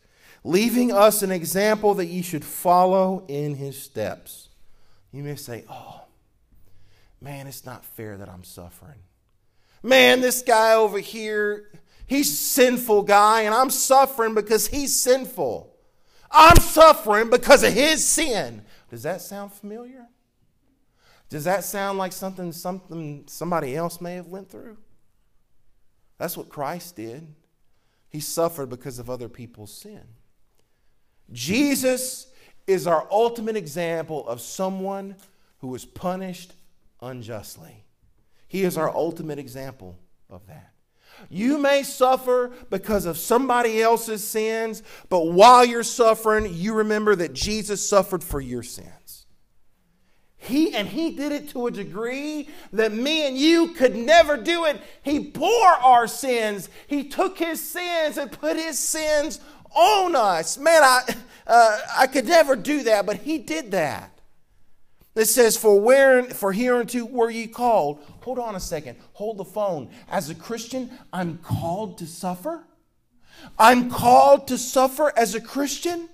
leaving 0.45 0.93
us 0.93 1.23
an 1.23 1.31
example 1.31 1.95
that 1.95 2.07
ye 2.07 2.23
should 2.23 2.45
follow 2.45 3.25
in 3.29 3.55
his 3.55 3.81
steps. 3.81 4.49
You 5.13 5.23
may 5.23 5.37
say, 5.37 5.65
Oh, 5.69 6.03
man, 7.21 7.47
it's 7.47 7.67
not 7.67 7.85
fair 7.85 8.17
that 8.17 8.29
I'm 8.29 8.45
suffering. 8.45 9.01
Man, 9.83 10.21
this 10.21 10.43
guy 10.43 10.75
over 10.75 10.99
here, 11.01 11.71
he's 12.07 12.31
a 12.31 12.35
sinful 12.35 13.03
guy, 13.03 13.43
and 13.43 13.55
I'm 13.55 13.71
suffering 13.71 14.35
because 14.35 14.69
he's 14.69 14.95
sinful. 14.95 15.72
I'm 16.33 16.57
suffering 16.57 17.31
because 17.31 17.63
of 17.63 17.73
his 17.73 18.07
sin. 18.07 18.63
Does 18.91 19.03
that 19.03 19.21
sound 19.21 19.53
familiar? 19.53 20.07
Does 21.29 21.45
that 21.45 21.65
sound 21.65 21.99
like 21.99 22.13
something, 22.13 22.53
something 22.53 23.25
somebody 23.27 23.77
else 23.77 24.01
may 24.01 24.15
have 24.15 24.29
went 24.29 24.51
through? 24.51 24.77
That's 26.19 26.37
what 26.37 26.49
Christ 26.49 26.97
did. 26.97 27.35
He 28.09 28.21
suffered 28.21 28.69
because 28.69 28.99
of 28.99 29.09
other 29.09 29.29
people's 29.29 29.73
sin. 29.73 30.03
Jesus 31.33 32.27
is 32.67 32.87
our 32.87 33.07
ultimate 33.11 33.57
example 33.57 34.27
of 34.29 34.41
someone 34.41 35.17
who 35.59 35.69
was 35.69 35.85
punished 35.85 36.53
unjustly. 37.01 37.85
He 38.49 38.65
is 38.65 38.77
our 38.77 38.91
ultimate 38.91 39.39
example 39.39 39.99
of 40.29 40.47
that. 40.49 40.72
You 41.29 41.59
may 41.59 41.83
suffer 41.83 42.51
because 42.71 43.07
of 43.07 43.19
somebody 43.19 43.83
else's 43.83 44.27
sins, 44.27 44.83
but 45.09 45.27
while 45.27 45.65
you're 45.65 45.83
suffering, 45.83 46.53
you 46.53 46.75
remember 46.75 47.15
that 47.17 47.33
Jesus 47.33 47.87
suffered 47.87 48.23
for 48.23 48.41
your 48.41 48.63
sins. 48.63 49.27
He 50.37 50.75
and 50.75 50.89
he 50.89 51.13
did 51.13 51.31
it 51.31 51.51
to 51.51 51.69
a 51.69 51.71
degree 51.71 52.49
that 52.73 52.93
me 52.93 53.29
and 53.29 53.39
you 53.39 53.69
could 53.69 53.95
never 53.95 54.37
do 54.37 54.65
it. 54.65 54.81
He 55.03 55.21
bore 55.21 55.69
our 55.69 56.09
sins. 56.09 56.69
He 56.89 57.05
took 57.05 57.39
his 57.39 57.61
sins 57.61 58.19
and 58.19 58.31
put 58.33 58.57
his 58.57 58.77
sins 58.77 59.39
on 59.71 60.17
us. 60.17 60.59
Man, 60.59 60.83
I 60.83 61.15
uh, 61.47 61.79
I 61.97 62.07
could 62.09 62.27
never 62.27 62.57
do 62.57 62.83
that, 62.83 63.07
but 63.07 63.19
he 63.19 63.39
did 63.39 63.71
that. 63.71 64.12
It 65.15 65.27
says, 65.27 65.57
For 65.57 65.79
where 65.79 66.25
for 66.25 66.53
hereunto 66.53 67.05
were 67.05 67.31
ye 67.31 67.47
called? 67.47 68.03
Hold 68.23 68.39
on 68.39 68.55
a 68.55 68.61
second. 68.61 68.97
Hold 69.13 69.39
the 69.39 69.45
phone. 69.45 69.91
As 70.11 70.31
a 70.31 70.35
Christian, 70.35 70.91
I'm 71.13 71.39
called 71.39 71.99
to 71.99 72.07
suffer. 72.07 72.65
I'm 73.59 73.91
called 73.91 74.49
to 74.49 74.59
suffer 74.59 75.13
as 75.17 75.35
a 75.35 75.41
Christian. 75.41 76.09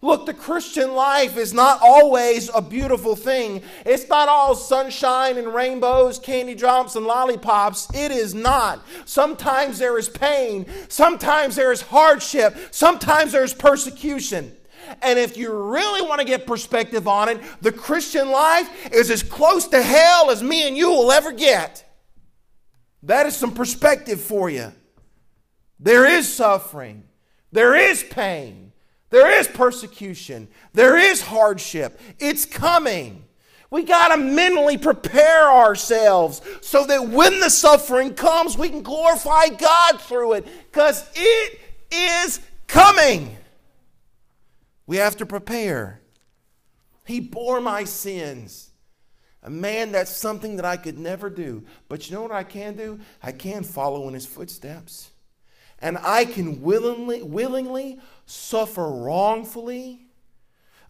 Look, 0.00 0.26
the 0.26 0.34
Christian 0.34 0.94
life 0.94 1.36
is 1.36 1.52
not 1.52 1.80
always 1.82 2.50
a 2.54 2.62
beautiful 2.62 3.16
thing. 3.16 3.62
It's 3.84 4.08
not 4.08 4.28
all 4.28 4.54
sunshine 4.54 5.38
and 5.38 5.52
rainbows, 5.52 6.20
candy 6.20 6.54
drops, 6.54 6.94
and 6.94 7.04
lollipops. 7.04 7.88
It 7.92 8.12
is 8.12 8.32
not. 8.32 8.86
Sometimes 9.06 9.80
there 9.80 9.98
is 9.98 10.08
pain. 10.08 10.66
Sometimes 10.88 11.56
there 11.56 11.72
is 11.72 11.82
hardship. 11.82 12.56
Sometimes 12.70 13.32
there's 13.32 13.52
persecution. 13.52 14.56
And 15.02 15.18
if 15.18 15.36
you 15.36 15.52
really 15.52 16.02
want 16.02 16.20
to 16.20 16.26
get 16.26 16.46
perspective 16.46 17.08
on 17.08 17.28
it, 17.28 17.40
the 17.60 17.72
Christian 17.72 18.30
life 18.30 18.92
is 18.92 19.10
as 19.10 19.22
close 19.22 19.68
to 19.68 19.82
hell 19.82 20.30
as 20.30 20.42
me 20.42 20.66
and 20.66 20.76
you 20.76 20.90
will 20.90 21.10
ever 21.12 21.32
get. 21.32 21.84
That 23.04 23.26
is 23.26 23.36
some 23.36 23.54
perspective 23.54 24.20
for 24.20 24.50
you. 24.50 24.72
There 25.80 26.06
is 26.06 26.32
suffering, 26.32 27.04
there 27.52 27.74
is 27.74 28.02
pain. 28.02 28.68
There 29.10 29.38
is 29.38 29.48
persecution. 29.48 30.48
There 30.74 30.98
is 30.98 31.22
hardship. 31.22 31.98
It's 32.18 32.44
coming. 32.44 33.24
We 33.70 33.84
got 33.84 34.14
to 34.14 34.18
mentally 34.18 34.76
prepare 34.76 35.50
ourselves 35.50 36.42
so 36.60 36.84
that 36.86 37.08
when 37.08 37.40
the 37.40 37.50
suffering 37.50 38.14
comes, 38.14 38.56
we 38.56 38.68
can 38.68 38.82
glorify 38.82 39.48
God 39.48 40.00
through 40.00 40.34
it 40.34 40.46
because 40.70 41.08
it 41.14 41.60
is 41.90 42.40
coming. 42.66 43.37
We 44.88 44.96
have 44.96 45.18
to 45.18 45.26
prepare. 45.26 46.00
He 47.04 47.20
bore 47.20 47.60
my 47.60 47.84
sins. 47.84 48.70
A 49.42 49.50
man, 49.50 49.92
that's 49.92 50.10
something 50.10 50.56
that 50.56 50.64
I 50.64 50.78
could 50.78 50.98
never 50.98 51.28
do. 51.28 51.62
But 51.90 52.08
you 52.08 52.16
know 52.16 52.22
what 52.22 52.32
I 52.32 52.42
can 52.42 52.74
do? 52.74 52.98
I 53.22 53.32
can 53.32 53.64
follow 53.64 54.08
in 54.08 54.14
his 54.14 54.24
footsteps. 54.24 55.10
And 55.78 55.98
I 55.98 56.24
can 56.24 56.62
willingly, 56.62 57.22
willingly 57.22 58.00
suffer 58.24 58.90
wrongfully 58.90 60.06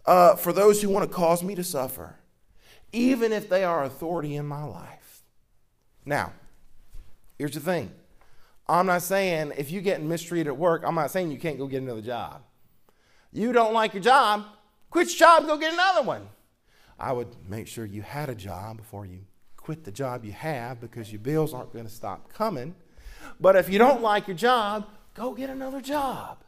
uh, 0.05 0.37
for 0.37 0.53
those 0.53 0.81
who 0.81 0.87
want 0.87 1.07
to 1.07 1.13
cause 1.13 1.43
me 1.43 1.53
to 1.55 1.63
suffer, 1.63 2.15
even 2.93 3.33
if 3.33 3.49
they 3.49 3.65
are 3.65 3.83
authority 3.83 4.37
in 4.37 4.45
my 4.45 4.63
life. 4.63 5.23
Now, 6.05 6.31
here's 7.37 7.53
the 7.53 7.59
thing 7.59 7.91
I'm 8.65 8.85
not 8.85 9.01
saying 9.01 9.51
if 9.57 9.71
you 9.71 9.81
get 9.81 10.01
mistreated 10.01 10.47
at 10.47 10.57
work, 10.57 10.83
I'm 10.85 10.95
not 10.95 11.11
saying 11.11 11.31
you 11.31 11.37
can't 11.37 11.57
go 11.57 11.67
get 11.67 11.81
another 11.81 12.01
job. 12.01 12.43
You 13.31 13.51
don't 13.51 13.73
like 13.73 13.93
your 13.93 14.03
job, 14.03 14.45
quit 14.89 15.07
your 15.09 15.17
job 15.17 15.47
go 15.47 15.57
get 15.57 15.73
another 15.73 16.01
one. 16.01 16.27
I 16.99 17.13
would 17.13 17.27
make 17.47 17.67
sure 17.67 17.85
you 17.85 18.01
had 18.01 18.29
a 18.29 18.35
job 18.35 18.77
before 18.77 19.05
you 19.05 19.19
quit 19.55 19.83
the 19.83 19.91
job 19.91 20.25
you 20.25 20.31
have 20.31 20.81
because 20.81 21.11
your 21.11 21.19
bills 21.19 21.53
aren't 21.53 21.71
going 21.71 21.85
to 21.85 21.91
stop 21.91 22.33
coming. 22.33 22.75
But 23.39 23.55
if 23.55 23.69
you 23.69 23.77
don't 23.77 24.01
like 24.01 24.27
your 24.27 24.35
job, 24.35 24.87
go 25.13 25.33
get 25.33 25.49
another 25.49 25.81
job. 25.81 26.39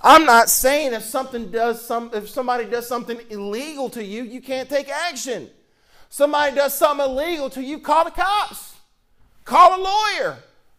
I'm 0.00 0.24
not 0.24 0.50
saying 0.50 0.92
if 0.92 1.02
something 1.02 1.50
does 1.50 1.86
some 1.86 2.10
if 2.12 2.28
somebody 2.28 2.64
does 2.64 2.86
something 2.86 3.18
illegal 3.30 3.88
to 3.90 4.04
you, 4.04 4.24
you 4.24 4.40
can't 4.40 4.68
take 4.68 4.88
action. 4.88 5.48
Somebody 6.10 6.56
does 6.56 6.76
something 6.76 7.06
illegal 7.06 7.48
to 7.50 7.62
you, 7.62 7.78
call 7.78 8.04
the 8.04 8.10
cops. 8.10 8.76
Call 9.44 9.80
a 9.80 9.82
lawyer. 9.82 10.38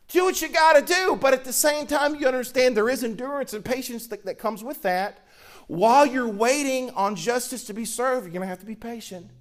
Do 0.10 0.26
what 0.26 0.42
you 0.42 0.50
got 0.50 0.74
to 0.74 0.94
do. 0.94 1.16
But 1.16 1.34
at 1.34 1.44
the 1.44 1.54
same 1.54 1.88
time, 1.88 2.16
you 2.16 2.28
understand 2.28 2.76
there 2.76 2.90
is 2.90 3.04
endurance 3.04 3.54
and 3.54 3.64
patience 3.64 4.08
that, 4.08 4.26
that 4.26 4.38
comes 4.38 4.64
with 4.64 4.82
that. 4.82 5.26
While 5.70 6.06
you're 6.06 6.28
waiting 6.28 6.90
on 6.92 7.16
justice 7.16 7.64
to 7.66 7.74
be 7.74 7.86
served, 7.86 8.26
you're 8.26 8.34
going 8.34 8.42
to 8.42 8.48
have 8.48 8.60
to 8.60 8.66
be 8.66 8.76
patient. 8.76 9.32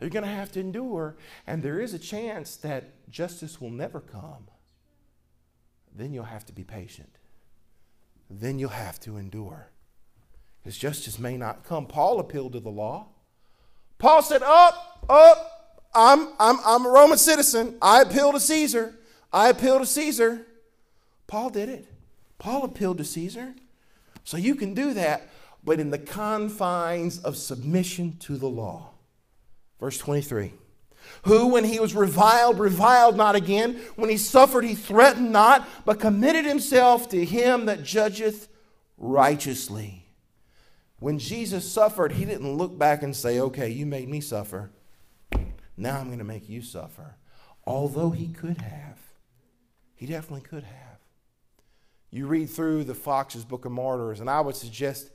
You're 0.00 0.10
going 0.10 0.24
to 0.24 0.30
have 0.30 0.52
to 0.52 0.60
endure. 0.60 1.16
And 1.46 1.62
there 1.62 1.80
is 1.80 1.94
a 1.94 1.98
chance 1.98 2.56
that 2.56 3.08
justice 3.10 3.60
will 3.60 3.70
never 3.70 4.00
come. 4.00 4.48
Then 5.94 6.12
you'll 6.12 6.24
have 6.24 6.44
to 6.46 6.52
be 6.52 6.62
patient 6.62 7.18
then 8.30 8.58
you'll 8.58 8.70
have 8.70 9.00
to 9.00 9.16
endure. 9.16 9.70
Because 10.62 10.76
justice 10.76 11.18
may 11.18 11.36
not 11.36 11.64
come. 11.64 11.86
Paul 11.86 12.20
appealed 12.20 12.52
to 12.52 12.60
the 12.60 12.70
law. 12.70 13.06
Paul 13.98 14.22
said, 14.22 14.42
Up, 14.42 15.06
up, 15.08 15.84
I'm, 15.94 16.28
I'm, 16.38 16.58
I'm 16.64 16.86
a 16.86 16.88
Roman 16.88 17.18
citizen. 17.18 17.76
I 17.80 18.02
appeal 18.02 18.32
to 18.32 18.40
Caesar. 18.40 18.94
I 19.32 19.48
appeal 19.48 19.78
to 19.78 19.86
Caesar. 19.86 20.46
Paul 21.26 21.50
did 21.50 21.68
it. 21.68 21.86
Paul 22.38 22.64
appealed 22.64 22.98
to 22.98 23.04
Caesar. 23.04 23.54
So 24.24 24.36
you 24.36 24.54
can 24.54 24.74
do 24.74 24.92
that, 24.94 25.27
but 25.68 25.78
in 25.78 25.90
the 25.90 25.98
confines 25.98 27.18
of 27.18 27.36
submission 27.36 28.16
to 28.20 28.38
the 28.38 28.48
law. 28.48 28.88
Verse 29.78 29.98
23 29.98 30.54
who, 31.22 31.48
when 31.48 31.64
he 31.64 31.78
was 31.78 31.94
reviled, 31.94 32.58
reviled 32.58 33.16
not 33.16 33.34
again. 33.34 33.80
When 33.96 34.10
he 34.10 34.16
suffered, 34.16 34.64
he 34.64 34.74
threatened 34.74 35.30
not, 35.30 35.66
but 35.84 36.00
committed 36.00 36.44
himself 36.44 37.08
to 37.10 37.24
him 37.24 37.66
that 37.66 37.82
judgeth 37.82 38.48
righteously. 38.98 40.04
When 41.00 41.18
Jesus 41.18 41.70
suffered, 41.70 42.12
he 42.12 42.24
didn't 42.24 42.56
look 42.56 42.78
back 42.78 43.02
and 43.02 43.14
say, 43.14 43.40
Okay, 43.40 43.68
you 43.68 43.86
made 43.86 44.08
me 44.08 44.20
suffer. 44.20 44.70
Now 45.76 45.98
I'm 45.98 46.06
going 46.06 46.18
to 46.18 46.24
make 46.24 46.48
you 46.48 46.60
suffer. 46.60 47.16
Although 47.64 48.10
he 48.10 48.28
could 48.28 48.60
have. 48.60 48.98
He 49.94 50.06
definitely 50.06 50.48
could 50.48 50.64
have. 50.64 50.98
You 52.10 52.26
read 52.26 52.50
through 52.50 52.84
the 52.84 52.94
Foxe's 52.94 53.44
Book 53.44 53.64
of 53.64 53.72
Martyrs, 53.72 54.20
and 54.20 54.28
I 54.30 54.40
would 54.40 54.56
suggest 54.56 55.10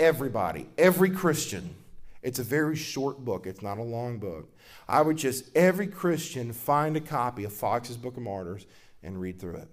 everybody, 0.00 0.66
every 0.78 1.10
Christian, 1.10 1.74
it's 2.22 2.38
a 2.38 2.44
very 2.44 2.74
short 2.74 3.18
book, 3.18 3.46
it's 3.46 3.62
not 3.62 3.78
a 3.78 3.82
long 3.82 4.18
book. 4.18 4.50
I 4.88 5.02
would 5.02 5.18
just, 5.18 5.54
every 5.54 5.86
Christian, 5.86 6.52
find 6.52 6.96
a 6.96 7.00
copy 7.00 7.44
of 7.44 7.52
Foxe's 7.52 7.96
Book 7.96 8.16
of 8.16 8.22
Martyrs 8.22 8.66
and 9.02 9.20
read 9.20 9.38
through 9.38 9.56
it. 9.56 9.68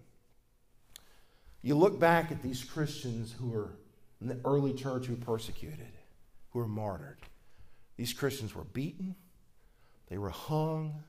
You 1.62 1.76
look 1.76 2.00
back 2.00 2.32
at 2.32 2.44
these 2.44 2.64
Christians 2.64 3.34
who 3.40 3.50
were 3.50 3.72
in 4.22 4.28
the 4.28 4.40
early 4.46 4.74
church 4.74 5.06
who 5.06 5.16
were 5.16 5.26
persecuted, 5.26 5.92
who 6.52 6.60
were 6.60 6.68
martyred. 6.68 7.20
These 7.96 8.14
Christians 8.14 8.54
were 8.54 8.66
beaten, 8.66 9.16
they 10.10 10.18
were 10.18 10.30
hung, 10.30 11.04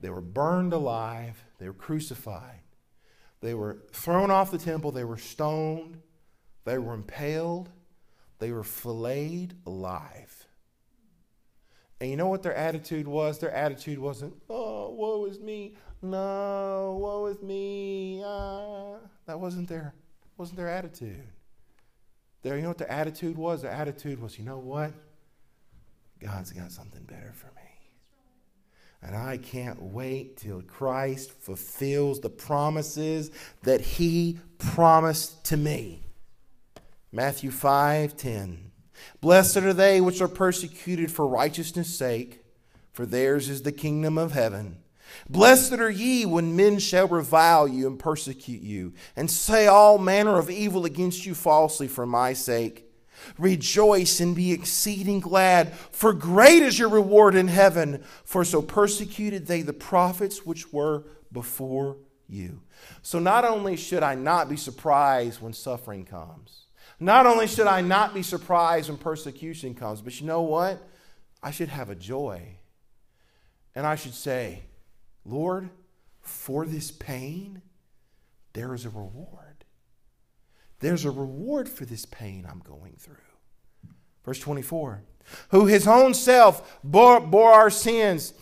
they 0.00 0.10
were 0.10 0.20
burned 0.20 0.72
alive, 0.72 1.42
they 1.58 1.66
were 1.66 1.74
crucified, 1.74 2.60
they 3.40 3.54
were 3.54 3.78
thrown 3.92 4.30
off 4.30 4.50
the 4.50 4.58
temple, 4.58 4.92
they 4.92 5.04
were 5.04 5.18
stoned, 5.18 6.00
they 6.64 6.78
were 6.78 6.94
impaled, 6.94 7.70
they 8.40 8.50
were 8.50 8.64
filleted 8.64 9.54
alive. 9.66 10.46
And 12.00 12.10
you 12.10 12.16
know 12.16 12.28
what 12.28 12.42
their 12.42 12.54
attitude 12.54 13.06
was? 13.06 13.38
Their 13.38 13.52
attitude 13.52 13.98
wasn't, 13.98 14.34
oh, 14.48 14.90
woe 14.90 15.26
is 15.26 15.38
me. 15.38 15.76
No, 16.02 16.98
woe 16.98 17.26
is 17.26 17.42
me. 17.42 18.22
Ah. 18.24 18.96
That 19.26 19.38
wasn't 19.38 19.68
their, 19.68 19.94
wasn't 20.38 20.56
their 20.56 20.70
attitude. 20.70 21.22
Their, 22.42 22.56
you 22.56 22.62
know 22.62 22.68
what 22.68 22.78
their 22.78 22.90
attitude 22.90 23.36
was? 23.36 23.60
Their 23.60 23.70
attitude 23.70 24.20
was, 24.20 24.38
you 24.38 24.46
know 24.46 24.58
what? 24.58 24.92
God's 26.18 26.52
got 26.52 26.72
something 26.72 27.02
better 27.04 27.32
for 27.34 27.48
me. 27.48 27.60
And 29.02 29.14
I 29.14 29.36
can't 29.36 29.80
wait 29.82 30.38
till 30.38 30.62
Christ 30.62 31.32
fulfills 31.32 32.20
the 32.20 32.30
promises 32.30 33.30
that 33.62 33.80
he 33.80 34.38
promised 34.58 35.44
to 35.46 35.56
me. 35.58 36.09
Matthew 37.12 37.50
5 37.50 38.16
10. 38.16 38.70
Blessed 39.20 39.56
are 39.58 39.72
they 39.72 40.00
which 40.00 40.20
are 40.20 40.28
persecuted 40.28 41.10
for 41.10 41.26
righteousness' 41.26 41.96
sake, 41.96 42.44
for 42.92 43.04
theirs 43.04 43.48
is 43.48 43.62
the 43.62 43.72
kingdom 43.72 44.16
of 44.16 44.32
heaven. 44.32 44.78
Blessed 45.28 45.72
are 45.72 45.90
ye 45.90 46.24
when 46.24 46.54
men 46.54 46.78
shall 46.78 47.08
revile 47.08 47.66
you 47.66 47.88
and 47.88 47.98
persecute 47.98 48.62
you, 48.62 48.92
and 49.16 49.28
say 49.28 49.66
all 49.66 49.98
manner 49.98 50.38
of 50.38 50.50
evil 50.50 50.84
against 50.84 51.26
you 51.26 51.34
falsely 51.34 51.88
for 51.88 52.06
my 52.06 52.32
sake. 52.32 52.86
Rejoice 53.38 54.20
and 54.20 54.34
be 54.34 54.52
exceeding 54.52 55.20
glad, 55.20 55.74
for 55.74 56.12
great 56.12 56.62
is 56.62 56.78
your 56.78 56.88
reward 56.88 57.34
in 57.34 57.48
heaven, 57.48 58.04
for 58.24 58.44
so 58.44 58.62
persecuted 58.62 59.46
they 59.46 59.62
the 59.62 59.72
prophets 59.72 60.46
which 60.46 60.72
were 60.72 61.04
before 61.32 61.96
you. 62.28 62.62
So 63.02 63.18
not 63.18 63.44
only 63.44 63.76
should 63.76 64.02
I 64.02 64.14
not 64.14 64.48
be 64.48 64.56
surprised 64.56 65.42
when 65.42 65.52
suffering 65.52 66.04
comes, 66.04 66.66
not 67.00 67.26
only 67.26 67.46
should 67.46 67.66
I 67.66 67.80
not 67.80 68.12
be 68.12 68.22
surprised 68.22 68.90
when 68.90 68.98
persecution 68.98 69.74
comes, 69.74 70.02
but 70.02 70.20
you 70.20 70.26
know 70.26 70.42
what? 70.42 70.86
I 71.42 71.50
should 71.50 71.68
have 71.68 71.88
a 71.88 71.94
joy. 71.94 72.42
And 73.74 73.86
I 73.86 73.96
should 73.96 74.14
say, 74.14 74.62
Lord, 75.24 75.70
for 76.20 76.66
this 76.66 76.90
pain, 76.90 77.62
there 78.52 78.74
is 78.74 78.84
a 78.84 78.90
reward. 78.90 79.64
There's 80.80 81.04
a 81.06 81.10
reward 81.10 81.68
for 81.68 81.86
this 81.86 82.04
pain 82.04 82.46
I'm 82.48 82.60
going 82.60 82.96
through. 82.98 83.16
Verse 84.24 84.38
24 84.38 85.02
Who 85.50 85.66
his 85.66 85.86
own 85.86 86.12
self 86.12 86.80
bore, 86.84 87.20
bore 87.20 87.52
our 87.52 87.70
sins 87.70 88.34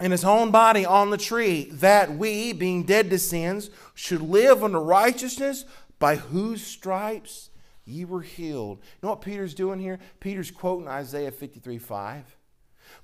in 0.00 0.10
his 0.10 0.24
own 0.24 0.50
body 0.50 0.84
on 0.84 1.10
the 1.10 1.16
tree, 1.16 1.64
that 1.72 2.16
we, 2.16 2.52
being 2.52 2.82
dead 2.82 3.10
to 3.10 3.18
sins, 3.18 3.70
should 3.94 4.20
live 4.20 4.62
unto 4.62 4.78
righteousness 4.78 5.64
by 6.04 6.16
whose 6.16 6.62
stripes 6.62 7.48
ye 7.86 8.04
were 8.04 8.20
healed. 8.20 8.76
You 8.76 8.98
know 9.04 9.08
what 9.08 9.22
Peter's 9.22 9.54
doing 9.54 9.80
here? 9.80 9.98
Peter's 10.20 10.50
quoting 10.50 10.86
Isaiah 10.86 11.30
53 11.30 11.78
5. 11.78 12.36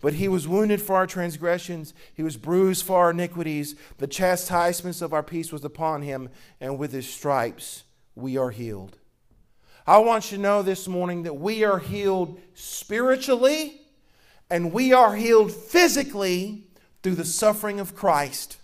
But 0.02 0.12
he 0.12 0.28
was 0.28 0.46
wounded 0.46 0.82
for 0.82 0.96
our 0.96 1.06
transgressions, 1.06 1.94
he 2.12 2.22
was 2.22 2.36
bruised 2.36 2.84
for 2.84 2.98
our 2.98 3.12
iniquities. 3.12 3.74
The 3.96 4.06
chastisements 4.06 5.00
of 5.00 5.14
our 5.14 5.22
peace 5.22 5.50
was 5.50 5.64
upon 5.64 6.02
him, 6.02 6.28
and 6.60 6.78
with 6.78 6.92
his 6.92 7.08
stripes 7.08 7.84
we 8.14 8.36
are 8.36 8.50
healed. 8.50 8.98
I 9.86 9.96
want 9.96 10.30
you 10.30 10.36
to 10.36 10.42
know 10.42 10.60
this 10.60 10.86
morning 10.86 11.22
that 11.22 11.38
we 11.38 11.64
are 11.64 11.78
healed 11.78 12.38
spiritually 12.52 13.80
and 14.50 14.74
we 14.74 14.92
are 14.92 15.16
healed 15.16 15.52
physically 15.52 16.66
through 17.02 17.14
the 17.14 17.24
suffering 17.24 17.80
of 17.80 17.96
Christ. 17.96 18.59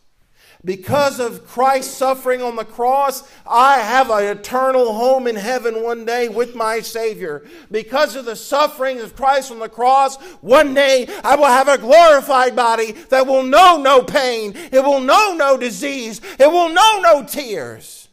Because 0.66 1.20
of 1.20 1.46
Christ's 1.46 1.96
suffering 1.96 2.42
on 2.42 2.56
the 2.56 2.64
cross, 2.64 3.22
I 3.46 3.78
have 3.78 4.10
an 4.10 4.24
eternal 4.24 4.94
home 4.94 5.28
in 5.28 5.36
heaven 5.36 5.80
one 5.80 6.04
day 6.04 6.28
with 6.28 6.56
my 6.56 6.80
Savior. 6.80 7.46
Because 7.70 8.16
of 8.16 8.24
the 8.24 8.34
suffering 8.34 8.98
of 8.98 9.14
Christ 9.14 9.52
on 9.52 9.60
the 9.60 9.68
cross, 9.68 10.16
one 10.40 10.74
day 10.74 11.06
I 11.22 11.36
will 11.36 11.46
have 11.46 11.68
a 11.68 11.78
glorified 11.78 12.56
body 12.56 12.90
that 13.10 13.28
will 13.28 13.44
know 13.44 13.80
no 13.80 14.02
pain, 14.02 14.54
it 14.72 14.82
will 14.84 14.98
know 14.98 15.34
no 15.36 15.56
disease, 15.56 16.20
it 16.36 16.50
will 16.50 16.70
know 16.70 17.00
no 17.00 17.22
tears. 17.22 18.08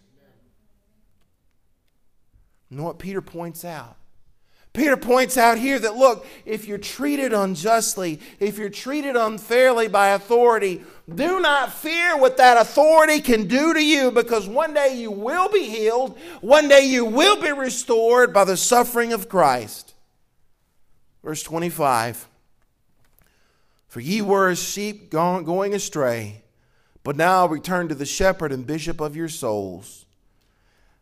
Know 2.70 2.84
what 2.84 3.00
Peter 3.00 3.22
points 3.22 3.66
out? 3.66 3.98
Peter 4.74 4.98
points 4.98 5.38
out 5.38 5.60
here 5.60 5.78
that 5.78 5.96
look, 5.96 6.26
if 6.46 6.66
you're 6.66 6.80
treated 6.80 7.32
unjustly, 7.32 8.20
if 8.40 8.58
you're 8.58 8.70
treated 8.70 9.16
unfairly 9.16 9.88
by 9.88 10.10
authority, 10.10 10.84
do 11.14 11.40
not 11.40 11.72
fear 11.72 12.18
what 12.18 12.38
that 12.38 12.58
authority 12.58 13.22
can 13.22 13.48
do 13.48 13.76
to 13.76 13.84
you 13.84 14.10
because 14.10 14.48
one 14.48 14.74
day 14.74 14.98
you 14.98 15.12
will 15.12 15.48
be 15.50 15.66
healed. 15.66 16.18
One 16.42 16.68
day 16.68 16.86
you 16.86 17.06
will 17.06 17.40
be 17.40 17.52
restored 17.52 18.34
by 18.34 18.46
the 18.46 18.58
suffering 18.58 19.14
of 19.14 19.30
Christ. 19.30 19.94
Verse 21.24 21.44
25 21.44 22.28
For 23.88 24.00
ye 24.00 24.24
were 24.24 24.50
as 24.50 24.62
sheep 24.62 25.12
going 25.12 25.76
astray, 25.76 26.42
but 27.04 27.16
now 27.16 27.46
return 27.46 27.90
to 27.90 27.96
the 27.96 28.08
shepherd 28.08 28.52
and 28.52 28.66
bishop 28.66 29.00
of 29.00 29.16
your 29.16 29.30
souls. 29.30 30.06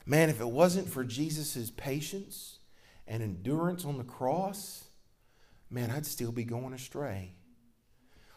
Man, 0.05 0.29
if 0.29 0.41
it 0.41 0.49
wasn't 0.49 0.89
for 0.89 1.05
Jesus' 1.05 1.71
patience, 1.77 2.50
and 3.11 3.21
endurance 3.21 3.83
on 3.83 3.97
the 3.97 4.05
cross, 4.05 4.85
man, 5.69 5.91
I'd 5.91 6.05
still 6.05 6.31
be 6.31 6.45
going 6.45 6.73
astray. 6.73 7.33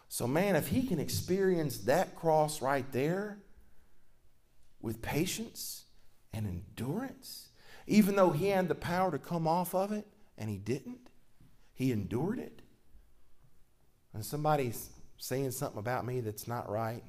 So, 0.09 0.27
man, 0.27 0.57
if 0.57 0.67
he 0.67 0.83
can 0.85 0.99
experience 0.99 1.79
that 1.83 2.17
cross 2.17 2.61
right 2.61 2.85
there 2.91 3.39
with 4.81 5.01
patience 5.01 5.85
and 6.33 6.45
endurance, 6.49 7.51
even 7.87 8.17
though 8.17 8.31
he 8.31 8.49
had 8.49 8.67
the 8.67 8.75
power 8.75 9.13
to 9.13 9.19
come 9.19 9.47
off 9.47 9.77
of 9.77 9.93
it 9.93 10.09
and 10.37 10.51
he 10.51 10.57
didn't, 10.57 11.09
he 11.73 11.93
endured 11.93 12.41
it. 12.41 12.61
And 14.13 14.27
somebody's 14.27 14.91
saying 15.19 15.53
something 15.53 15.79
about 15.79 16.05
me 16.05 16.21
that's 16.21 16.49
not 16.49 16.69
right, 16.69 17.05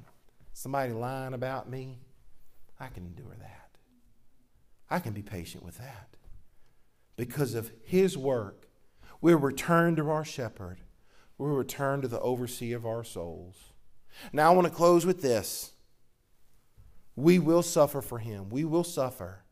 somebody 0.54 0.94
lying 0.94 1.34
about 1.34 1.68
me, 1.68 1.98
I 2.80 2.90
can 2.90 3.08
endure 3.08 3.36
that. 3.40 3.72
I 4.88 5.00
can 5.00 5.14
be 5.14 5.24
patient 5.24 5.66
with 5.66 5.80
that 5.80 6.16
because 7.16 7.54
of 7.54 7.72
his 7.84 8.18
work, 8.18 8.68
we 9.22 9.34
return 9.34 9.96
to 9.96 10.10
our 10.10 10.26
shepherd. 10.26 10.82
We 11.38 11.50
return 11.50 12.02
to 12.02 12.08
the 12.08 12.20
overseer 12.20 12.78
of 12.78 12.86
our 12.86 13.04
souls. 13.04 13.56
Now, 14.32 14.52
I 14.52 14.56
want 14.56 14.68
to 14.68 14.74
close 14.74 15.06
with 15.06 15.22
this. 15.22 15.74
We 17.16 17.40
will 17.40 17.64
suffer 17.64 18.02
for 18.02 18.20
him. 18.20 18.50
We 18.50 18.66
will 18.66 18.84
suffer. 18.84 19.44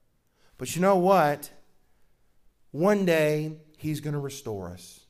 But 0.57 0.75
you 0.75 0.81
know 0.81 0.97
what? 0.97 1.49
One 2.71 3.05
day, 3.05 3.57
he's 3.77 3.99
going 3.99 4.13
to 4.13 4.19
restore 4.19 4.69
us. 4.69 5.01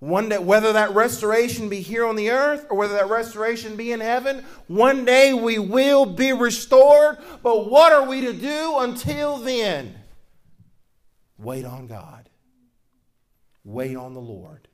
One 0.00 0.28
day, 0.28 0.38
whether 0.38 0.72
that 0.72 0.94
restoration 0.94 1.68
be 1.68 1.80
here 1.80 2.06
on 2.06 2.14
the 2.14 2.30
earth 2.30 2.66
or 2.70 2.76
whether 2.76 2.94
that 2.94 3.08
restoration 3.08 3.74
be 3.74 3.90
in 3.90 4.00
heaven, 4.00 4.44
one 4.68 5.04
day 5.04 5.34
we 5.34 5.58
will 5.58 6.06
be 6.06 6.32
restored. 6.32 7.18
But 7.42 7.68
what 7.68 7.92
are 7.92 8.06
we 8.06 8.20
to 8.20 8.32
do 8.32 8.78
until 8.78 9.38
then? 9.38 9.97
Wait 11.38 11.64
on 11.64 11.86
God. 11.86 12.28
Wait 13.64 13.96
on 13.96 14.14
the 14.14 14.20
Lord. 14.20 14.68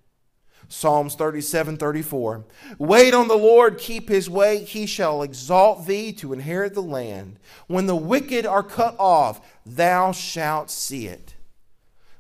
Psalms 0.69 1.15
37 1.15 1.77
34. 1.77 2.45
Wait 2.79 3.13
on 3.13 3.29
the 3.29 3.37
Lord, 3.37 3.79
keep 3.79 4.09
his 4.09 4.31
way, 4.31 4.65
he 4.65 4.87
shall 4.87 5.23
exalt 5.23 5.87
thee 5.87 6.13
to 6.15 6.33
inherit 6.33 6.75
the 6.75 6.83
land. 6.83 7.39
When 7.67 7.87
the 7.87 7.97
wicked 7.97 8.47
are 8.47 8.63
cut 8.63 8.97
off, 8.99 9.41
thou 9.67 10.13
shalt 10.13 10.71
see 10.71 11.07
it. 11.07 11.35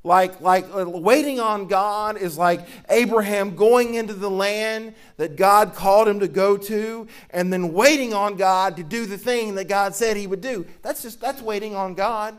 Like, 0.06 0.42
like 0.42 0.66
uh, 0.76 0.86
waiting 0.86 1.40
on 1.40 1.66
God 1.66 2.18
is 2.18 2.36
like 2.36 2.66
Abraham 2.90 3.56
going 3.56 3.94
into 3.94 4.12
the 4.12 4.30
land 4.30 4.94
that 5.16 5.36
God 5.36 5.74
called 5.74 6.06
him 6.06 6.20
to 6.20 6.28
go 6.28 6.58
to, 6.58 7.08
and 7.30 7.50
then 7.50 7.72
waiting 7.72 8.12
on 8.12 8.36
God 8.36 8.76
to 8.76 8.82
do 8.82 9.06
the 9.06 9.16
thing 9.16 9.54
that 9.54 9.66
God 9.66 9.94
said 9.94 10.18
he 10.18 10.26
would 10.26 10.42
do. 10.42 10.66
That's 10.82 11.00
just 11.00 11.22
that's 11.22 11.40
waiting 11.40 11.74
on 11.74 11.94
God 11.94 12.36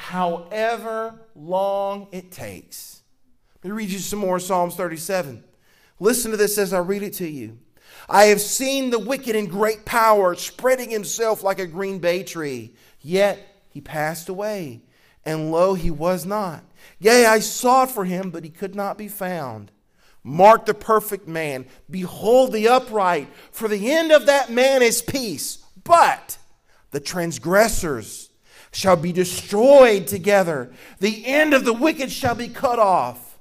however 0.00 1.14
long 1.34 2.08
it 2.10 2.32
takes. 2.32 3.02
Let 3.62 3.70
me 3.70 3.76
read 3.76 3.90
you 3.90 3.98
some 3.98 4.18
more 4.18 4.40
Psalms 4.40 4.74
37. 4.74 5.44
Listen 5.98 6.30
to 6.30 6.38
this 6.38 6.56
as 6.56 6.72
I 6.72 6.78
read 6.78 7.02
it 7.02 7.12
to 7.14 7.28
you. 7.28 7.58
I 8.08 8.24
have 8.24 8.40
seen 8.40 8.88
the 8.88 8.98
wicked 8.98 9.36
in 9.36 9.46
great 9.46 9.84
power, 9.84 10.34
spreading 10.34 10.88
himself 10.88 11.42
like 11.42 11.58
a 11.58 11.66
green 11.66 11.98
bay 11.98 12.22
tree. 12.22 12.74
Yet 13.02 13.46
he 13.68 13.82
passed 13.82 14.30
away, 14.30 14.80
and 15.26 15.52
lo, 15.52 15.74
he 15.74 15.90
was 15.90 16.24
not. 16.24 16.64
Yea, 16.98 17.26
I 17.26 17.40
sought 17.40 17.90
for 17.90 18.06
him, 18.06 18.30
but 18.30 18.42
he 18.42 18.50
could 18.50 18.74
not 18.74 18.96
be 18.96 19.08
found. 19.08 19.70
Mark 20.24 20.64
the 20.64 20.74
perfect 20.74 21.28
man. 21.28 21.66
Behold 21.90 22.52
the 22.52 22.68
upright, 22.68 23.28
for 23.52 23.68
the 23.68 23.92
end 23.92 24.12
of 24.12 24.24
that 24.26 24.50
man 24.50 24.80
is 24.80 25.02
peace. 25.02 25.58
But 25.84 26.38
the 26.90 27.00
transgressors, 27.00 28.29
shall 28.72 28.96
be 28.96 29.12
destroyed 29.12 30.06
together. 30.06 30.72
The 30.98 31.26
end 31.26 31.54
of 31.54 31.64
the 31.64 31.72
wicked 31.72 32.10
shall 32.10 32.34
be 32.34 32.48
cut 32.48 32.78
off. 32.78 33.38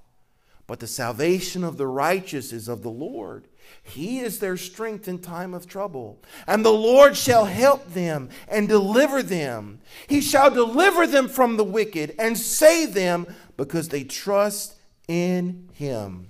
But 0.67 0.79
the 0.79 0.87
salvation 0.87 1.63
of 1.63 1.77
the 1.77 1.87
righteous 1.87 2.53
is 2.53 2.67
of 2.67 2.83
the 2.83 2.91
Lord. 2.91 3.47
He 3.81 4.19
is 4.19 4.39
their 4.39 4.57
strength 4.57 5.07
in 5.07 5.19
time 5.19 5.53
of 5.53 5.67
trouble. 5.67 6.21
And 6.47 6.63
the 6.63 6.71
Lord 6.71 7.17
shall 7.17 7.45
help 7.45 7.93
them 7.93 8.29
and 8.47 8.67
deliver 8.67 9.23
them. 9.23 9.79
He 10.07 10.21
shall 10.21 10.51
deliver 10.51 11.07
them 11.07 11.27
from 11.27 11.57
the 11.57 11.63
wicked 11.63 12.15
and 12.19 12.37
save 12.37 12.93
them 12.93 13.27
because 13.57 13.89
they 13.89 14.03
trust 14.03 14.75
in 15.07 15.69
him. 15.73 16.29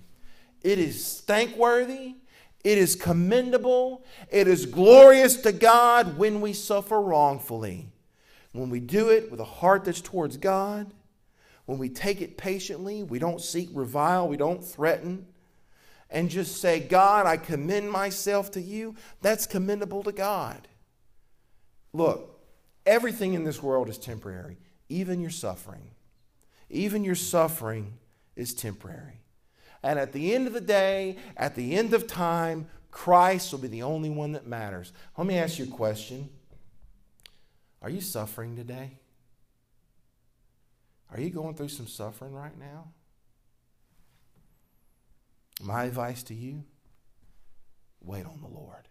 It 0.62 0.80
is 0.80 1.22
thankworthy. 1.22 2.16
It 2.64 2.78
is 2.78 2.96
commendable. 2.96 4.04
It 4.30 4.48
is 4.48 4.66
glorious 4.66 5.38
to 5.42 5.52
God 5.52 6.18
when 6.18 6.42
we 6.42 6.54
suffer 6.54 7.00
wrongfully. 7.02 7.88
When 8.52 8.70
we 8.70 8.80
do 8.80 9.10
it 9.10 9.30
with 9.30 9.40
a 9.40 9.46
heart 9.46 9.86
that's 9.86 10.02
towards 10.02 10.38
God, 10.38 10.92
when 11.66 11.78
we 11.78 11.90
take 11.90 12.22
it 12.22 12.38
patiently, 12.38 13.04
we 13.04 13.20
don't 13.20 13.42
seek 13.42 13.70
revile, 13.74 14.28
we 14.28 14.38
don't 14.38 14.66
threaten, 14.66 15.28
and 16.10 16.30
just 16.30 16.60
say, 16.60 16.80
God, 16.80 17.28
I 17.28 17.38
commend 17.38 17.92
myself 17.92 18.50
to 18.52 18.62
you, 18.62 18.96
that's 19.22 19.46
commendable 19.46 20.02
to 20.04 20.12
God. 20.12 20.68
Look, 21.94 22.40
everything 22.86 23.34
in 23.34 23.44
this 23.44 23.62
world 23.62 23.88
is 23.90 24.00
temporary, 24.00 24.58
even 24.90 25.22
your 25.22 25.30
suffering. 25.30 25.92
Even 26.72 27.04
your 27.04 27.16
suffering 27.16 27.94
is 28.36 28.54
temporary. 28.54 29.22
And 29.82 29.98
at 29.98 30.12
the 30.12 30.34
end 30.34 30.48
of 30.48 30.54
the 30.54 30.62
day, 30.62 31.18
at 31.38 31.56
the 31.56 31.76
end 31.76 31.94
of 31.94 32.08
time, 32.08 32.68
Christ 32.92 33.52
will 33.52 33.60
be 33.60 33.68
the 33.68 33.84
only 33.84 34.10
one 34.10 34.34
that 34.34 34.48
matters. 34.48 34.92
Let 35.18 35.28
me 35.28 35.38
ask 35.38 35.60
you 35.60 35.66
a 35.66 35.68
question. 35.68 36.30
Are 37.82 37.90
you 37.90 38.02
suffering 38.02 38.56
today? 38.56 39.00
Are 41.12 41.20
you 41.20 41.30
going 41.30 41.56
through 41.56 41.70
some 41.70 41.88
suffering 41.88 42.34
right 42.34 42.58
now? 42.58 42.90
My 45.62 45.86
advice 45.86 46.24
to 46.24 46.34
you 46.34 46.64
wait 48.02 48.26
on 48.26 48.42
the 48.42 48.48
Lord. 48.48 48.89